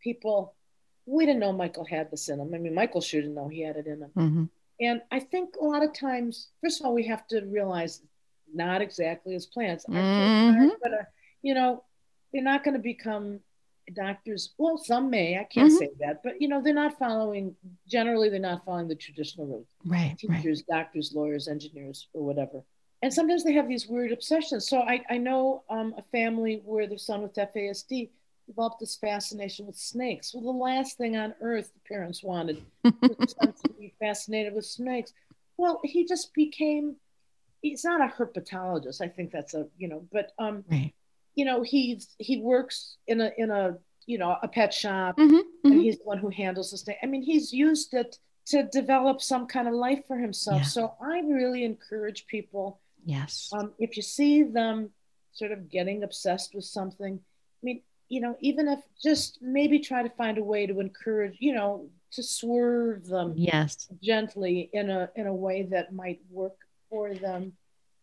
people 0.00 0.54
we 1.06 1.26
didn't 1.26 1.40
know 1.40 1.52
michael 1.52 1.84
had 1.84 2.10
this 2.10 2.28
in 2.28 2.40
him 2.40 2.52
i 2.54 2.58
mean 2.58 2.74
michael 2.74 3.00
shouldn't 3.00 3.34
know 3.34 3.48
he 3.48 3.62
had 3.62 3.76
it 3.76 3.86
in 3.86 4.02
him 4.02 4.10
mm-hmm. 4.16 4.44
and 4.80 5.02
i 5.10 5.18
think 5.18 5.54
a 5.60 5.64
lot 5.64 5.82
of 5.82 5.92
times 5.92 6.48
first 6.62 6.80
of 6.80 6.86
all 6.86 6.94
we 6.94 7.06
have 7.06 7.26
to 7.26 7.40
realize 7.46 8.02
not 8.52 8.80
exactly 8.80 9.34
as 9.34 9.46
plants 9.46 9.84
mm-hmm. 9.88 10.68
but 10.82 10.92
uh, 10.92 11.04
you 11.42 11.54
know 11.54 11.82
they're 12.32 12.42
not 12.42 12.64
going 12.64 12.74
to 12.76 12.82
become 12.82 13.40
doctors 13.94 14.54
well 14.56 14.78
some 14.78 15.10
may 15.10 15.38
i 15.38 15.44
can't 15.44 15.68
mm-hmm. 15.68 15.76
say 15.76 15.90
that 16.00 16.22
but 16.22 16.40
you 16.40 16.48
know 16.48 16.62
they're 16.62 16.72
not 16.72 16.98
following 16.98 17.54
generally 17.86 18.30
they're 18.30 18.40
not 18.40 18.64
following 18.64 18.88
the 18.88 18.94
traditional 18.94 19.46
route 19.46 19.66
right 19.84 20.16
teachers 20.18 20.62
right. 20.70 20.78
doctors 20.78 21.12
lawyers 21.14 21.48
engineers 21.48 22.08
or 22.14 22.24
whatever 22.24 22.62
and 23.04 23.12
sometimes 23.12 23.44
they 23.44 23.52
have 23.52 23.68
these 23.68 23.86
weird 23.86 24.12
obsessions. 24.12 24.66
So 24.66 24.80
I, 24.80 25.02
I 25.10 25.18
know 25.18 25.62
um, 25.68 25.94
a 25.98 26.02
family 26.04 26.62
where 26.64 26.86
their 26.86 26.96
son 26.96 27.20
with 27.20 27.34
FASD 27.34 28.08
developed 28.46 28.80
this 28.80 28.96
fascination 28.96 29.66
with 29.66 29.76
snakes. 29.76 30.32
Well, 30.32 30.50
the 30.50 30.58
last 30.58 30.96
thing 30.96 31.14
on 31.14 31.34
earth 31.42 31.70
the 31.74 31.80
parents 31.86 32.22
wanted 32.22 32.62
was 32.82 33.34
to 33.62 33.68
be 33.78 33.92
fascinated 34.00 34.54
with 34.54 34.64
snakes. 34.64 35.12
Well, 35.58 35.82
he 35.84 36.06
just 36.06 36.32
became. 36.32 36.96
He's 37.60 37.84
not 37.84 38.00
a 38.00 38.10
herpetologist. 38.10 39.02
I 39.02 39.08
think 39.08 39.32
that's 39.32 39.52
a 39.52 39.66
you 39.76 39.88
know, 39.88 40.06
but 40.10 40.32
um, 40.38 40.64
right. 40.70 40.94
you 41.34 41.44
know, 41.44 41.60
he's 41.60 42.08
he 42.16 42.38
works 42.38 42.96
in 43.06 43.20
a 43.20 43.32
in 43.36 43.50
a 43.50 43.76
you 44.06 44.16
know 44.16 44.34
a 44.42 44.48
pet 44.48 44.72
shop, 44.72 45.18
mm-hmm, 45.18 45.34
and 45.34 45.44
mm-hmm. 45.74 45.80
he's 45.80 45.98
the 45.98 46.04
one 46.04 46.16
who 46.16 46.30
handles 46.30 46.70
the 46.70 46.78
snake. 46.78 46.96
I 47.02 47.06
mean, 47.06 47.22
he's 47.22 47.52
used 47.52 47.92
it 47.92 48.18
to 48.46 48.62
develop 48.62 49.20
some 49.20 49.46
kind 49.46 49.68
of 49.68 49.74
life 49.74 50.06
for 50.06 50.16
himself. 50.16 50.62
Yeah. 50.62 50.68
So 50.68 50.94
I 51.02 51.20
really 51.20 51.64
encourage 51.64 52.26
people 52.26 52.80
Yes. 53.04 53.50
Um, 53.52 53.72
if 53.78 53.96
you 53.96 54.02
see 54.02 54.42
them 54.42 54.90
sort 55.32 55.52
of 55.52 55.70
getting 55.70 56.02
obsessed 56.02 56.54
with 56.54 56.64
something, 56.64 57.18
I 57.18 57.62
mean, 57.62 57.82
you 58.08 58.20
know, 58.20 58.36
even 58.40 58.68
if 58.68 58.80
just 59.02 59.38
maybe 59.40 59.78
try 59.78 60.02
to 60.02 60.10
find 60.10 60.38
a 60.38 60.44
way 60.44 60.66
to 60.66 60.80
encourage, 60.80 61.36
you 61.40 61.54
know, 61.54 61.88
to 62.12 62.22
swerve 62.22 63.06
them 63.06 63.34
yes 63.36 63.88
gently 64.02 64.70
in 64.72 64.88
a 64.88 65.10
in 65.16 65.26
a 65.26 65.34
way 65.34 65.64
that 65.70 65.92
might 65.92 66.20
work 66.30 66.56
for 66.88 67.14
them. 67.14 67.52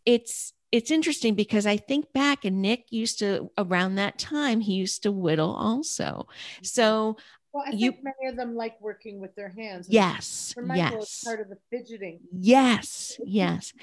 It's 0.06 0.54
it's 0.72 0.92
interesting 0.92 1.36
because 1.36 1.66
I 1.66 1.78
think 1.78 2.12
back 2.14 2.46
and 2.46 2.62
Nick 2.62 2.86
used 2.92 3.20
to 3.20 3.52
around 3.58 3.96
that 3.96 4.18
time 4.18 4.62
he 4.62 4.74
used 4.74 5.04
to 5.04 5.12
whittle 5.12 5.54
also. 5.54 6.28
Mm-hmm. 6.28 6.64
So 6.64 7.18
Well, 7.54 7.64
I 7.68 7.72
You- 7.72 7.92
think 7.92 8.04
many 8.04 8.30
of 8.30 8.38
them 8.38 8.56
like 8.56 8.80
working 8.80 9.20
with 9.20 9.36
their 9.36 9.50
hands. 9.50 9.88
Yes, 9.90 10.54
For 10.54 10.62
Michael, 10.62 11.02
it's 11.02 11.22
yes, 11.22 11.24
part 11.26 11.42
of 11.42 11.50
the 11.50 11.58
fidgeting. 11.70 12.20
yes, 12.32 13.20
yes. 13.26 13.74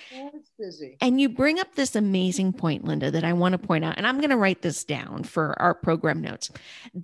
Busy. 0.59 0.97
And 1.01 1.21
you 1.21 1.29
bring 1.29 1.61
up 1.61 1.75
this 1.75 1.95
amazing 1.95 2.55
point, 2.55 2.85
Linda, 2.85 3.11
that 3.11 3.25
I 3.25 3.35
want 3.35 3.53
to 3.53 3.59
point 3.59 3.85
out, 3.85 3.99
and 3.99 4.07
I'm 4.07 4.19
going 4.19 4.31
to 4.31 4.37
write 4.37 4.63
this 4.63 4.85
down 4.85 5.25
for 5.25 5.61
our 5.61 5.75
program 5.75 6.21
notes 6.23 6.51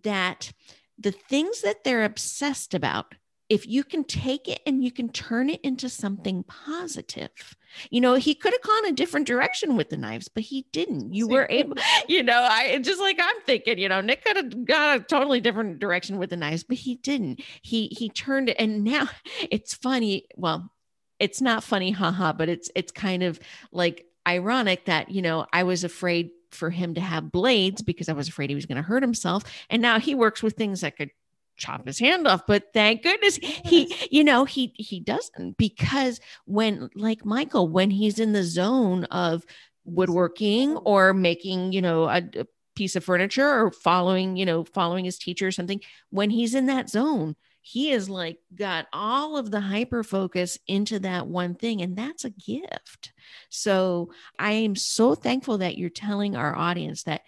that 0.05 0.53
the 0.99 1.13
things 1.13 1.61
that 1.63 1.85
they're 1.85 2.05
obsessed 2.05 2.73
about, 2.73 3.15
if 3.49 3.67
you 3.67 3.85
can 3.85 4.05
take 4.05 4.49
it 4.49 4.61
and 4.67 4.83
you 4.83 4.91
can 4.91 5.11
turn 5.11 5.51
it 5.51 5.61
into 5.63 5.89
something 5.89 6.45
positive, 6.45 7.57
you 7.91 8.01
know, 8.01 8.15
he 8.15 8.35
could 8.35 8.53
have 8.53 8.63
gone 8.63 8.87
a 8.87 8.93
different 8.93 9.27
direction 9.27 9.77
with 9.77 9.91
the 9.91 9.97
knives, 9.97 10.29
but 10.29 10.45
he 10.45 10.67
didn't. 10.73 11.13
You 11.13 11.29
were 11.29 11.47
able, 11.51 11.77
you 12.09 12.23
know, 12.23 12.47
I 12.49 12.79
just 12.79 13.01
like 13.01 13.19
I'm 13.23 13.41
thinking, 13.43 13.79
you 13.79 13.89
know, 13.89 14.01
Nick 14.01 14.25
could 14.25 14.37
have 14.37 14.65
gone 14.65 14.97
a 14.97 15.01
totally 15.01 15.41
different 15.41 15.79
direction 15.79 16.19
with 16.19 16.31
the 16.31 16.37
knives, 16.37 16.65
but 16.65 16.79
he 16.79 16.97
didn't. 16.97 17.43
He 17.63 17.89
he 17.89 18.09
turned 18.09 18.49
it, 18.49 18.57
and 18.59 18.85
now 18.85 19.09
it's 19.51 19.75
funny. 19.75 20.27
Well, 20.37 20.71
it's 21.19 21.41
not 21.41 21.65
funny, 21.65 21.91
haha, 21.91 22.33
but 22.33 22.49
it's 22.49 22.71
it's 22.75 22.93
kind 22.93 23.23
of 23.23 23.39
like 23.73 24.07
ironic 24.27 24.87
that 24.87 25.11
you 25.11 25.23
know 25.23 25.47
I 25.53 25.65
was 25.65 25.85
afraid 25.85 26.31
for 26.51 26.71
him 26.71 26.95
to 26.95 27.01
have 27.01 27.33
blades 27.33 27.83
because 27.83 28.09
I 28.09 28.13
was 28.13 28.29
afraid 28.29 28.49
he 28.49 28.55
was 28.55 28.67
going 28.67 28.77
to 28.77 28.83
hurt 28.83 29.03
himself, 29.03 29.45
and 29.69 29.83
now 29.83 29.99
he 29.99 30.15
works 30.15 30.43
with 30.43 30.55
things 30.55 30.81
that 30.81 30.97
could 30.97 31.11
chop 31.57 31.87
his 31.87 31.99
hand 31.99 32.27
off 32.27 32.43
but 32.47 32.65
thank 32.73 33.03
goodness 33.03 33.37
he 33.37 33.95
you 34.11 34.25
know 34.25 34.45
he 34.45 34.73
he 34.77 35.01
doesn't 35.01 35.57
because 35.57 36.21
when 36.47 36.89
like 36.95 37.25
michael 37.25 37.69
when 37.69 37.91
he's 37.91 38.19
in 38.19 38.33
the 38.33 38.43
zone 38.43 39.05
of 39.05 39.45
woodworking 39.85 40.77
or 40.79 41.13
making 41.13 41.73
you 41.73 41.83
know 41.83 42.05
a, 42.05 42.23
a 42.37 42.47
piece 42.75 42.97
of 42.97 43.05
furniture 43.05 43.49
or 43.49 43.71
following 43.71 44.37
you 44.37 44.45
know 44.45 44.65
following 44.65 45.05
his 45.05 45.19
teacher 45.19 45.47
or 45.47 45.53
something 45.53 45.81
when 46.11 46.31
he's 46.31 46.55
in 46.55 46.67
that 46.67 46.89
zone 46.89 47.37
he 47.67 47.93
is 47.93 48.11
like 48.11 48.39
got 48.55 48.87
all 48.93 49.39
of 49.39 49.51
the 49.51 49.61
hyper 49.61 50.05
focus 50.05 50.59
into 50.67 50.99
that 50.99 51.27
one 51.27 51.55
thing 51.55 51.81
and 51.81 51.97
that's 51.97 52.25
a 52.27 52.31
gift. 52.31 53.13
So 53.49 54.11
i 54.39 54.53
am 54.53 54.77
so 54.77 55.15
thankful 55.15 55.59
that 55.59 55.79
you're 55.79 55.89
telling 55.89 56.37
our 56.37 56.55
audience 56.55 57.05
that 57.05 57.23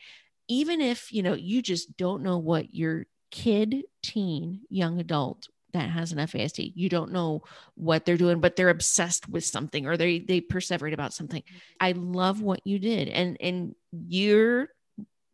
even 0.46 0.80
if 0.82 1.10
you 1.10 1.22
know 1.22 1.34
you 1.34 1.62
just 1.62 1.96
don't 1.96 2.22
know 2.22 2.38
what 2.38 2.74
your 2.74 3.06
kid 3.30 3.84
teen 4.02 4.60
young 4.68 5.00
adult 5.00 5.48
that 5.72 5.90
has 5.90 6.12
an 6.12 6.18
FASD. 6.18 6.72
You 6.74 6.88
don't 6.88 7.12
know 7.12 7.42
what 7.74 8.04
they're 8.04 8.16
doing, 8.16 8.40
but 8.40 8.56
they're 8.56 8.70
obsessed 8.70 9.28
with 9.28 9.44
something 9.44 9.86
or 9.86 9.96
they 9.96 10.20
they 10.20 10.40
perseverate 10.40 10.94
about 10.94 11.12
something. 11.12 11.42
I 11.80 11.92
love 11.92 12.40
what 12.40 12.60
you 12.64 12.78
did. 12.78 13.08
And 13.08 13.36
and 13.40 13.74
your 13.92 14.68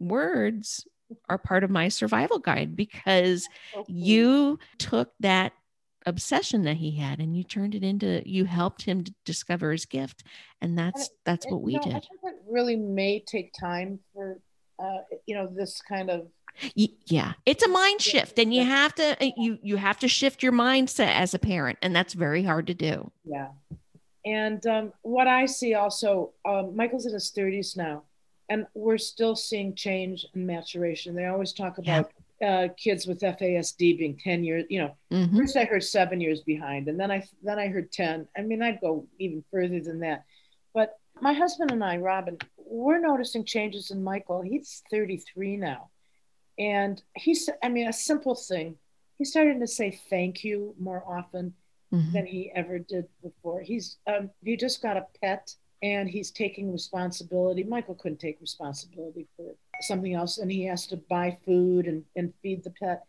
words 0.00 0.86
are 1.28 1.38
part 1.38 1.62
of 1.62 1.70
my 1.70 1.88
survival 1.88 2.38
guide 2.38 2.74
because 2.74 3.46
you 3.86 4.58
took 4.78 5.12
that 5.20 5.52
obsession 6.06 6.62
that 6.62 6.76
he 6.76 6.96
had 6.96 7.20
and 7.20 7.36
you 7.36 7.44
turned 7.44 7.74
it 7.74 7.84
into 7.84 8.22
you 8.24 8.44
helped 8.44 8.82
him 8.82 9.04
to 9.04 9.14
discover 9.24 9.70
his 9.70 9.84
gift 9.84 10.24
and 10.60 10.76
that's 10.76 11.10
that's 11.24 11.46
what 11.46 11.62
we 11.62 11.74
you 11.74 11.78
know, 11.78 11.84
I 11.86 12.00
did 12.00 12.08
it 12.24 12.34
really 12.48 12.76
may 12.76 13.20
take 13.20 13.52
time 13.58 13.98
for, 14.12 14.40
uh, 14.78 14.98
you 15.26 15.34
know, 15.34 15.48
this 15.54 15.80
kind 15.80 16.10
of 16.10 16.26
yeah 16.74 17.32
it's 17.46 17.62
a 17.64 17.68
mind 17.68 18.00
shift 18.00 18.38
and 18.38 18.52
you 18.54 18.64
have 18.64 18.94
to 18.94 19.16
uh, 19.24 19.30
you 19.36 19.58
you 19.62 19.76
have 19.76 19.98
to 19.98 20.08
shift 20.08 20.42
your 20.42 20.52
mindset 20.52 21.12
as 21.14 21.34
a 21.34 21.38
parent 21.38 21.78
and 21.82 21.94
that's 21.96 22.14
very 22.14 22.42
hard 22.42 22.66
to 22.66 22.74
do 22.74 23.10
Yeah. 23.24 23.48
And 24.24 24.64
um, 24.68 24.92
what 25.02 25.26
I 25.26 25.46
see 25.46 25.74
also, 25.74 26.30
um, 26.44 26.76
Michael's 26.76 27.06
in 27.06 27.12
his 27.12 27.32
30s 27.36 27.76
now, 27.76 28.04
and 28.48 28.66
we're 28.72 28.96
still 28.98 29.34
seeing 29.34 29.74
change 29.74 30.24
and 30.34 30.46
maturation. 30.46 31.16
They 31.16 31.26
always 31.26 31.52
talk 31.52 31.76
Yeah. 31.82 31.98
about 31.98 32.12
uh, 32.40 32.68
kids 32.76 33.06
with 33.06 33.20
FASD 33.20 33.98
being 33.98 34.16
10 34.16 34.44
years, 34.44 34.64
you 34.68 34.80
know, 34.80 34.96
Mhm. 35.10 35.36
first 35.38 35.56
I 35.56 35.64
heard 35.64 35.82
seven 35.82 36.20
years 36.20 36.40
behind, 36.42 36.86
and 36.88 36.98
then 37.00 37.10
I 37.10 37.22
then 37.42 37.58
I 37.58 37.66
heard 37.68 37.90
10. 37.92 38.28
I 38.36 38.42
mean, 38.42 38.62
I'd 38.62 38.80
go 38.80 39.06
even 39.18 39.42
further 39.50 39.80
than 39.80 39.98
that. 40.00 40.24
But 40.72 40.98
my 41.20 41.32
husband 41.32 41.70
and 41.72 41.82
I, 41.84 41.96
Robin, 41.98 42.36
we're 42.56 43.00
noticing 43.00 43.44
changes 43.44 43.90
in 43.92 44.02
Michael. 44.04 44.40
He's 44.42 44.82
33 44.90 45.56
now. 45.56 45.90
And 46.58 47.02
he's, 47.14 47.48
I 47.62 47.68
mean, 47.68 47.88
a 47.88 47.92
simple 47.92 48.34
thing. 48.34 48.76
He's 49.18 49.30
starting 49.30 49.60
to 49.60 49.66
say 49.66 49.90
thank 50.10 50.44
you 50.44 50.74
more 50.78 51.04
often 51.06 51.54
Mhm. 51.92 52.12
than 52.12 52.26
he 52.26 52.50
ever 52.54 52.78
did 52.78 53.06
before. 53.22 53.60
He's 53.60 53.98
um, 54.06 54.30
he 54.42 54.56
just 54.56 54.80
got 54.82 54.96
a 54.96 55.06
pet 55.20 55.54
and 55.82 56.08
he's 56.08 56.30
taking 56.30 56.72
responsibility. 56.72 57.64
Michael 57.64 57.94
couldn't 57.96 58.18
take 58.20 58.40
responsibility 58.40 59.26
for 59.36 59.54
something 59.82 60.14
else, 60.14 60.38
and 60.38 60.50
he 60.50 60.62
has 60.64 60.86
to 60.86 60.96
buy 60.96 61.36
food 61.44 61.86
and, 61.86 62.04
and 62.16 62.32
feed 62.40 62.64
the 62.64 62.70
pet. 62.70 63.04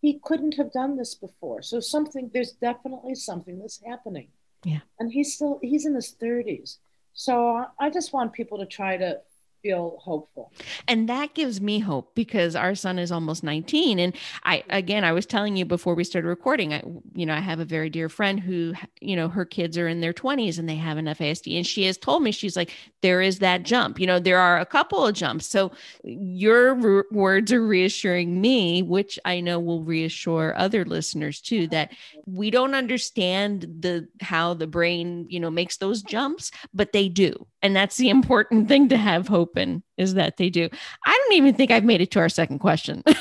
He 0.00 0.18
couldn't 0.24 0.56
have 0.56 0.72
done 0.72 0.96
this 0.96 1.14
before. 1.14 1.62
So 1.62 1.78
something 1.78 2.30
there's 2.34 2.52
definitely 2.52 3.14
something 3.14 3.58
that's 3.60 3.80
happening. 3.82 4.28
Yeah. 4.64 4.80
And 4.98 5.12
he's 5.12 5.34
still 5.34 5.58
he's 5.62 5.86
in 5.86 5.94
his 5.94 6.12
30s. 6.20 6.78
So 7.12 7.64
I 7.78 7.90
just 7.90 8.12
want 8.12 8.32
people 8.32 8.58
to 8.58 8.66
try 8.66 8.96
to 8.96 9.20
feel 9.62 9.98
hopeful. 10.00 10.52
and 10.88 11.08
that 11.08 11.34
gives 11.34 11.60
me 11.60 11.78
hope 11.80 12.14
because 12.14 12.54
our 12.56 12.74
son 12.74 12.98
is 12.98 13.10
almost 13.10 13.42
19 13.42 13.98
and 13.98 14.14
i 14.44 14.62
again 14.70 15.04
i 15.04 15.12
was 15.12 15.26
telling 15.26 15.56
you 15.56 15.64
before 15.64 15.94
we 15.94 16.04
started 16.04 16.28
recording 16.28 16.72
i 16.72 16.82
you 17.14 17.26
know 17.26 17.34
i 17.34 17.40
have 17.40 17.60
a 17.60 17.64
very 17.64 17.90
dear 17.90 18.08
friend 18.08 18.40
who 18.40 18.74
you 19.00 19.16
know 19.16 19.28
her 19.28 19.44
kids 19.44 19.76
are 19.78 19.88
in 19.88 20.00
their 20.00 20.12
20s 20.12 20.58
and 20.58 20.68
they 20.68 20.76
have 20.76 20.98
an 20.98 21.06
fasd 21.06 21.56
and 21.56 21.66
she 21.66 21.84
has 21.84 21.96
told 21.96 22.22
me 22.22 22.30
she's 22.32 22.56
like 22.56 22.70
there 23.02 23.20
is 23.20 23.38
that 23.38 23.62
jump. 23.62 24.00
You 24.00 24.06
know 24.06 24.18
there 24.18 24.38
are 24.40 24.58
a 24.58 24.66
couple 24.66 25.06
of 25.06 25.14
jumps. 25.14 25.46
So 25.46 25.70
your 26.02 26.74
r- 26.98 27.04
words 27.12 27.52
are 27.52 27.64
reassuring 27.64 28.40
me 28.40 28.82
which 28.82 29.18
i 29.24 29.40
know 29.40 29.60
will 29.60 29.82
reassure 29.82 30.54
other 30.56 30.84
listeners 30.84 31.40
too 31.40 31.66
that 31.68 31.92
we 32.26 32.50
don't 32.50 32.74
understand 32.74 33.62
the 33.80 34.08
how 34.20 34.54
the 34.54 34.66
brain 34.66 35.26
you 35.28 35.38
know 35.40 35.50
makes 35.50 35.76
those 35.76 36.02
jumps 36.02 36.50
but 36.74 36.92
they 36.92 37.08
do 37.08 37.46
and 37.62 37.74
that's 37.74 37.96
the 37.96 38.08
important 38.08 38.68
thing 38.68 38.88
to 38.88 38.96
have 38.96 39.28
hope 39.28 39.56
in 39.56 39.82
is 39.96 40.14
that 40.14 40.36
they 40.36 40.50
do 40.50 40.68
i 41.04 41.12
don't 41.12 41.36
even 41.36 41.54
think 41.54 41.70
i've 41.70 41.84
made 41.84 42.00
it 42.00 42.10
to 42.10 42.18
our 42.18 42.28
second 42.28 42.58
question? 42.58 43.02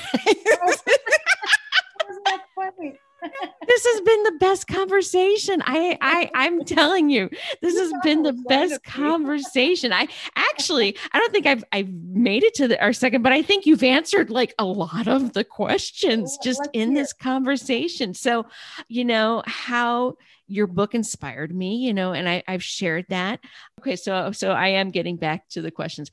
this 3.75 3.85
has 3.93 4.01
been 4.01 4.23
the 4.23 4.37
best 4.39 4.67
conversation. 4.67 5.61
I 5.65 5.97
i 5.99 6.29
i'm 6.33 6.63
telling 6.63 7.09
you 7.09 7.29
this 7.61 7.77
has 7.77 7.91
been 8.03 8.23
the 8.23 8.31
was 8.31 8.41
going 8.43 8.69
to 8.69 8.69
best 8.69 8.83
conversation. 8.83 9.91
I 9.91 10.07
actually 10.35 10.97
i 11.11 11.19
don't 11.19 11.33
think 11.33 11.45
i've 11.45 11.63
i've 11.73 11.89
made 11.89 12.43
it 12.43 12.53
to 12.55 12.69
the, 12.69 12.81
our 12.81 12.93
second 12.93 13.21
but 13.21 13.33
i 13.33 13.41
think 13.41 13.65
you've 13.65 13.83
answered 13.83 14.29
like 14.29 14.53
a 14.57 14.65
lot 14.65 15.07
of 15.07 15.33
the 15.33 15.43
questions 15.43 16.37
just 16.41 16.59
let's 16.59 16.69
in 16.73 16.93
this 16.93 17.11
conversation. 17.11 18.13
So 18.13 18.45
you 18.87 19.03
know 19.03 19.43
how 19.45 20.15
your 20.47 20.67
book 20.67 20.93
inspired 20.93 21.53
me 21.53 21.75
you 21.77 21.93
know 21.93 22.13
and 22.13 22.29
i 22.29 22.43
i've 22.47 22.63
shared 22.63 23.05
that. 23.09 23.41
Okay 23.81 23.97
so 23.97 24.31
so 24.31 24.51
i 24.51 24.69
am 24.69 24.89
getting 24.91 25.17
back 25.17 25.49
to 25.49 25.61
the 25.61 25.71
questions 25.71 26.11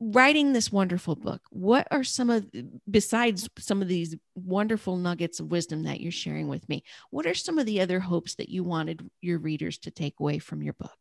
writing 0.00 0.52
this 0.54 0.72
wonderful 0.72 1.14
book 1.14 1.42
what 1.50 1.86
are 1.90 2.02
some 2.02 2.30
of 2.30 2.46
besides 2.90 3.48
some 3.58 3.82
of 3.82 3.88
these 3.88 4.16
wonderful 4.34 4.96
nuggets 4.96 5.40
of 5.40 5.50
wisdom 5.50 5.82
that 5.82 6.00
you're 6.00 6.10
sharing 6.10 6.48
with 6.48 6.66
me 6.70 6.82
what 7.10 7.26
are 7.26 7.34
some 7.34 7.58
of 7.58 7.66
the 7.66 7.80
other 7.80 8.00
hopes 8.00 8.34
that 8.36 8.48
you 8.48 8.64
wanted 8.64 9.08
your 9.20 9.38
readers 9.38 9.76
to 9.78 9.90
take 9.90 10.14
away 10.18 10.38
from 10.38 10.62
your 10.62 10.72
book 10.72 10.98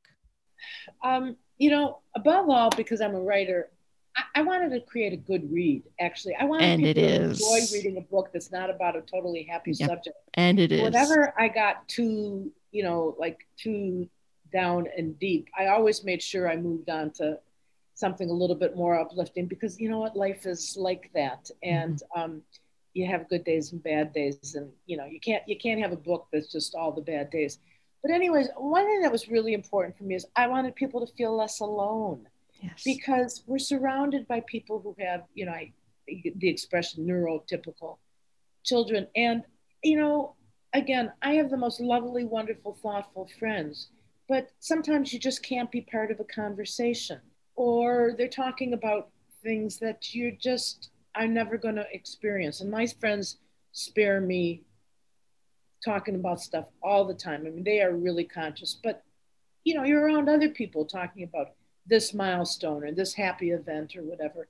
Um, 1.03 1.37
you 1.57 1.69
know, 1.71 1.99
above 2.15 2.49
all, 2.49 2.69
because 2.69 2.99
I'm 3.01 3.15
a 3.15 3.19
writer, 3.21 3.69
I, 4.17 4.23
I 4.35 4.41
wanted 4.41 4.69
to 4.71 4.81
create 4.81 5.13
a 5.13 5.17
good 5.17 5.49
read. 5.51 5.83
Actually, 5.99 6.35
I 6.35 6.43
wanted 6.45 6.65
And 6.65 6.81
people 6.83 7.03
it 7.03 7.07
to 7.07 7.23
is. 7.31 7.41
enjoy 7.41 7.77
reading 7.77 7.97
a 7.97 8.01
book 8.01 8.29
that's 8.33 8.51
not 8.51 8.69
about 8.69 8.95
a 8.97 9.01
totally 9.01 9.43
happy 9.43 9.73
subject. 9.73 10.15
and 10.35 10.59
it 10.59 10.71
is 10.73 10.81
Whenever 10.81 11.33
I 11.37 11.47
got 11.47 11.87
too, 11.87 12.51
you 12.71 12.83
know, 12.83 13.15
like 13.17 13.39
too 13.57 14.09
down 14.51 14.87
and 14.97 15.17
deep, 15.19 15.47
I 15.57 15.67
always 15.67 16.03
made 16.03 16.21
sure 16.21 16.49
I 16.49 16.55
moved 16.57 16.89
on 16.89 17.11
to 17.19 17.39
something 17.99 18.29
a 18.29 18.33
little 18.33 18.55
bit 18.55 18.75
more 18.75 18.97
uplifting 18.97 19.45
because 19.45 19.79
you 19.79 19.89
know 19.89 19.99
what, 19.99 20.15
life 20.15 20.45
is 20.45 20.77
like 20.79 21.11
that, 21.13 21.49
and 21.63 22.01
um, 22.15 22.41
you 22.93 23.05
have 23.05 23.29
good 23.29 23.43
days 23.43 23.73
and 23.73 23.83
bad 23.83 24.13
days, 24.13 24.55
and 24.55 24.71
you 24.85 24.97
know 24.97 25.05
you 25.05 25.19
can't 25.19 25.43
you 25.47 25.57
can't 25.57 25.81
have 25.81 25.91
a 25.91 25.97
book 25.97 26.27
that's 26.31 26.51
just 26.51 26.75
all 26.75 26.91
the 26.91 27.01
bad 27.01 27.29
days. 27.29 27.59
But 28.01 28.11
anyways, 28.11 28.47
one 28.55 28.85
thing 28.85 29.01
that 29.01 29.11
was 29.11 29.27
really 29.27 29.53
important 29.53 29.97
for 29.97 30.05
me 30.05 30.15
is 30.15 30.25
I 30.35 30.47
wanted 30.47 30.75
people 30.75 31.05
to 31.05 31.13
feel 31.13 31.35
less 31.35 31.59
alone. 31.59 32.27
Yes. 32.61 32.81
Because 32.83 33.43
we're 33.45 33.59
surrounded 33.59 34.27
by 34.27 34.41
people 34.41 34.79
who 34.81 34.95
have, 34.99 35.23
you 35.33 35.45
know, 35.45 35.51
I, 35.51 35.71
the 36.07 36.49
expression 36.49 37.05
neurotypical 37.05 37.97
children. 38.63 39.07
And, 39.15 39.43
you 39.81 39.97
know, 39.97 40.35
again, 40.73 41.11
I 41.21 41.35
have 41.35 41.49
the 41.49 41.57
most 41.57 41.79
lovely, 41.79 42.25
wonderful, 42.25 42.77
thoughtful 42.81 43.29
friends, 43.39 43.89
but 44.27 44.49
sometimes 44.59 45.13
you 45.13 45.19
just 45.19 45.41
can't 45.41 45.71
be 45.71 45.81
part 45.81 46.11
of 46.11 46.19
a 46.19 46.25
conversation 46.25 47.19
or 47.59 48.13
they're 48.17 48.29
talking 48.29 48.71
about 48.71 49.09
things 49.43 49.79
that 49.79 50.15
you're 50.15 50.31
just, 50.31 50.91
I'm 51.13 51.33
never 51.33 51.57
going 51.57 51.75
to 51.75 51.83
experience. 51.91 52.61
And 52.61 52.71
my 52.71 52.87
friends 52.87 53.39
spare 53.73 54.21
me 54.21 54.63
talking 55.83 56.15
about 56.15 56.39
stuff 56.39 56.67
all 56.81 57.03
the 57.05 57.13
time. 57.13 57.45
I 57.45 57.49
mean, 57.49 57.65
they 57.65 57.81
are 57.81 57.93
really 57.93 58.23
conscious, 58.23 58.79
but 58.81 59.03
you 59.65 59.73
know, 59.75 59.83
you're 59.83 60.01
around 60.05 60.29
other 60.29 60.47
people 60.47 60.85
talking 60.85 61.23
about 61.23 61.47
this 61.85 62.13
milestone 62.13 62.81
or 62.85 62.93
this 62.93 63.13
happy 63.13 63.51
event 63.51 63.93
or 63.97 64.03
whatever. 64.03 64.47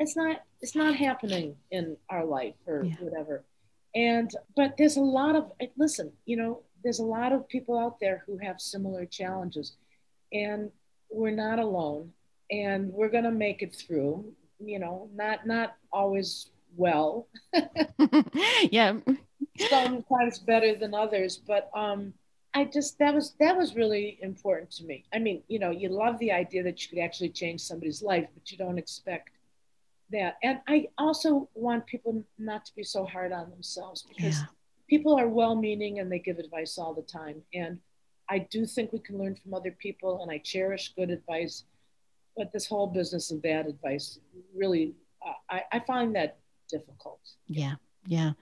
It's 0.00 0.16
not 0.16 0.42
it's 0.60 0.74
not 0.74 0.96
happening 0.96 1.54
in 1.70 1.96
our 2.10 2.24
life 2.24 2.56
or 2.66 2.82
Yeah. 2.84 2.96
whatever. 2.98 3.44
And, 3.94 4.30
but 4.56 4.76
there's 4.76 4.96
a 4.96 5.00
lot 5.00 5.36
of, 5.36 5.52
listen, 5.76 6.12
you 6.26 6.36
know, 6.36 6.62
there's 6.82 6.98
a 6.98 7.04
lot 7.04 7.32
of 7.32 7.48
people 7.48 7.78
out 7.78 8.00
there 8.00 8.24
who 8.26 8.36
have 8.38 8.60
similar 8.60 9.06
challenges. 9.06 9.76
And 10.32 10.70
we're 11.10 11.30
not 11.46 11.58
alone. 11.60 12.12
And 12.50 12.92
we're 12.92 13.10
going 13.10 13.24
to 13.24 13.30
make 13.30 13.62
it 13.62 13.74
through, 13.74 14.32
you 14.58 14.78
know, 14.78 15.08
not, 15.14 15.46
not 15.46 15.76
always 15.92 16.50
well. 16.76 17.28
yeah. 18.70 18.98
Sometimes 19.58 20.38
better 20.38 20.74
than 20.74 20.94
others. 20.94 21.36
But, 21.36 21.70
um, 21.74 22.14
I 22.54 22.64
just 22.64 22.98
that 22.98 23.14
was 23.14 23.34
that 23.40 23.56
was 23.56 23.76
really 23.76 24.18
important 24.22 24.70
to 24.72 24.84
me. 24.84 25.04
I 25.12 25.18
mean, 25.18 25.42
you 25.48 25.58
know, 25.58 25.70
you 25.70 25.90
love 25.90 26.18
the 26.18 26.32
idea 26.32 26.62
that 26.64 26.82
you 26.82 26.88
could 26.88 26.98
actually 27.04 27.28
change 27.28 27.60
somebody's 27.60 28.02
life, 28.02 28.26
but 28.34 28.50
you 28.50 28.56
don't 28.56 28.78
expect 28.78 29.30
that. 30.10 30.38
And 30.42 30.60
I 30.66 30.88
also 30.96 31.48
want 31.54 31.86
people 31.86 32.24
not 32.38 32.64
to 32.66 32.74
be 32.74 32.82
so 32.82 33.04
hard 33.04 33.32
on 33.32 33.50
themselves 33.50 34.02
because 34.02 34.38
yeah. 34.38 34.46
people 34.88 35.18
are 35.18 35.28
well-meaning 35.28 36.00
and 36.00 36.10
they 36.10 36.18
give 36.18 36.38
advice 36.38 36.78
all 36.78 36.94
the 36.94 37.02
time. 37.02 37.42
And 37.54 37.78
I 38.28 38.38
do 38.38 38.66
think 38.66 38.92
we 38.92 38.98
can 38.98 39.18
learn 39.18 39.36
from 39.36 39.54
other 39.54 39.70
people, 39.70 40.22
and 40.22 40.30
I 40.30 40.38
cherish 40.38 40.94
good 40.96 41.10
advice. 41.10 41.64
But 42.38 42.52
this 42.52 42.66
whole 42.66 42.86
business 42.86 43.32
of 43.32 43.42
bad 43.42 43.66
advice 43.66 44.20
really, 44.54 44.94
uh, 45.26 45.32
I, 45.50 45.62
I 45.72 45.80
find 45.80 46.14
that 46.14 46.38
difficult. 46.70 47.18
Yeah, 47.48 47.74
yeah. 48.06 48.32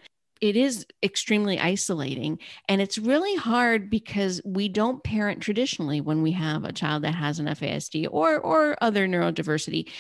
It 0.43 0.55
is 0.55 0.87
extremely 1.03 1.59
isolating 1.59 2.39
and 2.69 2.83
it's 2.83 2.99
really 2.99 3.37
hard 3.37 3.89
because 3.89 4.43
we 4.45 4.69
don't 4.69 5.03
parent 5.03 5.41
traditionally 5.41 6.03
when 6.03 6.21
we 6.21 6.33
have 6.33 6.65
a 6.65 6.73
child 6.73 7.05
that 7.05 7.15
has 7.15 7.39
an 7.39 7.47
FASD 7.47 8.07
or 8.11 8.39
or 8.39 8.77
other 8.83 9.09
neurodiversity. 9.09 9.91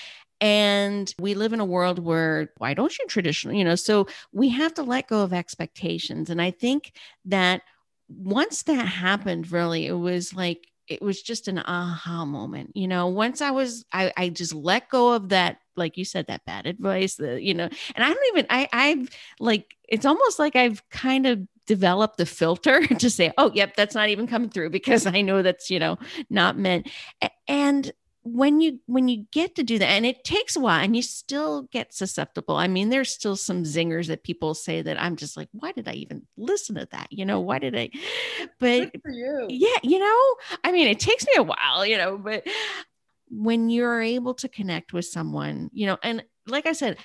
And 0.43 1.13
we 1.19 1.33
live 1.33 1.55
in 1.55 1.61
a 1.61 1.65
world 1.65 1.99
where 1.99 2.53
why 2.59 2.75
don't 2.75 2.97
you 2.99 3.07
traditionally 3.07 3.59
you 3.59 3.65
know 3.65 3.77
so 3.77 4.07
we 4.31 4.51
have 4.51 4.75
to 4.75 4.83
let 4.83 5.09
go 5.09 5.23
of 5.23 5.33
expectations. 5.33 6.29
And 6.29 6.43
i 6.43 6.51
think 6.51 6.93
that 7.25 7.63
once 8.09 8.63
that 8.65 8.87
happened 8.87 9.51
really 9.51 9.87
it 9.87 9.95
was 9.95 10.35
like 10.35 10.69
it 10.89 11.03
was 11.03 11.23
just 11.23 11.49
an 11.49 11.59
aha 11.59 12.25
moment 12.25 12.73
you 12.75 12.89
know 12.89 13.07
once 13.09 13.41
i 13.41 13.51
was 13.51 13.85
i, 13.93 14.13
I 14.17 14.29
just 14.29 14.55
let 14.55 14.89
go 14.89 15.13
of 15.13 15.31
that 15.31 15.59
like 15.77 15.97
you 15.97 16.05
said 16.05 16.27
that 16.29 16.45
bad 16.45 16.67
advice 16.67 17.17
the 17.17 17.43
you 17.43 17.55
know 17.55 17.69
and 17.95 18.05
i 18.05 18.09
don't 18.09 18.27
even 18.33 18.47
i 18.51 18.69
i've 18.73 19.09
like 19.41 19.77
it's 19.89 20.07
almost 20.07 20.39
like 20.39 20.57
i've 20.57 20.89
kind 20.91 21.27
of 21.27 21.41
developed 21.67 22.17
the 22.17 22.27
filter 22.27 22.87
to 22.99 23.11
say 23.11 23.33
oh 23.39 23.51
yep 23.55 23.75
that's 23.77 23.95
not 23.95 24.09
even 24.09 24.27
coming 24.27 24.49
through 24.49 24.71
because 24.71 25.07
i 25.07 25.21
know 25.21 25.43
that's 25.43 25.71
you 25.71 25.79
know 25.79 25.99
not 26.31 26.59
meant. 26.59 26.89
And 27.49 27.93
when 28.27 28.61
you 28.61 28.81
when 28.87 29.07
you 29.07 29.25
get 29.31 29.55
to 29.55 29.63
do 29.63 29.79
that 29.79 29.89
and 29.89 30.05
it 30.05 30.25
takes 30.25 30.57
a 30.57 30.61
while 30.61 30.83
and 30.83 30.97
you 30.97 31.03
still 31.03 31.63
get 31.71 31.95
susceptible. 31.95 32.57
I 32.57 32.67
mean 32.67 32.89
there's 32.89 33.13
still 33.13 33.37
some 33.37 33.63
zingers 33.63 34.09
that 34.09 34.25
people 34.25 34.55
say 34.55 34.83
that 34.83 35.01
i'm 35.01 35.17
just 35.17 35.37
like 35.37 35.49
why 35.53 35.73
did 35.73 35.87
i 35.87 35.93
even 35.93 36.27
listen 36.37 36.75
to 36.75 36.89
that? 36.91 37.07
You 37.11 37.25
know 37.25 37.41
why 37.41 37.61
did 37.61 37.77
i? 37.77 37.91
But 38.59 38.91
you. 39.07 39.47
yeah 39.49 39.77
you 39.83 39.99
know 39.99 40.35
i 40.65 40.73
mean 40.73 40.89
it 40.89 40.99
takes 40.99 41.27
me 41.27 41.33
a 41.37 41.43
while 41.43 41.87
you 41.87 41.97
know 41.97 42.19
but 42.19 42.47
when 43.29 43.71
you're 43.71 44.01
able 44.01 44.35
to 44.35 44.49
connect 44.49 44.93
with 44.93 45.05
someone 45.05 45.71
you 45.73 45.87
know 45.87 45.99
and 46.03 46.25
like 46.47 46.67
i 46.67 46.73
said 46.73 46.97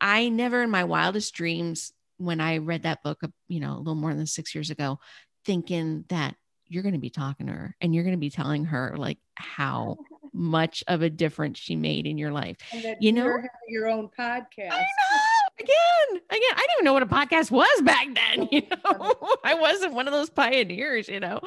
i 0.00 0.28
never 0.28 0.62
in 0.62 0.70
my 0.70 0.84
wildest 0.84 1.34
dreams 1.34 1.92
when 2.18 2.40
i 2.40 2.58
read 2.58 2.82
that 2.82 3.02
book 3.02 3.18
uh, 3.22 3.28
you 3.48 3.60
know 3.60 3.74
a 3.74 3.78
little 3.78 3.94
more 3.94 4.14
than 4.14 4.26
six 4.26 4.54
years 4.54 4.70
ago 4.70 4.98
thinking 5.44 6.04
that 6.08 6.34
you're 6.66 6.82
going 6.82 6.94
to 6.94 6.98
be 6.98 7.10
talking 7.10 7.46
to 7.46 7.52
her 7.52 7.76
and 7.80 7.94
you're 7.94 8.04
going 8.04 8.16
to 8.16 8.20
be 8.20 8.30
telling 8.30 8.64
her 8.64 8.94
like 8.96 9.18
how 9.34 9.96
much 10.32 10.82
of 10.88 11.02
a 11.02 11.10
difference 11.10 11.58
she 11.58 11.76
made 11.76 12.06
in 12.06 12.18
your 12.18 12.32
life. 12.32 12.56
you 13.00 13.12
know, 13.12 13.36
your 13.68 13.88
own 13.88 14.08
podcast. 14.18 14.70
I 14.70 14.78
know. 14.78 15.18
Again, 15.60 16.22
again, 16.30 16.40
I 16.54 16.56
didn't 16.56 16.70
even 16.76 16.84
know 16.84 16.92
what 16.94 17.02
a 17.02 17.06
podcast 17.06 17.50
was 17.50 17.82
back 17.82 18.06
then. 18.14 18.48
You 18.52 18.62
know, 18.84 19.14
I 19.44 19.54
wasn't 19.54 19.94
one 19.94 20.08
of 20.08 20.12
those 20.12 20.30
pioneers. 20.30 21.08
You 21.08 21.20
know, 21.20 21.40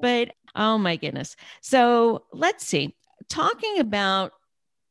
but 0.00 0.32
oh 0.54 0.78
my 0.78 0.96
goodness. 0.96 1.36
So 1.60 2.24
let's 2.32 2.66
see. 2.66 2.94
Talking 3.28 3.78
about 3.78 4.32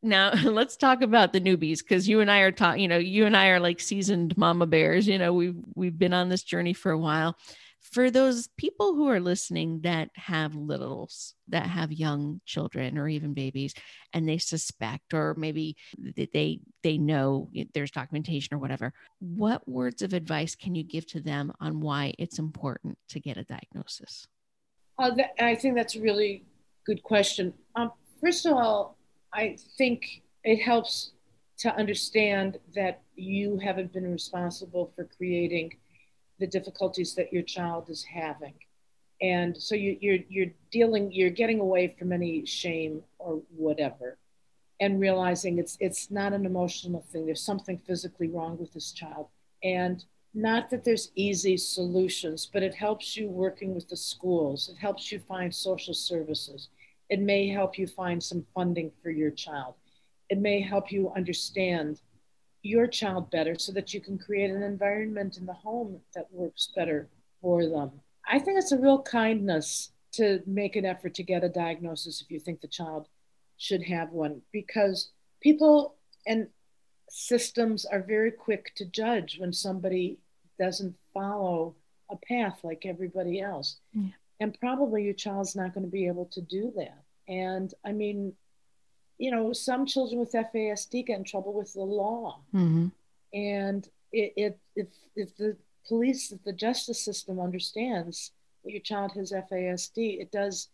now 0.04 0.34
let's 0.44 0.78
talk 0.78 1.02
about 1.02 1.34
the 1.34 1.42
newbies 1.42 1.80
because 1.80 2.08
you 2.08 2.20
and 2.20 2.32
I 2.32 2.40
are 2.40 2.52
talking, 2.52 2.82
you 2.82 2.88
know, 2.88 2.98
you 2.98 3.26
and 3.26 3.36
I 3.36 3.48
are 3.48 3.60
like 3.60 3.80
seasoned 3.80 4.38
mama 4.38 4.66
bears, 4.66 5.08
you 5.08 5.18
know, 5.18 5.34
we've 5.34 5.56
we've 5.76 5.98
been 5.98 6.14
on 6.14 6.30
this 6.30 6.44
journey 6.44 6.74
for 6.74 6.92
a 6.92 6.98
while 6.98 7.38
for 7.82 8.12
those 8.12 8.48
people 8.58 8.94
who 8.94 9.10
are 9.10 9.20
listening 9.20 9.82
that 9.82 10.10
have 10.16 10.56
littles, 10.56 11.34
that 11.48 11.66
have 11.66 11.92
young 11.92 12.40
children 12.46 12.98
or 12.98 13.08
even 13.08 13.34
babies, 13.34 13.74
and 14.14 14.28
they 14.30 14.38
suspect 14.38 15.14
or 15.14 15.34
maybe 15.38 15.76
they 15.98 16.60
they 16.84 16.98
know 16.98 17.50
there's 17.74 17.92
documentation 17.92 18.56
or 18.56 18.60
whatever, 18.60 18.94
what 19.20 19.68
words 19.68 20.02
of 20.02 20.14
advice 20.14 20.56
can 20.56 20.76
you 20.76 20.84
give 20.84 21.06
to 21.08 21.22
them 21.22 21.52
on 21.60 21.80
why 21.80 22.14
it's 22.20 22.40
important 22.40 22.98
to 23.10 23.20
get 23.20 23.38
a 23.38 23.44
diagnosis? 23.44 24.28
Uh, 25.00 25.12
I 25.40 25.56
think 25.56 25.76
that's 25.76 25.96
a 25.96 26.02
really 26.02 26.46
good 26.86 27.02
question. 27.04 27.54
Um, 27.76 27.92
first 28.22 28.46
of 28.46 28.54
all, 28.54 28.98
I 29.34 29.58
think 29.78 30.22
it 30.44 30.58
helps 30.58 31.12
to 31.60 31.76
understand 31.76 32.58
that 32.76 33.02
you 33.16 33.58
haven't 33.58 33.94
been 33.94 34.12
responsible 34.12 34.92
for 34.96 35.06
creating 35.18 35.72
the 36.42 36.48
difficulties 36.48 37.14
that 37.16 37.32
your 37.32 37.44
child 37.44 37.90
is 37.90 38.04
having. 38.04 38.56
And 39.22 39.56
so 39.56 39.76
you, 39.76 39.98
you're, 40.02 40.18
you're 40.28 40.52
dealing, 40.72 41.12
you're 41.12 41.30
getting 41.30 41.60
away 41.60 41.96
from 41.98 42.12
any 42.12 42.46
shame 42.46 43.04
or 43.20 43.42
whatever 43.56 44.18
and 44.80 45.00
realizing 45.00 45.60
it's, 45.60 45.78
it's 45.80 46.10
not 46.10 46.34
an 46.34 46.46
emotional 46.46 47.06
thing. 47.12 47.28
There's 47.28 47.44
something 47.44 47.78
physically 47.78 48.28
wrong 48.30 48.58
with 48.58 48.74
this 48.74 48.92
child. 48.92 49.28
And 49.64 50.04
not 50.34 50.72
that 50.72 50.84
there's 50.84 51.12
easy 51.14 51.56
solutions, 51.58 52.50
but 52.52 52.64
it 52.64 52.74
helps 52.74 53.16
you 53.16 53.30
working 53.30 53.76
with 53.76 53.88
the 53.88 53.98
schools. 53.98 54.70
It 54.70 54.80
helps 54.80 55.12
you 55.12 55.20
find 55.20 55.54
social 55.54 55.94
services. 55.94 56.70
It 57.10 57.20
may 57.20 57.48
help 57.48 57.78
you 57.78 57.86
find 57.86 58.24
some 58.24 58.44
funding 58.56 58.92
for 59.04 59.12
your 59.12 59.30
child. 59.30 59.76
It 60.30 60.40
may 60.40 60.62
help 60.62 60.92
you 60.92 61.12
understand 61.16 62.02
your 62.64 62.88
child 62.88 63.32
better 63.32 63.58
so 63.58 63.72
that 63.72 63.94
you 63.94 64.02
can 64.02 64.18
create 64.18 64.52
an 64.52 64.64
environment 64.64 65.38
in 65.38 65.46
the 65.46 65.54
home 65.54 66.00
that 66.14 66.32
works 66.32 66.72
better 66.76 67.08
for 67.42 67.66
them. 67.66 67.92
I 68.28 68.40
think 68.40 68.60
it's 68.60 68.72
a 68.72 68.78
real 68.78 69.02
kindness 69.02 69.92
to 70.14 70.42
make 70.46 70.76
an 70.76 70.86
effort 70.86 71.16
to 71.16 71.24
get 71.24 71.44
a 71.44 71.50
diagnosis 71.50 72.22
if 72.22 72.30
you 72.30 72.40
think 72.40 72.62
the 72.62 72.68
child 72.68 73.08
should 73.58 73.84
have 73.84 74.12
one 74.12 74.42
because 74.52 75.12
people 75.42 75.96
and 76.28 76.48
systems 77.10 77.86
are 77.86 78.02
very 78.02 78.32
quick 78.32 78.74
to 78.76 78.86
judge 78.86 79.38
when 79.40 79.54
somebody 79.54 80.18
doesn't 80.60 80.96
follow 81.14 81.76
a 82.10 82.16
path 82.16 82.60
like 82.64 82.86
everybody 82.86 83.42
else. 83.42 83.78
Yeah. 83.94 84.10
And 84.40 84.60
probably 84.60 85.04
your 85.04 85.14
child's 85.14 85.56
not 85.56 85.74
going 85.74 85.86
to 85.86 85.92
be 85.92 86.08
able 86.08 86.26
to 86.26 86.42
do 86.42 86.74
that. 86.76 87.04
And 87.28 87.74
I 87.86 87.92
mean, 87.92 88.34
you 89.22 89.30
know, 89.30 89.54
some 89.54 89.86
children 89.86 90.20
with 90.20 90.32
FASD 90.32 91.06
get 91.06 91.20
in 91.20 91.24
trouble 91.24 91.54
with 91.54 91.72
the 91.74 91.82
law. 91.82 92.40
Mm-hmm. 92.56 92.88
And 93.34 93.88
it, 94.12 94.34
it, 94.36 94.60
if, 94.76 94.88
if 95.16 95.38
the 95.38 95.56
police, 95.88 96.32
if 96.32 96.44
the 96.44 96.52
justice 96.52 97.06
system 97.06 97.40
understands 97.40 98.32
that 98.66 98.72
your 98.72 98.82
child 98.82 99.12
has 99.12 99.32
FASD, 99.32 100.20
it 100.20 100.32
does 100.32 100.70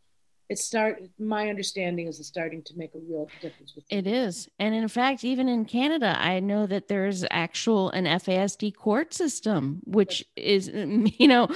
it 0.49 0.57
start 0.57 1.03
my 1.19 1.49
understanding 1.49 2.07
is 2.07 2.19
it's 2.19 2.29
starting 2.29 2.61
to 2.63 2.77
make 2.77 2.95
a 2.95 2.99
real 2.99 3.29
difference 3.41 3.75
with 3.75 3.83
it 3.89 4.07
is 4.07 4.47
and 4.59 4.73
in 4.73 4.87
fact 4.87 5.25
even 5.25 5.49
in 5.49 5.65
canada 5.65 6.15
i 6.19 6.39
know 6.39 6.65
that 6.65 6.87
there's 6.87 7.25
actual 7.31 7.89
an 7.91 8.05
fasd 8.05 8.73
court 8.75 9.13
system 9.13 9.81
which 9.83 10.23
is 10.37 10.69
you 10.73 11.27
know 11.27 11.47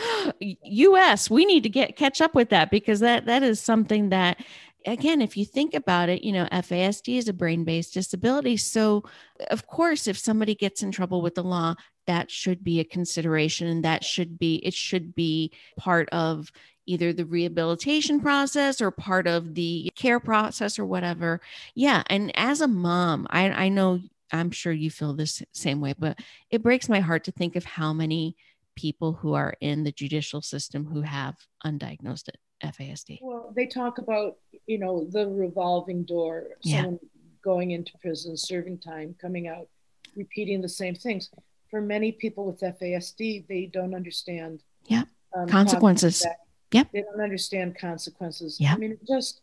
us 0.42 1.30
we 1.30 1.46
need 1.46 1.64
to 1.64 1.70
get 1.70 1.96
catch 1.96 2.20
up 2.20 2.36
with 2.36 2.50
that 2.50 2.70
because 2.70 3.00
that 3.00 3.26
that 3.26 3.44
is 3.44 3.62
something 3.62 4.10
that 4.10 4.44
again, 4.86 5.22
if 5.22 5.38
you 5.38 5.46
think 5.46 5.74
about 5.74 6.10
it, 6.10 6.24
you 6.24 6.32
know, 6.32 6.46
FASD 6.52 7.18
is 7.18 7.28
a 7.28 7.34
brain 7.34 7.64
based 7.64 7.94
disability. 7.94 8.58
So, 8.58 9.04
of 9.50 9.68
course, 9.68 10.08
if 10.08 10.18
somebody 10.18 10.56
gets 10.56 10.84
in 10.84 10.92
trouble 10.92 11.22
with 11.22 11.36
the 11.36 11.44
law, 11.44 11.76
that 12.08 12.32
should 12.32 12.64
be 12.64 12.80
a 12.80 12.86
consideration 12.86 13.68
and 13.68 13.86
that 13.86 14.04
should 14.04 14.40
be, 14.40 14.56
it 14.56 14.74
should 14.74 15.14
be 15.16 15.52
part 15.78 16.10
of 16.10 16.52
either 16.86 17.14
the 17.14 17.26
rehabilitation 17.26 18.20
process 18.20 18.82
or 18.82 18.92
part 18.92 19.28
of 19.28 19.54
the 19.54 19.92
care 19.96 20.20
process 20.20 20.80
or 20.80 20.86
whatever. 20.86 21.40
Yeah. 21.76 22.04
And 22.08 22.32
as 22.36 22.62
a 22.62 22.68
mom, 22.68 23.28
I, 23.30 23.50
I 23.50 23.70
know, 23.70 24.00
I'm 24.32 24.52
sure 24.52 24.74
you 24.74 24.90
feel 24.90 25.14
this 25.14 25.44
same 25.54 25.80
way, 25.80 25.94
but 25.98 26.20
it 26.50 26.64
breaks 26.64 26.90
my 26.90 27.00
heart 27.00 27.26
to 27.26 27.32
think 27.32 27.56
of 27.56 27.66
how 27.66 27.94
many 27.94 28.36
people 28.76 29.14
who 29.14 29.34
are 29.34 29.54
in 29.62 29.84
the 29.84 29.92
judicial 29.92 30.42
system 30.42 30.86
who 30.86 31.02
have 31.02 31.36
undiagnosed 31.66 32.30
it. 32.30 32.38
FASD? 32.64 33.20
Well, 33.22 33.52
they 33.56 33.66
talk 33.66 33.98
about, 33.98 34.38
you 34.68 34.80
know, 34.80 35.06
the 35.10 35.28
revolving 35.28 36.04
door, 36.04 36.48
yeah. 36.64 36.78
someone 36.78 37.00
going 37.44 37.72
into 37.72 37.92
prison, 38.00 38.38
serving 38.38 38.80
time, 38.80 39.16
coming 39.22 39.48
out, 39.48 39.68
repeating 40.16 40.62
the 40.62 40.70
same 40.70 40.96
things. 40.96 41.30
For 41.70 41.82
many 41.82 42.12
people 42.12 42.46
with 42.46 42.60
FASD, 42.60 43.48
they 43.48 43.70
don't 43.72 43.96
understand 43.96 44.62
yeah. 44.86 45.04
Um, 45.36 45.48
consequences. 45.48 46.26
Yep. 46.72 46.90
They 46.92 47.02
don't 47.02 47.22
understand 47.22 47.78
consequences. 47.78 48.60
Yeah. 48.60 48.74
I 48.74 48.78
mean, 48.78 48.98
just 49.08 49.42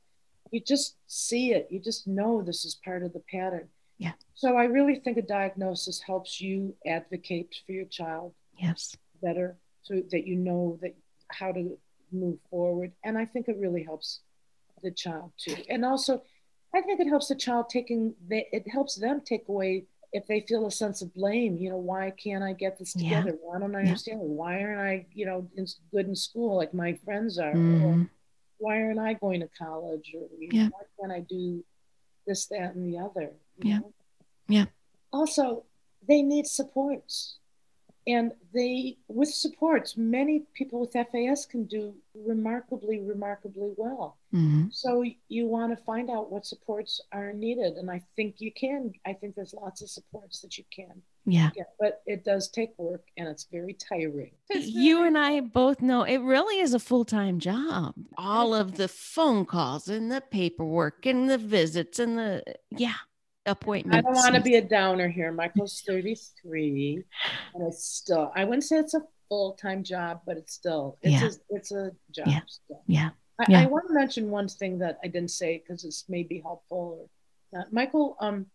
you 0.51 0.61
just 0.61 0.97
see 1.07 1.53
it. 1.53 1.69
You 1.71 1.81
just 1.81 2.07
know 2.07 2.43
this 2.43 2.65
is 2.65 2.75
part 2.85 3.03
of 3.03 3.13
the 3.13 3.23
pattern. 3.31 3.69
Yeah. 3.99 4.13
So 4.35 4.57
I 4.57 4.65
really 4.65 4.97
think 4.97 5.17
a 5.17 5.23
diagnosis 5.23 6.01
helps 6.01 6.41
you 6.41 6.75
advocate 6.87 7.55
for 7.67 7.73
your 7.73 7.87
child. 7.87 8.35
Yes. 8.59 8.97
Better 9.23 9.57
so 9.83 10.03
that 10.11 10.27
you 10.27 10.37
know 10.37 10.79
that 10.83 10.95
how 11.29 11.53
to 11.53 11.79
move 12.13 12.39
forward. 12.51 12.93
And 13.05 13.17
I 13.19 13.25
think 13.25 13.49
it 13.49 13.57
really 13.59 13.83
helps 13.83 14.21
the 14.83 14.91
child 14.91 15.33
too. 15.39 15.57
And 15.69 15.85
also 15.85 16.23
I 16.75 16.81
think 16.83 17.01
it 17.01 17.09
helps 17.09 17.29
the 17.29 17.35
child 17.35 17.69
taking 17.69 18.15
it 18.31 18.69
helps 18.69 18.97
them 18.97 19.23
take 19.25 19.49
away 19.49 19.87
if 20.13 20.27
they 20.27 20.41
feel 20.41 20.67
a 20.67 20.71
sense 20.71 21.03
of 21.03 21.13
blame, 21.15 21.59
you 21.59 21.69
know, 21.71 21.77
why 21.77 22.11
can't 22.11 22.43
I 22.43 22.53
get 22.55 22.79
this 22.79 22.95
together? 22.95 23.31
Yeah. 23.31 23.37
Why 23.43 23.59
don't 23.59 23.75
I 23.75 23.81
yeah. 23.81 23.89
understand? 23.89 24.21
Why 24.21 24.63
aren't 24.63 24.81
I, 24.81 25.07
you 25.13 25.27
know, 25.27 25.47
in, 25.57 25.67
good 25.93 26.07
in 26.07 26.17
school 26.17 26.57
like 26.57 26.73
my 26.73 26.99
friends 27.05 27.39
are? 27.39 27.53
Mm-hmm. 27.53 28.05
why 28.59 28.83
aren't 28.83 28.99
I 28.99 29.15
going 29.15 29.41
to 29.41 29.49
college? 29.59 30.15
Or 30.15 30.27
yeah. 30.41 30.69
why 30.69 30.81
can't 30.99 31.13
I 31.13 31.21
do 31.29 31.63
this, 32.27 32.47
that, 32.47 32.75
and 32.75 32.93
the 32.93 32.99
other? 32.99 33.33
Yeah. 33.59 33.81
Know? 33.81 33.93
Yeah. 34.49 34.65
Also, 35.13 35.65
they 36.09 36.23
need 36.23 36.47
supports 36.47 37.38
and 38.09 38.33
they 38.55 38.97
with 39.07 39.29
supports 39.29 39.97
many 39.97 40.43
people 40.55 40.81
with 40.81 40.93
fas 40.93 41.47
can 41.47 41.65
do 41.65 41.95
remarkably 42.15 43.01
remarkably 43.01 43.73
well. 43.77 44.17
Mm-hmm. 44.35 44.67
so 44.71 45.05
you 45.29 45.47
want 45.47 45.75
to 45.77 45.83
find 45.85 46.11
out 46.11 46.31
what 46.31 46.45
supports 46.45 47.01
are 47.13 47.33
needed 47.33 47.75
and 47.75 47.91
i 47.91 48.03
think 48.17 48.37
you 48.39 48.53
can. 48.53 48.93
I 49.07 49.13
think 49.13 49.35
there's 49.35 49.55
lots 49.55 49.81
of 49.81 49.89
supports 49.89 50.41
that 50.41 50.59
you 50.59 50.65
can 50.75 51.03
yeah. 51.25 51.51
get, 51.55 51.75
but 51.79 52.03
it 52.07 52.25
does 52.25 52.49
take 52.49 52.71
work 52.79 53.05
and 53.17 53.29
it's 53.29 53.47
very 53.51 53.75
tiring. 53.75 54.33
You 54.51 55.05
and 55.05 55.17
i 55.17 55.41
both 55.41 55.81
know 55.81 56.03
it 56.03 56.19
really 56.19 56.61
is 56.61 56.75
a 56.75 56.79
full-time 56.79 57.39
job. 57.39 57.95
All 58.17 58.55
of 58.55 58.77
the 58.77 58.89
phone 58.89 59.45
calls 59.45 59.89
and 59.89 60.11
the 60.11 60.21
paperwork 60.21 61.07
and 61.07 61.29
the 61.29 61.39
visits 61.39 61.99
and 61.99 62.19
the 62.19 62.43
yeah 62.71 62.95
appointments. 63.51 63.97
I 63.97 64.01
don't 64.01 64.15
want 64.15 64.35
to 64.35 64.41
be 64.41 64.57
a 64.57 64.63
downer 64.63 65.09
here. 65.09 65.33
Michael's 65.33 65.83
33 65.87 67.05
and 67.55 67.67
it's 67.67 67.85
still, 67.85 68.33
I 68.35 68.45
wouldn't 68.45 68.65
say 68.65 68.79
it's 68.79 68.95
a 68.95 69.03
full 69.29 69.55
time 69.55 69.83
job, 69.83 70.21
but 70.27 70.37
it's 70.37 70.55
still, 70.55 70.99
it's, 71.03 71.23
yeah. 71.23 71.29
a, 71.29 71.57
it's 71.57 71.73
a 71.73 71.91
job. 72.11 72.27
Yeah. 72.27 72.41
Still. 72.47 72.83
Yeah. 72.87 73.11
I, 73.41 73.45
yeah. 73.49 73.61
I, 73.61 73.67
want 73.67 73.87
to 73.89 73.95
mention 73.95 74.31
one 74.31 74.49
thing 74.49 74.79
that 74.79 74.99
I 75.03 75.09
didn't 75.09 75.31
say 75.31 75.59
because 75.59 75.83
this 75.83 76.05
may 76.09 76.23
be 76.23 76.41
helpful 76.41 77.09
or 77.53 77.59
not. 77.59 77.73
Michael 77.73 78.17
um, 78.21 78.47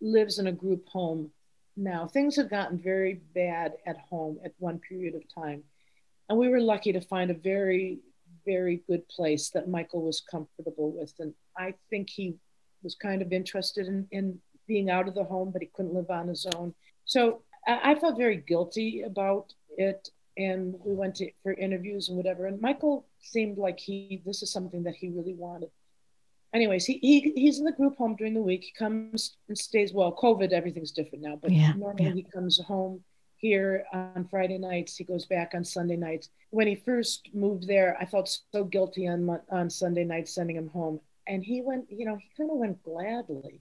lives 0.00 0.38
in 0.38 0.46
a 0.46 0.52
group 0.52 0.88
home 0.88 1.30
now. 1.76 2.06
Things 2.06 2.36
have 2.36 2.50
gotten 2.50 2.78
very 2.78 3.22
bad 3.34 3.72
at 3.86 3.98
home 3.98 4.38
at 4.44 4.52
one 4.58 4.78
period 4.78 5.14
of 5.14 5.22
time. 5.34 5.64
And 6.28 6.38
we 6.38 6.48
were 6.48 6.60
lucky 6.60 6.92
to 6.92 7.00
find 7.00 7.30
a 7.30 7.34
very, 7.34 7.98
very 8.46 8.82
good 8.86 9.08
place 9.08 9.50
that 9.50 9.68
Michael 9.68 10.02
was 10.02 10.22
comfortable 10.30 10.92
with. 10.92 11.12
And 11.18 11.34
I 11.58 11.74
think 11.90 12.08
he 12.08 12.36
was 12.82 12.94
kind 12.94 13.22
of 13.22 13.32
interested 13.32 13.86
in, 13.86 14.06
in 14.10 14.38
being 14.66 14.90
out 14.90 15.08
of 15.08 15.14
the 15.14 15.24
home, 15.24 15.50
but 15.50 15.62
he 15.62 15.70
couldn't 15.74 15.94
live 15.94 16.10
on 16.10 16.28
his 16.28 16.46
own. 16.54 16.74
So 17.04 17.42
I, 17.66 17.92
I 17.92 17.94
felt 17.94 18.16
very 18.16 18.36
guilty 18.36 19.02
about 19.02 19.52
it. 19.76 20.08
And 20.36 20.74
we 20.84 20.94
went 20.94 21.16
to, 21.16 21.30
for 21.42 21.52
interviews 21.52 22.08
and 22.08 22.16
whatever. 22.16 22.46
And 22.46 22.60
Michael 22.60 23.06
seemed 23.20 23.58
like 23.58 23.78
he, 23.78 24.22
this 24.24 24.42
is 24.42 24.50
something 24.50 24.84
that 24.84 24.94
he 24.94 25.08
really 25.08 25.34
wanted. 25.34 25.70
Anyways, 26.52 26.84
he, 26.84 26.98
he 27.02 27.32
he's 27.36 27.58
in 27.58 27.64
the 27.64 27.72
group 27.72 27.96
home 27.96 28.16
during 28.16 28.34
the 28.34 28.42
week. 28.42 28.64
He 28.64 28.72
comes 28.72 29.36
and 29.48 29.56
stays. 29.56 29.92
Well, 29.92 30.12
COVID, 30.12 30.52
everything's 30.52 30.90
different 30.90 31.22
now, 31.22 31.38
but 31.40 31.52
yeah, 31.52 31.72
normally 31.76 32.06
yeah. 32.06 32.14
he 32.14 32.22
comes 32.24 32.60
home 32.60 33.04
here 33.36 33.84
on 33.92 34.26
Friday 34.28 34.58
nights. 34.58 34.96
He 34.96 35.04
goes 35.04 35.26
back 35.26 35.52
on 35.54 35.64
Sunday 35.64 35.96
nights. 35.96 36.28
When 36.50 36.66
he 36.66 36.74
first 36.74 37.28
moved 37.32 37.68
there, 37.68 37.96
I 38.00 38.04
felt 38.04 38.36
so 38.52 38.64
guilty 38.64 39.06
on 39.06 39.38
on 39.50 39.70
Sunday 39.70 40.02
nights 40.02 40.34
sending 40.34 40.56
him 40.56 40.68
home 40.68 41.00
and 41.30 41.44
he 41.44 41.62
went, 41.62 41.86
you 41.88 42.04
know, 42.04 42.16
he 42.16 42.28
kind 42.36 42.50
of 42.50 42.56
went 42.56 42.82
gladly. 42.82 43.60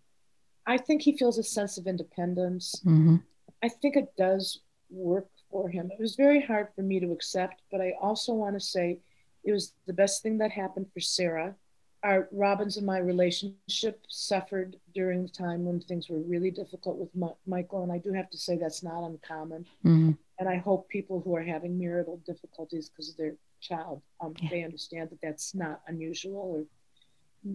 I 0.65 0.78
think 0.78 1.03
he 1.03 1.15
feels 1.15 1.38
a 1.38 1.43
sense 1.43 1.78
of 1.78 1.86
independence. 1.86 2.76
Mm-hmm. 2.84 3.17
I 3.63 3.70
think 3.70 3.95
it 3.95 4.11
does 4.17 4.61
work 4.89 5.28
for 5.51 5.70
him. 5.70 5.91
It 5.91 6.01
was 6.01 6.15
very 6.15 6.41
hard 6.41 6.70
for 6.76 6.82
me 6.82 6.99
to 6.99 7.11
accept, 7.11 7.61
but 7.72 7.80
I 7.80 7.93
also 8.01 8.34
want 8.34 8.55
to 8.55 8.59
say 8.59 8.99
it 9.43 9.51
was 9.51 9.74
the 9.86 9.93
best 9.93 10.24
thing 10.24 10.39
that 10.39 10.51
happened 10.51 10.88
for 10.91 10.99
Sarah. 10.99 11.55
Our 12.01 12.28
Robin's 12.32 12.78
and 12.78 12.88
my 12.88 12.97
relationship 12.97 14.03
suffered 14.07 14.78
during 14.95 15.22
the 15.22 15.30
time 15.30 15.63
when 15.65 15.80
things 15.80 16.09
were 16.09 16.20
really 16.22 16.49
difficult 16.49 16.97
with 16.97 17.09
Michael, 17.45 17.84
and 17.84 17.91
I 17.91 17.99
do 17.99 18.11
have 18.13 18.32
to 18.32 18.38
say 18.38 18.57
that's 18.57 18.84
not 18.84 19.05
uncommon. 19.05 19.65
Mm-hmm. 19.86 20.11
And 20.39 20.49
I 20.49 20.57
hope 20.57 20.89
people 20.89 21.22
who 21.22 21.36
are 21.36 21.43
having 21.43 21.78
marital 21.78 22.17
difficulties 22.26 22.89
because 22.89 23.09
of 23.09 23.17
their 23.17 23.36
child, 23.59 24.01
um, 24.22 24.34
yeah. 24.39 24.49
they 24.49 24.63
understand 24.63 25.09
that 25.11 25.20
that's 25.22 25.53
not 25.53 25.82
unusual 25.88 26.55
or 26.55 26.65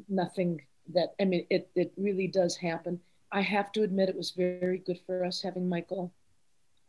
nothing 0.08 0.60
that 0.92 1.14
I 1.20 1.24
mean 1.24 1.46
it 1.50 1.70
it 1.74 1.92
really 1.96 2.26
does 2.26 2.56
happen. 2.56 3.00
I 3.32 3.40
have 3.40 3.72
to 3.72 3.82
admit 3.82 4.08
it 4.08 4.16
was 4.16 4.30
very 4.30 4.78
good 4.78 5.00
for 5.06 5.24
us 5.24 5.42
having 5.42 5.68
Michael 5.68 6.12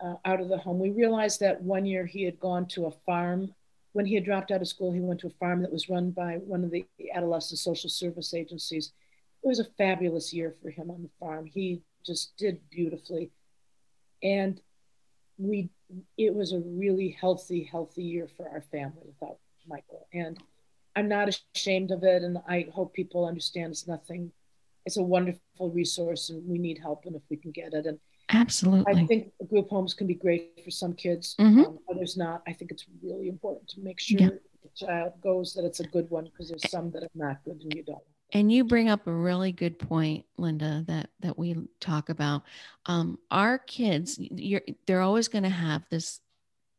uh, 0.04 0.16
out 0.26 0.42
of 0.42 0.50
the 0.50 0.58
home. 0.58 0.80
We 0.80 0.92
realized 0.92 1.40
that 1.40 1.62
one 1.62 1.86
year 1.86 2.06
he 2.06 2.24
had 2.24 2.40
gone 2.40 2.68
to 2.68 2.86
a 2.86 2.92
farm. 2.92 3.54
When 3.94 4.06
he 4.06 4.16
had 4.16 4.26
dropped 4.26 4.52
out 4.52 4.62
of 4.62 4.68
school, 4.68 4.92
he 4.92 5.00
went 5.00 5.22
to 5.22 5.28
a 5.28 5.40
farm 5.40 5.62
that 5.62 5.72
was 5.72 5.90
run 5.90 6.12
by 6.12 6.36
one 6.36 6.64
of 6.64 6.72
the 6.72 6.86
adolescent 7.14 7.60
social 7.60 7.90
service 7.90 8.34
agencies. 8.34 8.92
It 9.44 9.48
was 9.48 9.60
a 9.60 9.72
fabulous 9.78 10.34
year 10.34 10.54
for 10.62 10.70
him 10.70 10.92
on 10.92 11.02
the 11.02 11.10
farm. 11.20 11.46
He 11.46 11.82
just 12.06 12.36
did 12.38 12.60
beautifully. 12.70 13.32
And 14.22 14.60
we 15.38 15.70
it 16.18 16.34
was 16.34 16.52
a 16.52 16.60
really 16.60 17.10
healthy, 17.10 17.64
healthy 17.64 18.04
year 18.04 18.28
for 18.36 18.50
our 18.50 18.62
family 18.62 19.04
without 19.06 19.38
Michael. 19.68 20.08
And 20.14 20.38
I'm 20.96 21.08
not 21.08 21.38
ashamed 21.56 21.92
of 21.92 22.04
it, 22.04 22.24
and 22.24 22.38
I 22.48 22.68
hope 22.74 22.94
people 22.94 23.28
understand 23.28 23.72
it's 23.72 23.88
nothing. 23.88 24.32
It's 24.86 24.98
a 24.98 25.04
wonderful 25.04 25.72
resource, 25.72 26.30
and 26.30 26.48
we 26.48 26.58
need 26.58 26.78
help, 26.78 27.06
and 27.06 27.16
if 27.16 27.24
we 27.30 27.38
can 27.38 27.52
get 27.52 27.74
it, 27.74 27.86
and 27.86 28.00
absolutely, 28.30 28.94
I 28.94 29.06
think 29.06 29.32
group 29.50 29.70
homes 29.70 29.94
can 29.94 30.08
be 30.08 30.14
great 30.14 30.62
for 30.64 30.72
some 30.72 30.94
kids, 30.94 31.36
mm-hmm. 31.40 31.62
um, 31.62 31.80
others 31.90 32.18
not. 32.18 32.44
I 32.48 32.54
think 32.54 32.72
it's 32.72 32.86
really 33.04 33.28
important 33.28 33.68
to 33.70 33.82
make 33.82 34.00
sure 34.00 34.20
yeah. 34.20 34.30
the 34.64 34.70
child 34.76 35.14
goes 35.22 35.54
that 35.54 35.66
it's 35.66 35.80
a 35.80 35.88
good 35.88 36.10
one 36.10 36.26
because 36.26 36.50
there's 36.50 36.70
some 36.70 36.92
that 36.92 37.04
are 37.04 37.10
not 37.16 37.44
good, 37.44 37.62
and 37.62 37.74
you 37.74 37.84
don't. 37.84 38.04
And 38.34 38.52
you 38.52 38.64
bring 38.64 38.90
up 38.90 39.08
a 39.08 39.12
really 39.12 39.52
good 39.52 39.80
point, 39.80 40.26
Linda, 40.38 40.84
that 40.88 41.10
that 41.22 41.38
we 41.38 41.56
talk 41.80 42.10
about. 42.10 42.44
Um, 42.86 43.18
our 43.32 43.58
kids, 43.58 44.18
you're, 44.20 44.62
they're 44.88 45.02
always 45.02 45.28
going 45.28 45.44
to 45.44 45.50
have 45.50 45.84
this 45.90 46.22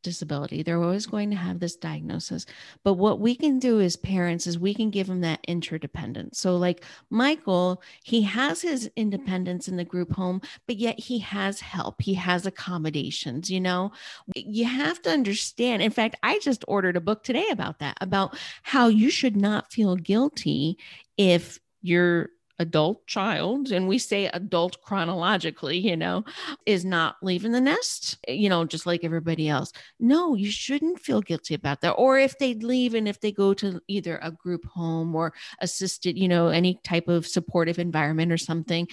disability. 0.06 0.62
They're 0.62 0.82
always 0.82 1.04
going 1.04 1.30
to 1.30 1.36
have 1.36 1.58
this 1.58 1.74
diagnosis. 1.74 2.46
But 2.84 2.94
what 2.94 3.18
we 3.18 3.34
can 3.34 3.58
do 3.58 3.80
as 3.80 3.96
parents 3.96 4.46
is 4.46 4.56
we 4.56 4.72
can 4.72 4.90
give 4.90 5.08
them 5.08 5.20
that 5.22 5.40
interdependence. 5.48 6.38
So, 6.38 6.56
like 6.56 6.84
Michael, 7.10 7.82
he 8.04 8.22
has 8.22 8.62
his 8.62 8.88
independence 8.94 9.66
in 9.66 9.76
the 9.76 9.84
group 9.84 10.12
home, 10.12 10.40
but 10.66 10.76
yet 10.76 11.00
he 11.00 11.18
has 11.18 11.58
help, 11.60 12.00
he 12.00 12.14
has 12.14 12.46
accommodations. 12.46 13.50
You 13.50 13.60
know, 13.60 13.90
you 14.36 14.64
have 14.64 15.02
to 15.02 15.10
understand. 15.10 15.82
In 15.82 15.90
fact, 15.90 16.16
I 16.22 16.38
just 16.38 16.64
ordered 16.68 16.96
a 16.96 17.00
book 17.00 17.24
today 17.24 17.46
about 17.50 17.80
that, 17.80 17.98
about 18.00 18.38
how 18.62 18.86
you 18.86 19.10
should 19.10 19.36
not 19.36 19.72
feel 19.72 19.96
guilty 19.96 20.78
if 21.16 21.58
you're 21.82 22.30
adult 22.58 23.06
child, 23.06 23.70
and 23.70 23.86
we 23.88 23.98
say 23.98 24.26
adult 24.26 24.80
chronologically, 24.82 25.78
you 25.78 25.96
know, 25.96 26.24
is 26.64 26.84
not 26.84 27.16
leaving 27.22 27.52
the 27.52 27.60
nest, 27.60 28.18
eh, 28.28 28.32
you 28.32 28.48
know, 28.48 28.64
just 28.64 28.86
like 28.86 29.04
everybody 29.04 29.48
else. 29.48 29.72
No, 30.00 30.34
you 30.34 30.50
shouldn't 30.50 31.00
feel 31.00 31.20
guilty 31.20 31.54
about 31.54 31.80
that. 31.82 31.92
Or 31.92 32.18
if 32.18 32.38
they 32.38 32.54
leave 32.54 32.94
and 32.94 33.06
if 33.06 33.20
they 33.20 33.32
go 33.32 33.54
to 33.54 33.80
either 33.88 34.18
a 34.22 34.30
group 34.30 34.64
home 34.66 35.14
or 35.14 35.32
assisted, 35.60 36.18
you 36.18 36.28
know, 36.28 36.48
any 36.48 36.80
type 36.84 37.08
of 37.08 37.26
supportive 37.26 37.78
environment 37.78 38.32
or 38.32 38.38
something, 38.38 38.88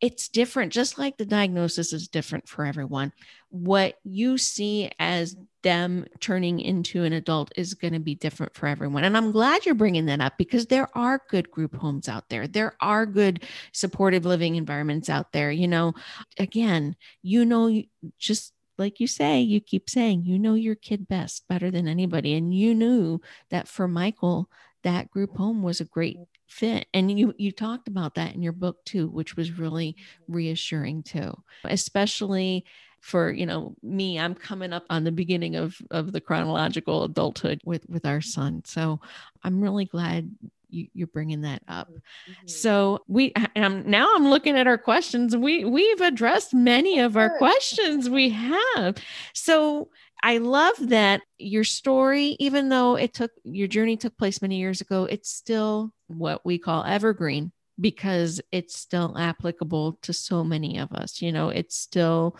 it's 0.00 0.28
different, 0.28 0.72
just 0.72 0.98
like 0.98 1.16
the 1.16 1.24
diagnosis 1.24 1.92
is 1.92 2.08
different 2.08 2.48
for 2.48 2.66
everyone. 2.66 3.12
What 3.56 3.98
you 4.04 4.38
see 4.38 4.90
as 4.98 5.36
them 5.62 6.06
turning 6.20 6.60
into 6.60 7.02
an 7.02 7.12
adult 7.12 7.50
is 7.56 7.74
going 7.74 7.92
to 7.92 7.98
be 7.98 8.14
different 8.14 8.54
for 8.54 8.66
everyone. 8.66 9.02
And 9.02 9.16
I'm 9.16 9.32
glad 9.32 9.66
you're 9.66 9.74
bringing 9.74 10.06
that 10.06 10.20
up 10.20 10.34
because 10.38 10.66
there 10.66 10.88
are 10.96 11.22
good 11.28 11.50
group 11.50 11.74
homes 11.74 12.08
out 12.08 12.28
there. 12.28 12.46
There 12.46 12.76
are 12.80 13.06
good 13.06 13.42
supportive 13.72 14.24
living 14.24 14.54
environments 14.54 15.08
out 15.08 15.32
there. 15.32 15.50
You 15.50 15.66
know, 15.66 15.94
again, 16.38 16.94
you 17.22 17.44
know, 17.44 17.82
just 18.18 18.52
like 18.78 19.00
you 19.00 19.06
say, 19.06 19.40
you 19.40 19.60
keep 19.60 19.88
saying, 19.88 20.24
you 20.24 20.38
know 20.38 20.54
your 20.54 20.74
kid 20.74 21.08
best, 21.08 21.48
better 21.48 21.70
than 21.70 21.88
anybody. 21.88 22.34
And 22.34 22.54
you 22.54 22.74
knew 22.74 23.20
that 23.50 23.66
for 23.66 23.88
Michael, 23.88 24.50
that 24.82 25.10
group 25.10 25.36
home 25.36 25.62
was 25.62 25.80
a 25.80 25.84
great 25.84 26.18
fit 26.46 26.86
and 26.94 27.18
you 27.18 27.34
you 27.38 27.50
talked 27.50 27.88
about 27.88 28.14
that 28.14 28.34
in 28.34 28.40
your 28.40 28.52
book 28.52 28.84
too 28.84 29.08
which 29.08 29.36
was 29.36 29.58
really 29.58 29.96
reassuring 30.28 31.02
too 31.02 31.34
especially 31.64 32.64
for 33.06 33.30
you 33.30 33.46
know 33.46 33.72
me 33.84 34.18
i'm 34.18 34.34
coming 34.34 34.72
up 34.72 34.84
on 34.90 35.04
the 35.04 35.12
beginning 35.12 35.54
of 35.54 35.76
of 35.92 36.10
the 36.10 36.20
chronological 36.20 37.04
adulthood 37.04 37.60
with 37.64 37.88
with 37.88 38.04
our 38.04 38.20
son. 38.20 38.62
So 38.64 39.00
i'm 39.44 39.62
really 39.62 39.84
glad 39.84 40.34
you, 40.68 40.88
you're 40.92 41.06
bringing 41.06 41.42
that 41.42 41.62
up. 41.68 41.88
Mm-hmm. 41.88 42.48
so 42.48 43.04
we 43.06 43.32
am 43.54 43.88
now 43.88 44.10
i'm 44.16 44.28
looking 44.28 44.58
at 44.58 44.66
our 44.66 44.76
questions. 44.76 45.36
We 45.36 45.64
we've 45.64 46.00
addressed 46.00 46.52
many 46.52 46.98
of 46.98 47.16
our 47.16 47.38
questions 47.38 48.10
we 48.10 48.30
have. 48.30 48.96
So 49.32 49.88
I 50.20 50.38
love 50.38 50.74
that 50.88 51.20
your 51.38 51.62
story, 51.62 52.36
even 52.40 52.70
though 52.70 52.96
it 52.96 53.14
took 53.14 53.30
your 53.44 53.68
journey 53.68 53.96
took 53.96 54.18
place 54.18 54.42
many 54.42 54.56
years 54.56 54.80
ago, 54.80 55.04
it's 55.04 55.30
still 55.30 55.92
what 56.08 56.44
we 56.44 56.58
call 56.58 56.82
evergreen 56.82 57.52
because 57.78 58.40
it's 58.50 58.76
still 58.76 59.16
applicable 59.16 59.98
to 60.02 60.12
so 60.12 60.42
many 60.42 60.78
of 60.78 60.90
us. 60.92 61.22
You 61.22 61.30
know, 61.30 61.50
it's 61.50 61.76
still 61.76 62.36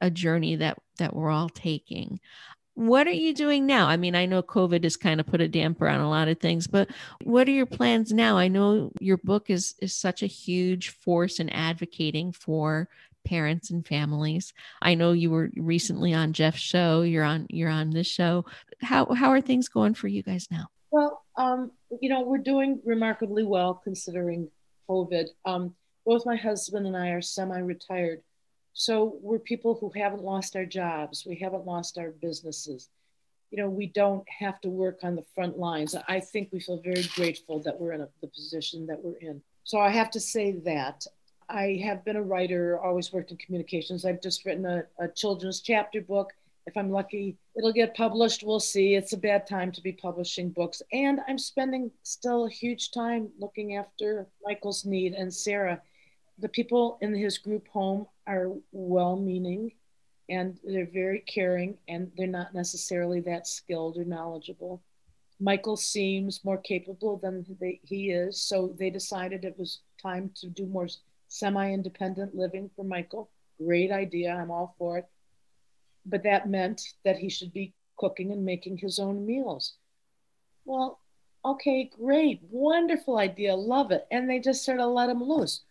a 0.00 0.10
journey 0.10 0.56
that 0.56 0.78
that 0.98 1.14
we're 1.14 1.30
all 1.30 1.48
taking 1.48 2.20
what 2.78 3.08
are 3.08 3.10
you 3.10 3.34
doing 3.34 3.66
now? 3.66 3.88
I 3.88 3.96
mean, 3.96 4.14
I 4.14 4.26
know 4.26 4.40
COVID 4.40 4.84
has 4.84 4.96
kind 4.96 5.18
of 5.18 5.26
put 5.26 5.40
a 5.40 5.48
damper 5.48 5.88
on 5.88 5.98
a 5.98 6.08
lot 6.08 6.28
of 6.28 6.38
things, 6.38 6.68
but 6.68 6.88
what 7.24 7.48
are 7.48 7.52
your 7.52 7.66
plans 7.66 8.12
now? 8.12 8.38
I 8.38 8.46
know 8.46 8.92
your 9.00 9.16
book 9.16 9.50
is 9.50 9.74
is 9.82 9.96
such 9.96 10.22
a 10.22 10.28
huge 10.28 10.90
force 10.90 11.40
in 11.40 11.48
advocating 11.50 12.30
for 12.30 12.88
parents 13.24 13.70
and 13.70 13.84
families. 13.84 14.54
I 14.80 14.94
know 14.94 15.10
you 15.10 15.28
were 15.30 15.50
recently 15.56 16.14
on 16.14 16.32
Jeff's 16.32 16.60
show. 16.60 17.02
You're 17.02 17.24
on 17.24 17.48
you're 17.50 17.68
on 17.68 17.90
this 17.90 18.06
show. 18.06 18.44
How 18.80 19.12
how 19.12 19.30
are 19.30 19.40
things 19.40 19.68
going 19.68 19.94
for 19.94 20.06
you 20.06 20.22
guys 20.22 20.46
now? 20.48 20.68
Well, 20.92 21.24
um, 21.36 21.72
you 22.00 22.08
know, 22.08 22.22
we're 22.22 22.38
doing 22.38 22.80
remarkably 22.84 23.42
well 23.42 23.74
considering 23.74 24.50
COVID. 24.88 25.26
Um, 25.44 25.74
both 26.06 26.24
my 26.24 26.36
husband 26.36 26.86
and 26.86 26.96
I 26.96 27.08
are 27.08 27.20
semi-retired, 27.20 28.22
so 28.78 29.18
we're 29.20 29.40
people 29.40 29.74
who 29.74 29.90
haven't 29.96 30.22
lost 30.22 30.54
our 30.54 30.64
jobs. 30.64 31.26
We 31.26 31.34
haven't 31.34 31.66
lost 31.66 31.98
our 31.98 32.10
businesses. 32.10 32.90
You 33.50 33.60
know, 33.60 33.68
we 33.68 33.86
don't 33.86 34.24
have 34.38 34.60
to 34.60 34.68
work 34.68 35.00
on 35.02 35.16
the 35.16 35.24
front 35.34 35.58
lines. 35.58 35.96
I 36.06 36.20
think 36.20 36.50
we 36.52 36.60
feel 36.60 36.80
very 36.80 37.02
grateful 37.16 37.60
that 37.64 37.80
we're 37.80 37.90
in 37.94 38.02
a, 38.02 38.08
the 38.20 38.28
position 38.28 38.86
that 38.86 39.02
we're 39.02 39.16
in. 39.16 39.42
So 39.64 39.80
I 39.80 39.88
have 39.88 40.12
to 40.12 40.20
say 40.20 40.52
that 40.64 41.04
I 41.48 41.80
have 41.82 42.04
been 42.04 42.14
a 42.14 42.22
writer, 42.22 42.78
always 42.78 43.12
worked 43.12 43.32
in 43.32 43.36
communications. 43.38 44.04
I've 44.04 44.22
just 44.22 44.44
written 44.44 44.64
a, 44.64 44.84
a 45.00 45.08
children's 45.08 45.60
chapter 45.60 46.00
book. 46.00 46.32
If 46.68 46.76
I'm 46.76 46.92
lucky, 46.92 47.36
it'll 47.56 47.72
get 47.72 47.96
published. 47.96 48.44
We'll 48.44 48.60
see. 48.60 48.94
It's 48.94 49.12
a 49.12 49.16
bad 49.16 49.48
time 49.48 49.72
to 49.72 49.82
be 49.82 49.90
publishing 49.90 50.50
books. 50.50 50.82
And 50.92 51.18
I'm 51.26 51.38
spending 51.38 51.90
still 52.04 52.46
a 52.46 52.50
huge 52.50 52.92
time 52.92 53.30
looking 53.40 53.74
after 53.74 54.28
Michael's 54.44 54.84
need 54.84 55.14
and 55.14 55.34
Sarah. 55.34 55.82
The 56.38 56.48
people 56.48 56.98
in 57.00 57.12
his 57.12 57.38
group 57.38 57.66
home 57.66 58.06
are 58.28 58.52
well 58.72 59.16
meaning 59.16 59.72
and 60.28 60.58
they're 60.62 60.90
very 60.92 61.20
caring 61.20 61.78
and 61.88 62.12
they're 62.16 62.26
not 62.26 62.54
necessarily 62.54 63.20
that 63.20 63.46
skilled 63.46 63.96
or 63.96 64.04
knowledgeable. 64.04 64.82
Michael 65.40 65.76
seems 65.76 66.44
more 66.44 66.58
capable 66.58 67.16
than 67.16 67.46
they, 67.60 67.80
he 67.84 68.10
is, 68.10 68.40
so 68.40 68.74
they 68.78 68.90
decided 68.90 69.44
it 69.44 69.58
was 69.58 69.80
time 70.02 70.30
to 70.34 70.48
do 70.48 70.66
more 70.66 70.88
semi 71.28 71.72
independent 71.72 72.34
living 72.34 72.70
for 72.74 72.84
Michael. 72.84 73.30
Great 73.58 73.90
idea, 73.90 74.34
I'm 74.34 74.50
all 74.50 74.74
for 74.78 74.98
it. 74.98 75.06
But 76.04 76.24
that 76.24 76.48
meant 76.48 76.82
that 77.04 77.18
he 77.18 77.28
should 77.28 77.52
be 77.52 77.72
cooking 77.96 78.32
and 78.32 78.44
making 78.44 78.78
his 78.78 78.98
own 78.98 79.24
meals. 79.24 79.74
Well, 80.64 81.00
okay, 81.44 81.90
great, 81.98 82.40
wonderful 82.50 83.18
idea, 83.18 83.54
love 83.54 83.90
it. 83.92 84.06
And 84.10 84.28
they 84.28 84.40
just 84.40 84.64
sort 84.64 84.80
of 84.80 84.92
let 84.92 85.08
him 85.10 85.22
loose. 85.22 85.62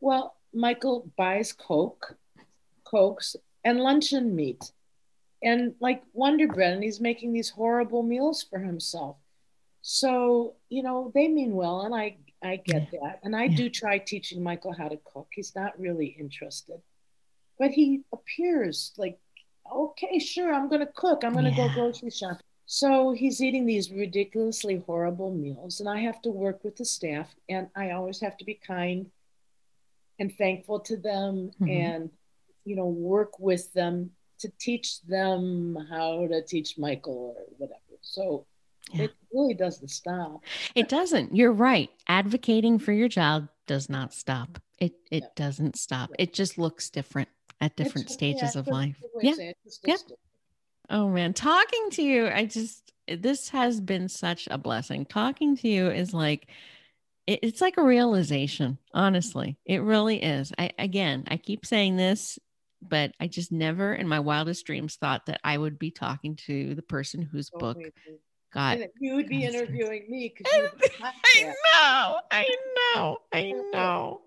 Well, 0.00 0.34
Michael 0.54 1.10
buys 1.16 1.52
Coke, 1.52 2.16
Cokes, 2.84 3.36
and 3.64 3.80
luncheon 3.80 4.34
meat 4.34 4.72
and 5.42 5.74
like 5.80 6.02
Wonder 6.12 6.46
Bread, 6.46 6.74
and 6.74 6.82
he's 6.82 7.00
making 7.00 7.32
these 7.32 7.50
horrible 7.50 8.02
meals 8.02 8.42
for 8.42 8.58
himself. 8.58 9.16
So, 9.82 10.54
you 10.68 10.82
know, 10.82 11.10
they 11.14 11.26
mean 11.28 11.54
well, 11.54 11.82
and 11.82 11.94
I 11.94 12.16
I 12.42 12.56
get 12.56 12.90
that. 12.92 13.20
And 13.22 13.34
I 13.34 13.44
yeah. 13.44 13.56
do 13.56 13.70
try 13.70 13.98
teaching 13.98 14.42
Michael 14.42 14.72
how 14.72 14.88
to 14.88 14.98
cook. 15.04 15.28
He's 15.32 15.54
not 15.54 15.78
really 15.78 16.06
interested. 16.18 16.80
But 17.58 17.70
he 17.70 18.02
appears 18.12 18.92
like, 18.96 19.18
okay, 19.72 20.18
sure, 20.18 20.52
I'm 20.52 20.68
gonna 20.68 20.86
cook. 20.86 21.24
I'm 21.24 21.34
gonna 21.34 21.50
yeah. 21.50 21.68
go 21.68 21.74
grocery 21.74 22.10
shopping. 22.10 22.46
So 22.66 23.12
he's 23.12 23.42
eating 23.42 23.66
these 23.66 23.90
ridiculously 23.90 24.82
horrible 24.86 25.32
meals, 25.32 25.80
and 25.80 25.88
I 25.88 26.00
have 26.00 26.22
to 26.22 26.30
work 26.30 26.62
with 26.64 26.76
the 26.76 26.84
staff, 26.84 27.34
and 27.48 27.68
I 27.76 27.90
always 27.90 28.20
have 28.20 28.36
to 28.38 28.44
be 28.44 28.54
kind 28.54 29.10
and 30.22 30.32
thankful 30.38 30.78
to 30.78 30.96
them 30.96 31.50
mm-hmm. 31.60 31.68
and 31.68 32.10
you 32.64 32.76
know 32.76 32.86
work 32.86 33.40
with 33.40 33.72
them 33.72 34.08
to 34.38 34.48
teach 34.60 35.02
them 35.02 35.76
how 35.90 36.28
to 36.28 36.40
teach 36.44 36.78
michael 36.78 37.34
or 37.36 37.44
whatever. 37.58 37.80
So 38.02 38.46
yeah. 38.92 39.04
it 39.04 39.12
really 39.32 39.54
doesn't 39.54 39.88
stop. 39.88 40.40
It 40.74 40.88
doesn't. 40.88 41.34
You're 41.34 41.52
right. 41.52 41.90
Advocating 42.08 42.78
for 42.78 42.92
your 42.92 43.08
child 43.08 43.48
does 43.66 43.88
not 43.90 44.14
stop. 44.14 44.60
It 44.78 44.94
it 45.10 45.24
yeah. 45.24 45.28
doesn't 45.34 45.76
stop. 45.76 46.10
It 46.20 46.32
just 46.32 46.56
looks 46.56 46.88
different 46.88 47.28
at 47.60 47.74
different 47.76 48.06
it's, 48.06 48.14
stages 48.14 48.54
yeah, 48.54 48.60
of 48.60 48.68
life. 48.68 49.02
yeah. 49.20 49.52
yeah. 49.84 49.96
oh 50.88 51.08
man. 51.08 51.34
Talking 51.34 51.90
to 51.92 52.02
you 52.02 52.28
i 52.28 52.44
just 52.44 52.92
this 53.08 53.48
has 53.48 53.80
been 53.80 54.08
such 54.08 54.46
a 54.52 54.56
blessing. 54.56 55.04
Talking 55.04 55.56
to 55.56 55.68
you 55.68 55.90
is 55.90 56.14
like 56.14 56.46
it's 57.26 57.60
like 57.60 57.76
a 57.76 57.82
realization 57.84 58.78
honestly. 58.92 59.58
It 59.64 59.82
really 59.82 60.22
is. 60.22 60.52
I 60.58 60.72
again 60.78 61.24
i 61.28 61.36
keep 61.36 61.64
saying 61.64 61.96
this 61.96 62.38
but 62.80 63.12
i 63.20 63.26
just 63.26 63.52
never 63.52 63.94
in 63.94 64.08
my 64.08 64.20
wildest 64.20 64.66
dreams 64.66 64.96
thought 64.96 65.26
that 65.26 65.40
i 65.44 65.56
would 65.56 65.78
be 65.78 65.90
talking 65.90 66.36
to 66.36 66.74
the 66.74 66.82
person 66.82 67.22
whose 67.22 67.50
oh, 67.54 67.58
book 67.58 67.78
got 68.52 68.78
you 69.00 69.14
would 69.14 69.28
be 69.28 69.44
interviewing 69.44 70.04
me 70.08 70.34
i 71.02 71.44
know 71.44 72.18
i 72.30 72.46
know 72.94 73.18
i 73.32 73.52
know. 73.72 74.20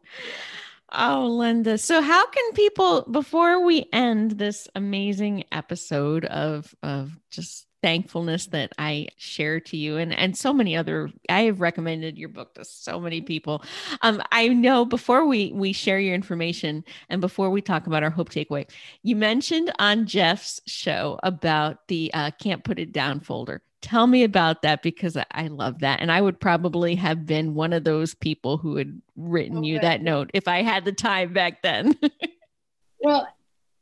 Oh, 0.97 1.25
Linda. 1.25 1.77
So 1.79 1.99
how 1.99 2.27
can 2.27 2.53
people 2.53 3.01
before 3.09 3.65
we 3.65 3.87
end 3.91 4.31
this 4.31 4.67
amazing 4.75 5.43
episode 5.51 6.25
of 6.25 6.73
of 6.83 7.17
just 7.31 7.65
thankfulness 7.85 8.47
that 8.47 8.71
I 8.79 9.09
share 9.15 9.59
to 9.59 9.77
you 9.77 9.97
and 9.97 10.11
and 10.11 10.35
so 10.35 10.51
many 10.51 10.75
other 10.75 11.11
I 11.29 11.41
have 11.41 11.61
recommended 11.61 12.17
your 12.17 12.29
book 12.29 12.55
to 12.55 12.65
so 12.65 12.99
many 12.99 13.21
people. 13.21 13.63
Um 14.01 14.23
I 14.31 14.47
know 14.47 14.85
before 14.85 15.27
we 15.27 15.51
we 15.53 15.71
share 15.71 15.99
your 15.99 16.15
information 16.15 16.83
and 17.09 17.21
before 17.21 17.51
we 17.51 17.61
talk 17.61 17.85
about 17.85 18.01
our 18.01 18.09
hope 18.09 18.29
takeaway, 18.29 18.67
you 19.03 19.15
mentioned 19.15 19.71
on 19.77 20.07
Jeff's 20.07 20.59
show 20.65 21.19
about 21.21 21.87
the 21.87 22.09
uh, 22.15 22.31
can't 22.41 22.63
put 22.63 22.79
it 22.79 22.91
down 22.91 23.19
folder. 23.19 23.61
Tell 23.81 24.07
me 24.07 24.23
about 24.23 24.63
that 24.63 24.81
because 24.81 25.15
I 25.29 25.45
love 25.45 25.81
that. 25.81 25.99
And 26.01 26.11
I 26.11 26.21
would 26.21 26.39
probably 26.39 26.95
have 26.95 27.27
been 27.27 27.53
one 27.53 27.71
of 27.71 27.83
those 27.83 28.15
people 28.15 28.57
who 28.57 28.77
had 28.77 28.99
written 29.15 29.59
okay. 29.59 29.67
you 29.67 29.79
that 29.81 30.01
note 30.01 30.31
if 30.33 30.47
I 30.47 30.63
had 30.63 30.85
the 30.85 30.91
time 30.91 31.33
back 31.33 31.61
then. 31.61 31.95
well, 32.99 33.27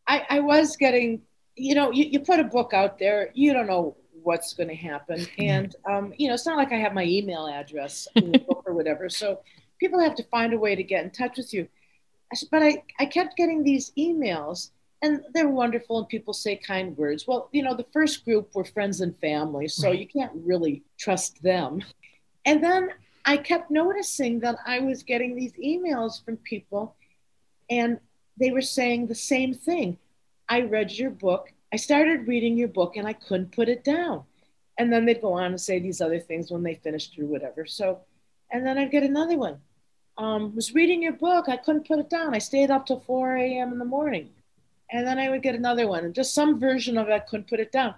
I, 0.05 0.25
I 0.29 0.39
was 0.41 0.75
getting 0.75 1.21
you 1.55 1.75
know, 1.75 1.91
you, 1.91 2.05
you 2.05 2.19
put 2.19 2.39
a 2.39 2.43
book 2.43 2.73
out 2.73 2.99
there, 2.99 3.29
you 3.33 3.53
don't 3.53 3.67
know 3.67 3.95
what's 4.23 4.53
going 4.53 4.69
to 4.69 4.75
happen. 4.75 5.27
And, 5.37 5.75
um, 5.89 6.13
you 6.17 6.27
know, 6.27 6.33
it's 6.33 6.45
not 6.45 6.57
like 6.57 6.71
I 6.71 6.77
have 6.77 6.93
my 6.93 7.03
email 7.03 7.47
address 7.47 8.07
in 8.15 8.31
the 8.31 8.39
book 8.39 8.63
or 8.65 8.73
whatever. 8.73 9.09
So 9.09 9.41
people 9.79 9.99
have 9.99 10.15
to 10.15 10.23
find 10.25 10.53
a 10.53 10.57
way 10.57 10.75
to 10.75 10.83
get 10.83 11.03
in 11.03 11.11
touch 11.11 11.37
with 11.37 11.53
you. 11.53 11.67
But 12.49 12.63
I, 12.63 12.83
I 12.99 13.05
kept 13.05 13.37
getting 13.37 13.63
these 13.63 13.91
emails 13.97 14.71
and 15.03 15.21
they're 15.33 15.49
wonderful 15.49 15.99
and 15.99 16.07
people 16.07 16.33
say 16.33 16.55
kind 16.55 16.97
words. 16.97 17.27
Well, 17.27 17.49
you 17.51 17.61
know, 17.61 17.75
the 17.75 17.85
first 17.91 18.23
group 18.23 18.55
were 18.55 18.63
friends 18.63 19.01
and 19.01 19.15
family, 19.19 19.67
so 19.67 19.91
you 19.91 20.07
can't 20.07 20.31
really 20.33 20.81
trust 20.97 21.43
them. 21.43 21.83
And 22.45 22.63
then 22.63 22.89
I 23.25 23.37
kept 23.37 23.69
noticing 23.69 24.39
that 24.39 24.55
I 24.65 24.79
was 24.79 25.03
getting 25.03 25.35
these 25.35 25.53
emails 25.53 26.23
from 26.23 26.37
people 26.37 26.95
and 27.69 27.99
they 28.39 28.51
were 28.51 28.61
saying 28.61 29.07
the 29.07 29.15
same 29.15 29.53
thing. 29.53 29.97
I 30.49 30.61
read 30.61 30.91
your 30.91 31.09
book. 31.09 31.51
I 31.71 31.77
started 31.77 32.27
reading 32.27 32.57
your 32.57 32.67
book 32.67 32.97
and 32.97 33.07
I 33.07 33.13
couldn't 33.13 33.51
put 33.51 33.69
it 33.69 33.83
down. 33.83 34.23
And 34.77 34.91
then 34.91 35.05
they'd 35.05 35.21
go 35.21 35.33
on 35.33 35.45
and 35.45 35.61
say 35.61 35.79
these 35.79 36.01
other 36.01 36.19
things 36.19 36.51
when 36.51 36.63
they 36.63 36.75
finished 36.75 37.17
or 37.17 37.25
whatever. 37.25 37.65
So, 37.65 37.99
and 38.51 38.65
then 38.65 38.77
I'd 38.77 38.91
get 38.91 39.03
another 39.03 39.37
one. 39.37 39.59
Um, 40.17 40.55
was 40.55 40.73
reading 40.73 41.01
your 41.01 41.13
book. 41.13 41.49
I 41.49 41.57
couldn't 41.57 41.87
put 41.87 41.99
it 41.99 42.09
down. 42.09 42.35
I 42.35 42.39
stayed 42.39 42.69
up 42.69 42.85
till 42.85 42.99
4 42.99 43.35
a.m. 43.37 43.71
in 43.71 43.79
the 43.79 43.85
morning. 43.85 44.29
And 44.91 45.07
then 45.07 45.17
I 45.17 45.29
would 45.29 45.41
get 45.41 45.55
another 45.55 45.87
one 45.87 46.05
and 46.05 46.13
just 46.13 46.35
some 46.35 46.59
version 46.59 46.97
of 46.97 47.07
it, 47.07 47.13
I 47.13 47.19
couldn't 47.19 47.49
put 47.49 47.59
it 47.59 47.71
down. 47.71 47.95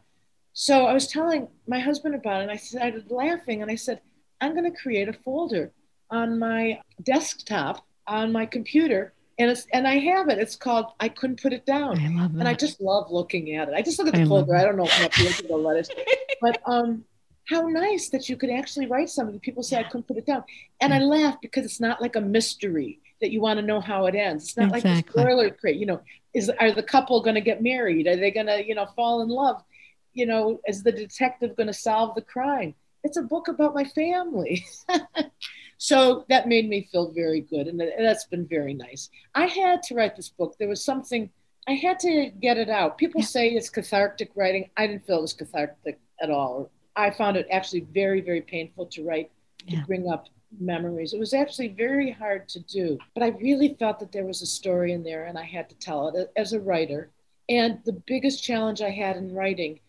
So 0.54 0.86
I 0.86 0.94
was 0.94 1.08
telling 1.08 1.50
my 1.68 1.80
husband 1.80 2.16
about 2.16 2.40
it 2.40 2.44
and 2.44 2.52
I 2.52 2.56
started 2.56 3.12
laughing 3.12 3.62
and 3.62 3.70
I 3.70 3.76
said, 3.76 4.00
I'm 4.40 4.54
going 4.54 4.72
to 4.72 4.78
create 4.78 5.10
a 5.10 5.14
folder 5.14 5.74
on 6.10 6.40
my 6.40 6.80
desktop 7.04 7.86
on 8.08 8.32
my 8.32 8.46
computer 8.46 9.14
and 9.38 9.52
it's 9.52 9.68
and 9.74 9.88
I 9.88 9.98
have 10.00 10.30
it. 10.30 10.40
It's 10.40 10.56
called 10.56 10.88
I 11.00 11.10
couldn't 11.10 11.42
put 11.42 11.54
it 11.54 11.66
down, 11.66 12.00
I 12.00 12.08
love 12.22 12.34
that. 12.34 12.40
and 12.40 12.48
I 12.48 12.54
just 12.54 12.80
love 12.80 13.12
looking 13.12 13.56
at 13.56 13.68
it. 13.70 13.74
I 13.74 13.82
just 13.82 14.00
look 14.00 14.08
at 14.08 14.14
the 14.14 14.22
I 14.22 14.26
folder. 14.26 14.56
I 14.56 14.64
don't 14.64 14.78
know 14.78 14.86
if 14.86 15.00
I'm 15.00 15.26
into 15.26 15.48
the 15.48 15.58
letters, 15.58 15.90
but 16.42 16.62
um, 16.66 17.04
how 17.50 17.68
nice 17.68 18.10
that 18.10 18.30
you 18.30 18.38
could 18.38 18.50
actually 18.50 18.88
write 18.88 19.10
something. 19.10 19.40
People 19.40 19.64
say 19.64 19.78
I 19.78 19.84
couldn't 19.84 20.08
put 20.08 20.18
it 20.18 20.26
down, 20.26 20.44
and 20.80 20.94
I 20.94 21.00
laugh 21.00 21.40
because 21.42 21.66
it's 21.66 21.82
not 21.82 22.02
like 22.02 22.16
a 22.16 22.22
mystery 22.22 23.00
that 23.22 23.32
you 23.32 23.42
want 23.42 23.60
to 23.60 23.66
know 23.66 23.82
how 23.82 24.06
it 24.06 24.16
ends. 24.16 24.46
It's 24.46 24.58
not 24.58 24.76
exactly. 24.76 25.24
like 25.24 25.28
a 25.28 25.30
boilerplate. 25.30 25.80
You 25.80 25.86
know, 25.86 26.02
is 26.34 26.50
are 26.50 26.72
the 26.72 26.84
couple 26.84 27.22
going 27.22 27.36
to 27.36 27.42
get 27.42 27.62
married? 27.62 28.08
Are 28.08 28.16
they 28.16 28.32
going 28.32 28.48
to 28.48 28.66
you 28.66 28.76
know 28.76 28.88
fall 28.96 29.22
in 29.22 29.30
love? 29.30 29.62
You 30.14 30.28
know, 30.28 30.62
is 30.66 30.84
the 30.84 30.92
detective 30.94 31.58
going 31.58 31.68
to 31.68 31.74
solve 31.74 32.16
the 32.16 32.22
crime? 32.22 32.74
It's 33.04 33.18
a 33.18 33.22
book 33.22 33.50
about 33.50 33.76
my 33.76 33.84
family. 33.84 34.66
So 35.78 36.26
that 36.30 36.48
made 36.48 36.70
me 36.70 36.88
feel 36.92 37.12
very 37.12 37.42
good. 37.42 37.68
And 37.68 37.80
that's 37.80 38.26
been 38.26 38.48
very 38.48 38.74
nice. 38.74 39.10
I 39.34 39.46
had 39.48 39.84
to 39.84 39.96
write 39.96 40.16
this 40.16 40.30
book. 40.30 40.56
There 40.58 40.70
was 40.70 40.84
something, 40.84 41.30
I 41.68 41.74
had 41.74 42.00
to 42.00 42.32
get 42.42 42.58
it 42.58 42.70
out. 42.70 42.98
People 42.98 43.22
yeah. 43.22 43.28
say 43.28 43.50
it's 43.50 43.70
cathartic 43.70 44.32
writing. 44.36 44.70
I 44.78 44.88
didn't 44.88 45.06
feel 45.06 45.20
it 45.20 45.22
was 45.22 45.34
cathartic 45.34 46.00
at 46.22 46.30
all. 46.30 46.72
I 46.96 47.12
found 47.12 47.36
it 47.36 47.48
actually 47.52 47.88
very, 47.94 48.22
very 48.22 48.42
painful 48.42 48.86
to 48.88 49.04
write, 49.04 49.32
to 49.70 49.84
bring 49.86 50.10
up 50.10 50.28
memories. 50.60 51.14
It 51.14 51.20
was 51.20 51.34
actually 51.34 51.70
very 51.70 52.10
hard 52.10 52.48
to 52.50 52.60
do. 52.62 52.98
But 53.14 53.24
I 53.24 53.30
really 53.30 53.76
felt 53.78 54.00
that 54.00 54.14
there 54.14 54.26
was 54.26 54.42
a 54.42 54.46
story 54.46 54.94
in 54.94 55.04
there 55.04 55.26
and 55.26 55.38
I 55.38 55.44
had 55.44 55.70
to 55.70 55.76
tell 55.76 56.08
it 56.08 56.32
as 56.38 56.54
a 56.54 56.60
writer. 56.62 57.12
And 57.50 57.80
the 57.84 58.02
biggest 58.08 58.44
challenge 58.44 58.82
I 58.82 58.92
had 58.92 59.18
in 59.18 59.36
writing, 59.36 59.82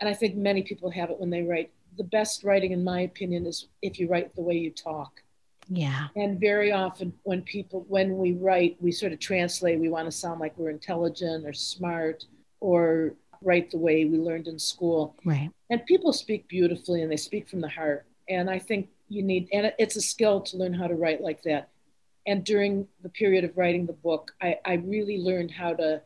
and 0.00 0.08
I 0.08 0.14
think 0.14 0.36
many 0.36 0.62
people 0.62 0.90
have 0.90 1.10
it 1.10 1.18
when 1.18 1.30
they 1.30 1.42
write, 1.42 1.72
the 1.98 2.04
best 2.04 2.42
writing, 2.44 2.72
in 2.72 2.84
my 2.84 3.00
opinion, 3.00 3.44
is 3.44 3.68
if 3.82 3.98
you 3.98 4.08
write 4.08 4.34
the 4.34 4.40
way 4.40 4.54
you 4.54 4.70
talk. 4.70 5.21
Yeah. 5.68 6.08
And 6.16 6.40
very 6.40 6.72
often 6.72 7.12
when 7.22 7.42
people, 7.42 7.84
when 7.88 8.18
we 8.18 8.32
write, 8.32 8.76
we 8.80 8.92
sort 8.92 9.12
of 9.12 9.20
translate, 9.20 9.78
we 9.78 9.88
want 9.88 10.06
to 10.06 10.12
sound 10.12 10.40
like 10.40 10.56
we're 10.56 10.70
intelligent 10.70 11.46
or 11.46 11.52
smart 11.52 12.24
or 12.60 13.14
write 13.40 13.70
the 13.70 13.78
way 13.78 14.04
we 14.04 14.18
learned 14.18 14.48
in 14.48 14.58
school. 14.58 15.16
Right. 15.24 15.50
And 15.70 15.84
people 15.86 16.12
speak 16.12 16.48
beautifully 16.48 17.02
and 17.02 17.10
they 17.10 17.16
speak 17.16 17.48
from 17.48 17.60
the 17.60 17.68
heart. 17.68 18.06
And 18.28 18.50
I 18.50 18.58
think 18.58 18.88
you 19.08 19.22
need, 19.22 19.48
and 19.52 19.72
it's 19.78 19.96
a 19.96 20.00
skill 20.00 20.40
to 20.42 20.56
learn 20.56 20.74
how 20.74 20.86
to 20.86 20.94
write 20.94 21.20
like 21.20 21.42
that. 21.42 21.70
And 22.26 22.44
during 22.44 22.86
the 23.02 23.08
period 23.08 23.44
of 23.44 23.56
writing 23.56 23.86
the 23.86 23.92
book, 23.92 24.30
I, 24.40 24.58
I 24.64 24.74
really 24.74 25.18
learned 25.18 25.50
how 25.50 25.74
to 25.74 26.02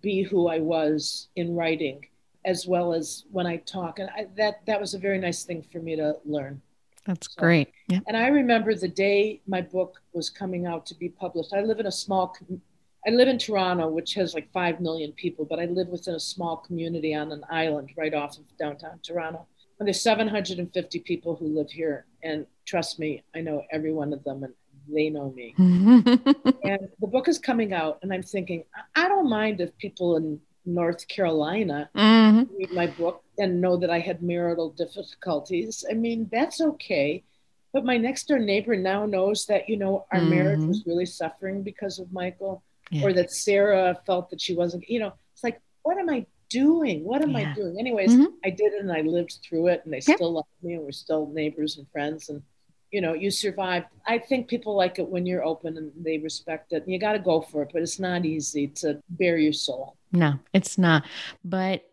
be 0.00 0.22
who 0.22 0.48
I 0.48 0.60
was 0.60 1.28
in 1.34 1.56
writing 1.56 2.06
as 2.44 2.66
well 2.66 2.94
as 2.94 3.24
when 3.32 3.46
I 3.46 3.56
talk. 3.56 3.98
And 3.98 4.08
I, 4.10 4.28
that, 4.36 4.64
that 4.66 4.80
was 4.80 4.94
a 4.94 4.98
very 4.98 5.18
nice 5.18 5.42
thing 5.42 5.62
for 5.72 5.78
me 5.78 5.96
to 5.96 6.14
learn. 6.24 6.62
That's 7.06 7.28
so, 7.32 7.40
great. 7.40 7.72
Yeah. 7.88 8.00
And 8.06 8.16
I 8.16 8.28
remember 8.28 8.74
the 8.74 8.88
day 8.88 9.40
my 9.46 9.60
book 9.60 10.00
was 10.12 10.30
coming 10.30 10.66
out 10.66 10.86
to 10.86 10.94
be 10.94 11.08
published. 11.08 11.52
I 11.52 11.62
live 11.62 11.80
in 11.80 11.86
a 11.86 11.92
small, 11.92 12.36
I 13.06 13.10
live 13.10 13.28
in 13.28 13.38
Toronto, 13.38 13.88
which 13.88 14.14
has 14.14 14.34
like 14.34 14.50
5 14.52 14.80
million 14.80 15.12
people, 15.12 15.44
but 15.44 15.60
I 15.60 15.66
live 15.66 15.88
within 15.88 16.14
a 16.14 16.20
small 16.20 16.56
community 16.56 17.14
on 17.14 17.32
an 17.32 17.44
island 17.50 17.90
right 17.96 18.14
off 18.14 18.38
of 18.38 18.44
downtown 18.58 18.98
Toronto. 19.02 19.46
And 19.78 19.86
there's 19.86 20.00
750 20.00 21.00
people 21.00 21.36
who 21.36 21.46
live 21.46 21.70
here. 21.70 22.06
And 22.22 22.46
trust 22.64 22.98
me, 22.98 23.22
I 23.34 23.40
know 23.40 23.62
every 23.70 23.92
one 23.92 24.12
of 24.12 24.24
them 24.24 24.42
and 24.42 24.54
they 24.92 25.10
know 25.10 25.30
me. 25.32 25.54
and 25.58 26.88
the 27.00 27.06
book 27.06 27.28
is 27.28 27.38
coming 27.38 27.72
out, 27.72 27.98
and 28.02 28.12
I'm 28.12 28.22
thinking, 28.22 28.64
I 28.94 29.08
don't 29.08 29.28
mind 29.28 29.60
if 29.60 29.76
people 29.78 30.16
in 30.16 30.40
North 30.64 31.06
Carolina 31.08 31.90
mm-hmm. 31.94 32.54
read 32.56 32.72
my 32.72 32.86
book 32.86 33.22
and 33.38 33.60
know 33.60 33.76
that 33.76 33.90
I 33.90 33.98
had 33.98 34.22
marital 34.22 34.70
difficulties. 34.70 35.84
I 35.90 35.94
mean, 35.94 36.28
that's 36.30 36.60
okay. 36.60 37.24
But 37.72 37.84
my 37.84 37.96
next 37.96 38.28
door 38.28 38.38
neighbor 38.38 38.76
now 38.76 39.04
knows 39.06 39.46
that, 39.46 39.68
you 39.68 39.76
know, 39.76 40.06
our 40.12 40.20
mm-hmm. 40.20 40.30
marriage 40.30 40.64
was 40.64 40.86
really 40.86 41.06
suffering 41.06 41.62
because 41.62 41.98
of 41.98 42.12
Michael, 42.12 42.62
yeah. 42.90 43.04
or 43.04 43.12
that 43.12 43.30
Sarah 43.30 43.98
felt 44.06 44.30
that 44.30 44.40
she 44.40 44.54
wasn't, 44.54 44.88
you 44.88 45.00
know, 45.00 45.12
it's 45.34 45.44
like, 45.44 45.60
what 45.82 45.98
am 45.98 46.08
I 46.08 46.26
doing? 46.48 47.04
What 47.04 47.22
am 47.22 47.32
yeah. 47.32 47.50
I 47.50 47.54
doing? 47.54 47.76
Anyways, 47.78 48.12
mm-hmm. 48.12 48.32
I 48.44 48.50
did 48.50 48.72
it 48.72 48.80
and 48.80 48.92
I 48.92 49.02
lived 49.02 49.38
through 49.46 49.68
it 49.68 49.82
and 49.84 49.92
they 49.92 50.00
still 50.00 50.32
love 50.32 50.46
me 50.62 50.74
and 50.74 50.84
we're 50.84 50.92
still 50.92 51.26
neighbors 51.26 51.76
and 51.76 51.86
friends 51.90 52.28
and 52.28 52.42
you 52.92 53.00
know, 53.00 53.14
you 53.14 53.30
survived. 53.30 53.86
I 54.06 54.18
think 54.18 54.48
people 54.48 54.76
like 54.76 54.98
it 54.98 55.08
when 55.08 55.26
you're 55.26 55.44
open 55.44 55.76
and 55.76 55.92
they 55.98 56.18
respect 56.18 56.72
it. 56.72 56.84
You 56.86 56.98
got 56.98 57.12
to 57.12 57.18
go 57.18 57.40
for 57.40 57.62
it, 57.62 57.70
but 57.72 57.82
it's 57.82 57.98
not 57.98 58.24
easy 58.24 58.68
to 58.68 59.02
bare 59.10 59.38
your 59.38 59.52
soul. 59.52 59.96
No, 60.12 60.38
it's 60.52 60.78
not. 60.78 61.04
But 61.44 61.84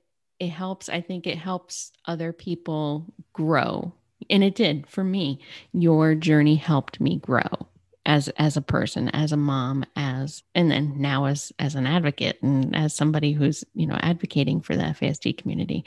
it 0.45 0.49
helps. 0.49 0.89
I 0.89 1.01
think 1.01 1.27
it 1.27 1.37
helps 1.37 1.91
other 2.05 2.33
people 2.33 3.05
grow. 3.33 3.93
And 4.29 4.43
it 4.43 4.55
did 4.55 4.87
for 4.87 5.03
me. 5.03 5.39
Your 5.73 6.15
journey 6.15 6.55
helped 6.55 6.99
me 7.01 7.17
grow 7.17 7.67
as 8.05 8.29
as 8.29 8.57
a 8.57 8.61
person, 8.61 9.09
as 9.09 9.31
a 9.31 9.37
mom, 9.37 9.85
as 9.95 10.43
and 10.55 10.71
then 10.71 10.95
now 10.97 11.25
as 11.25 11.51
as 11.59 11.75
an 11.75 11.85
advocate 11.87 12.41
and 12.41 12.75
as 12.75 12.95
somebody 12.95 13.33
who's, 13.33 13.63
you 13.73 13.85
know, 13.85 13.97
advocating 14.01 14.61
for 14.61 14.75
the 14.75 14.83
FASD 14.83 15.37
community. 15.37 15.83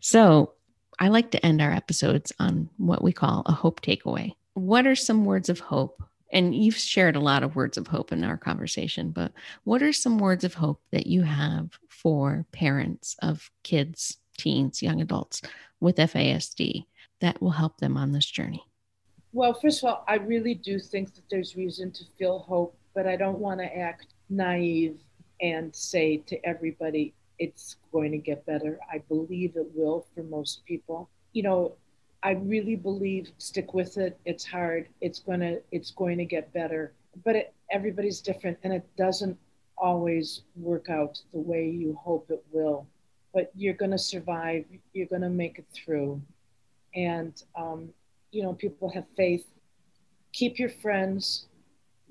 So 0.00 0.52
I 0.98 1.08
like 1.08 1.32
to 1.32 1.44
end 1.44 1.60
our 1.60 1.72
episodes 1.72 2.32
on 2.38 2.68
what 2.76 3.02
we 3.02 3.12
call 3.12 3.42
a 3.46 3.52
hope 3.52 3.80
takeaway 3.80 4.34
what 4.54 4.86
are 4.86 4.94
some 4.94 5.24
words 5.24 5.48
of 5.48 5.60
hope? 5.60 6.02
And 6.32 6.54
you've 6.54 6.76
shared 6.76 7.14
a 7.14 7.20
lot 7.20 7.42
of 7.42 7.54
words 7.56 7.76
of 7.76 7.86
hope 7.86 8.10
in 8.10 8.24
our 8.24 8.38
conversation, 8.38 9.10
but 9.10 9.32
what 9.64 9.82
are 9.82 9.92
some 9.92 10.18
words 10.18 10.44
of 10.44 10.54
hope 10.54 10.80
that 10.90 11.06
you 11.06 11.22
have 11.22 11.78
for 11.88 12.46
parents 12.52 13.16
of 13.20 13.50
kids, 13.62 14.16
teens, 14.38 14.82
young 14.82 15.02
adults 15.02 15.42
with 15.78 15.96
FASD 15.96 16.86
that 17.20 17.40
will 17.42 17.50
help 17.50 17.78
them 17.78 17.96
on 17.96 18.12
this 18.12 18.26
journey? 18.26 18.64
Well, 19.34 19.54
first 19.54 19.82
of 19.82 19.88
all, 19.90 20.04
I 20.08 20.16
really 20.16 20.54
do 20.54 20.78
think 20.78 21.14
that 21.14 21.24
there's 21.30 21.56
reason 21.56 21.90
to 21.92 22.04
feel 22.18 22.40
hope, 22.40 22.76
but 22.94 23.06
I 23.06 23.16
don't 23.16 23.38
want 23.38 23.60
to 23.60 23.76
act 23.76 24.14
naive 24.28 24.98
and 25.40 25.74
say 25.74 26.18
to 26.18 26.46
everybody, 26.46 27.14
it's 27.38 27.76
going 27.92 28.12
to 28.12 28.18
get 28.18 28.46
better. 28.46 28.78
I 28.90 28.98
believe 29.08 29.56
it 29.56 29.66
will 29.74 30.06
for 30.14 30.22
most 30.22 30.64
people. 30.64 31.10
You 31.32 31.42
know, 31.42 31.76
I 32.24 32.32
really 32.32 32.76
believe 32.76 33.30
stick 33.38 33.74
with 33.74 33.98
it. 33.98 34.18
It's 34.24 34.44
hard. 34.44 34.88
It's 35.00 35.18
gonna 35.18 35.58
it's 35.72 35.90
going 35.90 36.18
to 36.18 36.24
get 36.24 36.52
better. 36.52 36.92
But 37.24 37.36
it, 37.36 37.54
everybody's 37.70 38.20
different, 38.20 38.58
and 38.62 38.72
it 38.72 38.86
doesn't 38.96 39.36
always 39.76 40.42
work 40.54 40.88
out 40.88 41.20
the 41.32 41.40
way 41.40 41.68
you 41.68 41.94
hope 41.94 42.30
it 42.30 42.44
will. 42.52 42.86
But 43.34 43.50
you're 43.56 43.74
gonna 43.74 43.98
survive. 43.98 44.64
You're 44.92 45.08
gonna 45.08 45.30
make 45.30 45.58
it 45.58 45.66
through, 45.74 46.22
and 46.94 47.42
um, 47.56 47.88
you 48.30 48.42
know 48.42 48.52
people 48.52 48.88
have 48.90 49.06
faith. 49.16 49.46
Keep 50.32 50.58
your 50.60 50.70
friends. 50.70 51.46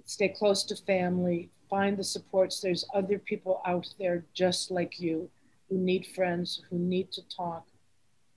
Stay 0.03 0.27
close 0.27 0.63
to 0.65 0.75
family. 0.75 1.49
Find 1.69 1.95
the 1.95 2.03
supports. 2.03 2.59
There's 2.59 2.85
other 2.93 3.17
people 3.17 3.61
out 3.65 3.87
there 3.97 4.25
just 4.33 4.71
like 4.71 4.99
you 4.99 5.29
who 5.69 5.77
need 5.77 6.05
friends, 6.05 6.61
who 6.69 6.77
need 6.77 7.13
to 7.13 7.21
talk, 7.29 7.65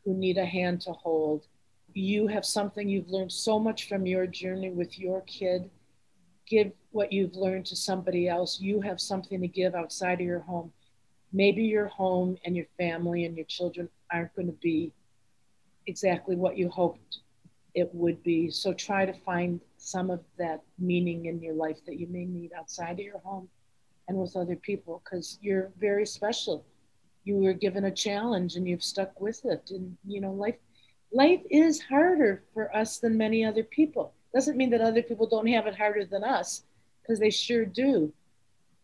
who 0.05 0.15
need 0.15 0.39
a 0.39 0.47
hand 0.47 0.81
to 0.83 0.93
hold 0.93 1.49
you 1.95 2.27
have 2.27 2.45
something 2.45 2.89
you've 2.89 3.09
learned 3.09 3.33
so 3.33 3.59
much 3.59 3.89
from 3.89 4.07
your 4.07 4.27
journey 4.27 4.71
with 4.71 4.99
your 4.99 5.23
kid. 5.23 5.71
Give 6.47 6.73
what 6.91 7.13
you've 7.13 7.35
learned 7.35 7.67
to 7.67 7.77
somebody 7.77 8.29
else. 8.29 8.61
You 8.61 8.81
have 8.81 9.01
something 9.01 9.41
to 9.41 9.49
give 9.49 9.75
outside 9.75 10.21
of 10.21 10.27
your 10.27 10.41
home. 10.41 10.73
Maybe 11.33 11.65
your 11.65 11.89
home 11.89 12.37
and 12.45 12.57
your 12.57 12.67
family 12.77 13.25
and 13.25 13.37
your 13.37 13.47
children 13.47 13.89
aren't 14.13 14.35
going 14.35 14.47
to 14.47 14.59
be 14.61 14.93
exactly 15.87 16.37
what 16.37 16.57
you 16.59 16.69
hoped 16.69 17.21
it 17.75 17.93
would 17.93 18.23
be. 18.23 18.51
So 18.51 18.73
try 18.73 19.05
to 19.05 19.13
find 19.13 19.61
some 19.77 20.11
of 20.11 20.21
that 20.39 20.63
meaning 20.79 21.27
in 21.27 21.43
your 21.43 21.55
life 21.55 21.79
that 21.87 21.99
you 21.99 22.07
may 22.09 22.25
need 22.25 22.53
outside 22.57 22.93
of 22.93 23.01
your 23.01 23.19
home 23.19 23.49
and 24.09 24.17
with 24.17 24.37
other 24.37 24.57
people 24.57 25.03
because 25.05 25.39
you're 25.43 25.71
very 25.79 26.07
special. 26.07 26.65
You 27.25 27.37
were 27.37 27.53
given 27.53 27.85
a 27.85 27.91
challenge 27.91 28.57
and 28.57 28.69
you've 28.69 28.85
stuck 28.85 29.21
with 29.21 29.45
it. 29.45 29.71
And, 29.71 29.97
you 30.07 30.21
know, 30.21 30.33
life 30.33 30.57
life 31.15 31.41
is 31.49 31.81
harder 31.81 32.43
for 32.53 32.75
us 32.77 32.99
than 32.99 33.17
many 33.17 33.45
other 33.45 33.63
people. 33.63 34.13
Doesn't 34.35 34.57
mean 34.57 34.71
that 34.71 34.81
other 34.81 35.03
people 35.03 35.29
don't 35.29 35.47
have 35.47 35.67
it 35.67 35.77
harder 35.77 36.05
than 36.05 36.25
us, 36.25 36.65
because 37.01 37.21
they 37.21 37.31
sure 37.31 37.65
do. 37.65 38.13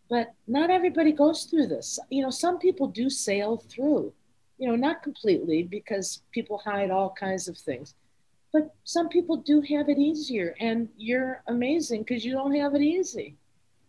But 0.08 0.32
not 0.46 0.70
everybody 0.70 1.12
goes 1.12 1.44
through 1.44 1.66
this. 1.66 1.98
You 2.08 2.22
know, 2.22 2.30
some 2.30 2.58
people 2.58 2.86
do 2.86 3.10
sail 3.10 3.56
through, 3.56 4.12
you 4.58 4.68
know, 4.68 4.76
not 4.76 5.02
completely 5.02 5.64
because 5.64 6.22
people 6.30 6.58
hide 6.58 6.90
all 6.90 7.10
kinds 7.10 7.48
of 7.48 7.58
things. 7.58 7.94
But 8.52 8.74
some 8.84 9.08
people 9.08 9.36
do 9.36 9.60
have 9.60 9.88
it 9.88 9.98
easier, 9.98 10.54
and 10.60 10.88
you're 10.96 11.42
amazing 11.48 12.02
because 12.02 12.24
you 12.24 12.32
don't 12.32 12.54
have 12.54 12.74
it 12.74 12.82
easy. 12.82 13.36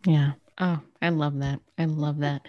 Yeah. 0.06 0.34
Oh, 0.60 0.80
I 1.02 1.10
love 1.10 1.40
that. 1.40 1.60
I 1.78 1.86
love 1.86 2.20
that. 2.20 2.48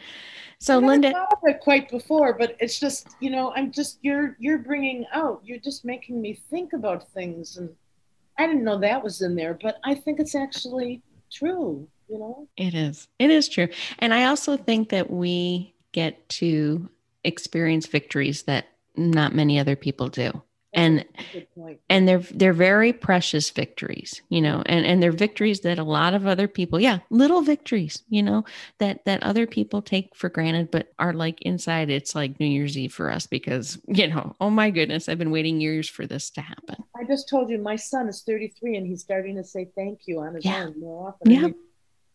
So 0.63 0.79
I 0.79 0.87
Linda, 0.87 1.11
thought 1.11 1.33
of 1.33 1.39
it 1.43 1.59
quite 1.59 1.91
before, 1.91 2.35
but 2.35 2.57
it's 2.61 2.79
just 2.79 3.17
you 3.19 3.31
know 3.31 3.53
I'm 3.57 3.73
just 3.73 3.99
you're 4.03 4.37
you're 4.39 4.59
bringing 4.59 5.05
out 5.13 5.41
you're 5.45 5.59
just 5.59 5.85
making 5.85 6.23
me 6.23 6.35
think 6.51 6.73
about 6.73 7.09
things, 7.09 7.57
and 7.57 7.69
I 8.39 8.47
didn't 8.47 8.63
know 8.63 8.79
that 8.79 9.03
was 9.03 9.23
in 9.23 9.35
there, 9.35 9.59
but 9.61 9.79
I 9.83 9.97
think 9.97 10.21
it's 10.21 10.37
actually 10.37 11.03
true. 11.33 11.89
You 12.09 12.19
know, 12.21 12.49
it 12.57 12.75
is. 12.75 13.09
It 13.19 13.31
is 13.31 13.49
true, 13.49 13.67
and 13.99 14.15
I 14.15 14.27
also 14.27 14.57
think 14.57 14.91
that 14.91 15.11
we 15.11 15.75
get 15.91 16.29
to 16.29 16.89
experience 17.25 17.89
victories 17.89 18.45
that 18.45 18.67
not 18.97 19.35
many 19.35 19.59
other 19.59 19.75
people 19.75 20.09
do 20.11 20.43
and 20.75 21.05
and 21.91 22.09
they're 22.09 22.19
they're 22.19 22.53
very 22.53 22.93
precious 22.93 23.51
victories 23.51 24.23
you 24.31 24.41
know 24.41 24.63
and 24.67 24.87
and 24.87 25.03
they're 25.03 25.13
victories 25.13 25.61
that 25.61 25.79
a 25.79 25.85
lot 25.85 26.15
of 26.15 26.27
other 26.27 26.49
people 26.49 26.81
yeah 26.81 26.99
little 27.11 27.43
victories 27.43 28.03
you 28.09 28.23
know 28.23 28.45
that 28.79 29.05
that 29.05 29.23
other 29.23 29.47
people 29.47 29.83
take 29.83 30.15
for 30.15 30.29
granted 30.29 30.71
but 30.71 30.93
are 30.99 31.13
like 31.13 31.43
inside 31.43 31.91
it's 31.91 32.15
like 32.15 32.41
new 32.41 32.47
year's 32.47 32.79
eve 32.79 32.93
for 32.93 33.11
us 33.11 33.27
because 33.27 33.79
you 33.87 34.09
know 34.09 34.35
oh 34.41 34.51
my 34.51 34.71
goodness 34.71 35.09
i've 35.09 35.19
been 35.19 35.31
waiting 35.31 35.61
years 35.61 35.89
for 35.89 36.07
this 36.07 36.31
to 36.31 36.41
happen. 36.41 36.77
I 36.97 37.05
just 37.05 37.29
told 37.29 37.51
you 37.51 37.59
my 37.59 37.77
son 37.77 38.09
is 38.09 38.23
33 38.23 38.77
and 38.77 38.87
he's 38.87 39.03
starting 39.03 39.37
to 39.37 39.45
say 39.45 39.69
thank 39.77 40.01
you 40.07 40.21
on 40.21 40.35
his 40.35 40.45
yeah. 40.45 40.65
own 40.65 40.81
more 40.81 41.09
often. 41.09 41.31
Yeah. 41.31 41.39
I 41.39 41.43
mean, 41.43 41.55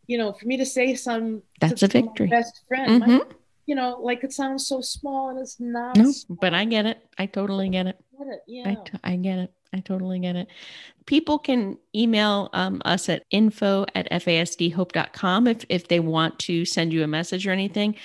you 0.07 0.17
know 0.17 0.33
for 0.33 0.47
me 0.47 0.57
to 0.57 0.65
say 0.65 0.95
some 0.95 1.43
that's 1.59 1.83
a 1.83 1.87
victory. 1.87 2.27
best 2.27 2.61
friend 2.67 3.03
mm-hmm. 3.03 3.17
my, 3.17 3.23
you 3.65 3.75
know 3.75 3.99
like 4.01 4.23
it 4.23 4.31
sounds 4.33 4.65
so 4.65 4.81
small 4.81 5.29
and 5.29 5.39
it's 5.39 5.59
not 5.59 5.97
no, 5.97 6.13
but 6.29 6.53
i 6.53 6.63
get 6.65 6.85
it. 6.85 7.05
I 7.17 7.25
totally 7.25 7.69
get 7.69 7.87
it 7.87 7.99
get 8.17 8.27
it. 8.27 8.39
Yeah. 8.47 8.69
I, 8.69 8.75
t- 8.75 8.99
I 9.03 9.15
get 9.15 9.39
it. 9.39 9.53
I 9.73 9.79
totally 9.79 10.19
get 10.19 10.35
it. 10.35 10.47
People 11.05 11.39
can 11.39 11.77
email 11.93 12.49
um, 12.53 12.81
us 12.85 13.09
at 13.09 13.23
info 13.31 13.85
at 13.95 14.09
fasdhope.com 14.11 15.47
if, 15.47 15.65
if 15.69 15.87
they 15.87 15.99
want 15.99 16.39
to 16.39 16.65
send 16.65 16.93
you 16.93 17.03
a 17.03 17.07
message 17.07 17.45
or 17.45 17.51
anything. 17.51 17.95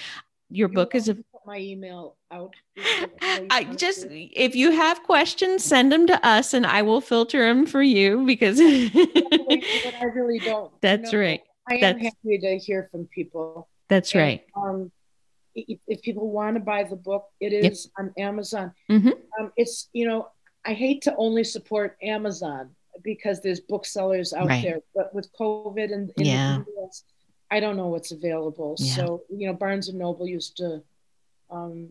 Your 0.51 0.69
you 0.69 0.75
book 0.75 0.95
is 0.95 1.09
a 1.09 1.17
my 1.47 1.59
email 1.59 2.17
out. 2.31 2.55
I 2.79 3.65
just 3.77 4.07
if 4.11 4.55
you 4.55 4.71
have 4.71 5.03
questions, 5.03 5.65
send 5.65 5.91
them 5.91 6.07
to 6.07 6.27
us 6.27 6.55
and 6.55 6.67
I 6.67 6.83
will 6.83 7.01
filter 7.01 7.45
them 7.47 7.67
for 7.67 7.83
you 7.83 8.25
because 8.25 8.61
I 8.63 10.05
really 10.15 10.39
don't. 10.39 10.73
That's 10.81 11.13
right. 11.13 11.41
I 11.69 11.75
am 11.75 11.81
That's, 11.81 12.05
happy 12.05 12.39
to 12.39 12.59
hear 12.59 12.89
from 12.91 13.07
people. 13.07 13.69
That's 13.89 14.13
and, 14.13 14.23
right. 14.23 14.45
Um, 14.57 14.91
if, 15.55 15.79
if 15.87 16.03
people 16.03 16.31
want 16.31 16.57
to 16.57 16.61
buy 16.61 16.85
the 16.85 16.97
book, 16.97 17.27
it 17.41 17.53
is 17.53 17.87
yep. 17.87 17.93
on 17.99 18.23
Amazon. 18.23 18.73
Mm-hmm. 18.91 19.11
Um, 19.39 19.53
it's 19.57 19.89
you 19.93 20.07
know 20.07 20.29
I 20.65 20.75
hate 20.75 21.03
to 21.03 21.15
only 21.17 21.45
support 21.45 21.97
Amazon 22.03 22.71
because 23.03 23.41
there's 23.41 23.61
booksellers 23.61 24.33
out 24.33 24.49
right. 24.49 24.63
there, 24.63 24.81
but 24.95 25.15
with 25.15 25.29
COVID 25.39 25.93
and 25.93 26.13
yeah. 26.17 26.59
US, 26.79 27.05
I 27.51 27.61
don't 27.61 27.77
know 27.77 27.89
what's 27.89 28.13
available. 28.13 28.77
Yeah. 28.79 28.95
So 28.95 29.23
you 29.31 29.47
know, 29.47 29.55
Barnes 29.55 29.89
and 29.89 29.99
Noble 29.99 30.27
used 30.27 30.57
to 30.59 30.83
um, 31.51 31.89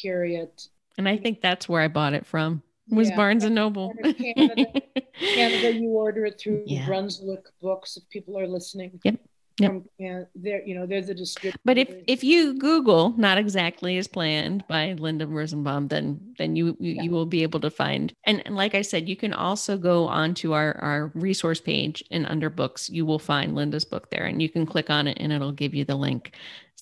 carry 0.00 0.36
it, 0.36 0.68
and 0.98 1.08
I 1.08 1.16
think 1.16 1.40
that's 1.40 1.68
where 1.68 1.82
I 1.82 1.88
bought 1.88 2.14
it 2.14 2.26
from. 2.26 2.62
Was 2.90 3.08
yeah. 3.08 3.16
Barnes 3.16 3.44
and 3.44 3.54
Noble. 3.54 3.94
Canada, 4.02 4.66
Canada, 5.14 5.72
you 5.78 5.90
order 5.90 6.26
it 6.26 6.40
through 6.40 6.64
yeah. 6.66 6.86
Brunswick 6.86 7.44
Books. 7.62 7.96
If 7.96 8.08
people 8.08 8.36
are 8.36 8.48
listening, 8.48 8.98
yep. 9.04 9.20
Yep. 9.60 9.82
And 9.98 10.26
there, 10.34 10.62
you 10.66 10.74
know, 10.74 10.86
there's 10.86 11.08
a 11.08 11.14
description. 11.14 11.60
But 11.64 11.78
if 11.78 11.94
if 12.06 12.24
you 12.24 12.58
Google 12.58 13.14
"not 13.16 13.38
exactly 13.38 13.98
as 13.98 14.08
planned" 14.08 14.64
by 14.68 14.94
Linda 14.94 15.26
Rosenbaum, 15.26 15.88
then 15.88 16.34
then 16.38 16.56
you 16.56 16.76
you, 16.80 16.94
yeah. 16.94 17.02
you 17.02 17.10
will 17.10 17.26
be 17.26 17.42
able 17.42 17.60
to 17.60 17.70
find. 17.70 18.12
And, 18.24 18.42
and 18.46 18.56
like 18.56 18.74
I 18.74 18.82
said, 18.82 19.08
you 19.08 19.16
can 19.16 19.32
also 19.32 19.76
go 19.76 20.06
onto 20.06 20.52
our 20.52 20.76
our 20.80 21.12
resource 21.14 21.60
page 21.60 22.02
and 22.10 22.26
under 22.26 22.50
books, 22.50 22.88
you 22.88 23.04
will 23.04 23.18
find 23.18 23.54
Linda's 23.54 23.84
book 23.84 24.10
there, 24.10 24.24
and 24.24 24.40
you 24.40 24.48
can 24.48 24.66
click 24.66 24.90
on 24.90 25.06
it, 25.06 25.18
and 25.20 25.32
it'll 25.32 25.52
give 25.52 25.74
you 25.74 25.84
the 25.84 25.96
link. 25.96 26.32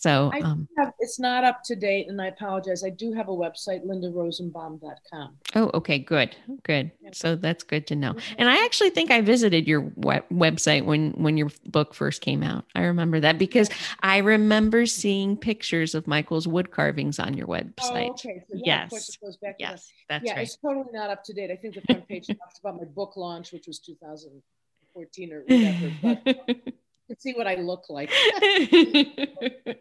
So 0.01 0.31
um, 0.45 0.69
have, 0.77 0.93
it's 1.01 1.19
not 1.19 1.43
up 1.43 1.65
to 1.65 1.75
date, 1.75 2.07
and 2.09 2.23
I 2.23 2.29
apologize. 2.29 2.85
I 2.85 2.91
do 2.91 3.13
have 3.15 3.29
a 3.29 3.33
website, 3.33 3.85
lindarosenbaum.com. 3.85 5.37
Oh, 5.57 5.71
okay, 5.75 5.99
good, 5.99 6.37
good. 6.63 6.93
So 7.13 7.35
that's 7.35 7.65
good 7.65 7.89
to 7.89 7.97
know. 7.97 8.13
Mm-hmm. 8.13 8.35
And 8.39 8.49
I 8.49 8.65
actually 8.65 8.91
think 8.91 9.11
I 9.11 9.23
visited 9.23 9.67
your 9.67 9.91
web- 9.97 10.29
website 10.33 10.85
when 10.85 11.11
when 11.13 11.37
your 11.37 11.51
book 11.67 11.95
first 11.95 12.21
came 12.21 12.45
out. 12.45 12.65
I 12.77 12.83
remember 12.83 13.19
that 13.19 13.39
because 13.39 13.71
I 14.01 14.19
remember 14.19 14.87
seeing 14.87 15.37
pictures 15.37 15.97
of 15.97 16.07
Michael's 16.07 16.47
wood 16.47 16.71
carvings 16.71 17.19
on 17.19 17.37
your 17.37 17.49
website. 17.49 18.11
Oh, 18.11 18.13
okay. 18.13 18.45
So 18.49 18.61
yeah, 18.65 18.87
yes, 18.91 19.19
yes, 19.59 19.93
that's 20.09 20.25
yeah, 20.25 20.35
right. 20.35 20.43
it's 20.43 20.57
totally 20.57 20.93
not 20.93 21.11
up 21.11 21.25
to 21.25 21.33
date. 21.33 21.51
I 21.51 21.57
think 21.57 21.75
the 21.75 21.81
front 21.81 22.07
page 22.07 22.27
talks 22.29 22.61
about 22.61 22.77
my 22.77 22.85
book 22.85 23.17
launch, 23.17 23.53
which 23.53 23.67
was 23.67 23.81
2014 23.81 25.33
or 25.33 25.43
whatever. 25.43 25.93
But 26.01 26.75
see 27.17 27.35
what 27.35 27.47
I 27.47 27.57
look 27.57 27.89
like. 27.89 28.11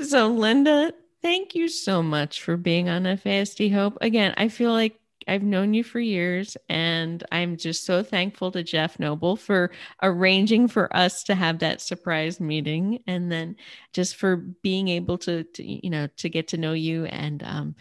so, 0.00 0.28
Linda, 0.28 0.92
thank 1.22 1.54
you 1.54 1.68
so 1.68 2.02
much 2.02 2.42
for 2.42 2.56
being 2.56 2.88
on 2.88 3.04
FASD 3.04 3.72
Hope. 3.72 3.98
Again, 4.00 4.34
I 4.36 4.48
feel 4.48 4.72
like 4.72 5.00
I've 5.28 5.42
known 5.42 5.74
you 5.74 5.84
for 5.84 6.00
years, 6.00 6.56
and 6.68 7.22
I'm 7.30 7.56
just 7.56 7.84
so 7.84 8.02
thankful 8.02 8.50
to 8.52 8.62
Jeff 8.62 8.98
Noble 8.98 9.36
for 9.36 9.70
arranging 10.02 10.66
for 10.68 10.94
us 10.96 11.22
to 11.24 11.34
have 11.34 11.60
that 11.60 11.80
surprise 11.80 12.40
meeting, 12.40 13.02
and 13.06 13.30
then 13.30 13.56
just 13.92 14.16
for 14.16 14.36
being 14.36 14.88
able 14.88 15.18
to, 15.18 15.44
to 15.44 15.64
you 15.64 15.90
know, 15.90 16.08
to 16.18 16.28
get 16.28 16.48
to 16.48 16.56
know 16.56 16.72
you. 16.72 17.04
And 17.04 17.42
um, 17.42 17.74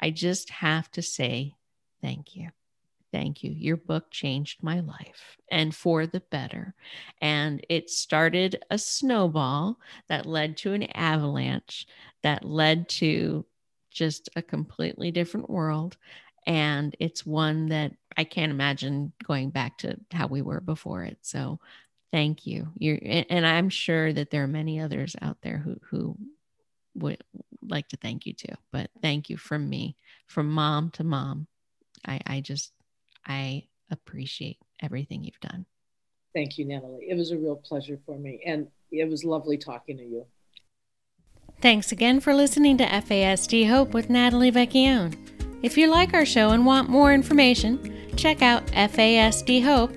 I 0.00 0.10
just 0.10 0.50
have 0.50 0.90
to 0.92 1.02
say 1.02 1.54
thank 2.00 2.36
you. 2.36 2.50
Thank 3.14 3.44
you. 3.44 3.52
Your 3.52 3.76
book 3.76 4.10
changed 4.10 4.60
my 4.60 4.80
life 4.80 5.36
and 5.48 5.72
for 5.72 6.04
the 6.04 6.18
better. 6.32 6.74
And 7.20 7.64
it 7.68 7.88
started 7.88 8.64
a 8.72 8.76
snowball 8.76 9.78
that 10.08 10.26
led 10.26 10.56
to 10.58 10.72
an 10.72 10.82
avalanche 10.94 11.86
that 12.24 12.44
led 12.44 12.88
to 12.88 13.46
just 13.92 14.30
a 14.34 14.42
completely 14.42 15.12
different 15.12 15.48
world. 15.48 15.96
And 16.44 16.96
it's 16.98 17.24
one 17.24 17.68
that 17.68 17.92
I 18.16 18.24
can't 18.24 18.50
imagine 18.50 19.12
going 19.22 19.50
back 19.50 19.78
to 19.78 19.96
how 20.10 20.26
we 20.26 20.42
were 20.42 20.60
before 20.60 21.04
it. 21.04 21.18
So 21.22 21.60
thank 22.10 22.48
you. 22.48 22.66
you 22.76 22.94
and 22.94 23.46
I'm 23.46 23.68
sure 23.68 24.12
that 24.12 24.32
there 24.32 24.42
are 24.42 24.48
many 24.48 24.80
others 24.80 25.14
out 25.22 25.36
there 25.40 25.58
who, 25.58 25.76
who 25.88 26.18
would 26.96 27.22
like 27.62 27.86
to 27.90 27.96
thank 27.96 28.26
you 28.26 28.32
too. 28.32 28.54
But 28.72 28.90
thank 29.02 29.30
you 29.30 29.36
from 29.36 29.70
me, 29.70 29.94
from 30.26 30.50
mom 30.50 30.90
to 30.94 31.04
mom. 31.04 31.46
I, 32.06 32.20
I 32.26 32.40
just 32.40 32.73
I 33.26 33.64
appreciate 33.90 34.58
everything 34.82 35.24
you've 35.24 35.40
done. 35.40 35.66
Thank 36.34 36.58
you, 36.58 36.64
Natalie. 36.64 37.06
It 37.08 37.16
was 37.16 37.30
a 37.30 37.38
real 37.38 37.56
pleasure 37.56 37.98
for 38.04 38.18
me, 38.18 38.40
and 38.44 38.66
it 38.90 39.08
was 39.08 39.24
lovely 39.24 39.56
talking 39.56 39.96
to 39.98 40.04
you. 40.04 40.26
Thanks 41.60 41.92
again 41.92 42.20
for 42.20 42.34
listening 42.34 42.76
to 42.78 42.84
FASD 42.84 43.68
Hope 43.68 43.94
with 43.94 44.10
Natalie 44.10 44.50
Vecchione. 44.52 45.16
If 45.62 45.78
you 45.78 45.86
like 45.86 46.12
our 46.12 46.26
show 46.26 46.50
and 46.50 46.66
want 46.66 46.90
more 46.90 47.14
information, 47.14 48.12
check 48.16 48.42
out 48.42 48.66
fasdhope.com 48.66 49.94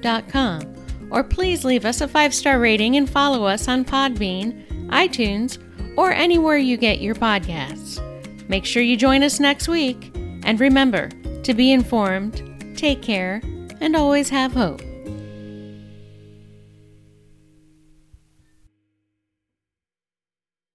or 1.09 1.23
please 1.23 1.63
leave 1.63 1.85
us 1.85 2.01
a 2.01 2.07
five 2.07 2.33
star 2.33 2.59
rating 2.59 2.97
and 2.97 3.09
follow 3.09 3.45
us 3.45 3.67
on 3.67 3.85
Podbean, 3.85 4.65
iTunes, 4.89 5.57
or 5.97 6.11
anywhere 6.11 6.57
you 6.57 6.77
get 6.77 7.01
your 7.01 7.15
podcasts. 7.15 8.03
Make 8.49 8.65
sure 8.65 8.83
you 8.83 8.95
join 8.95 9.23
us 9.23 9.39
next 9.39 9.67
week, 9.67 10.11
and 10.43 10.59
remember 10.59 11.09
to 11.43 11.53
be 11.53 11.71
informed 11.71 12.41
take 12.77 13.01
care, 13.01 13.41
and 13.81 13.95
always 13.95 14.29
have 14.29 14.53
hope. 14.53 14.81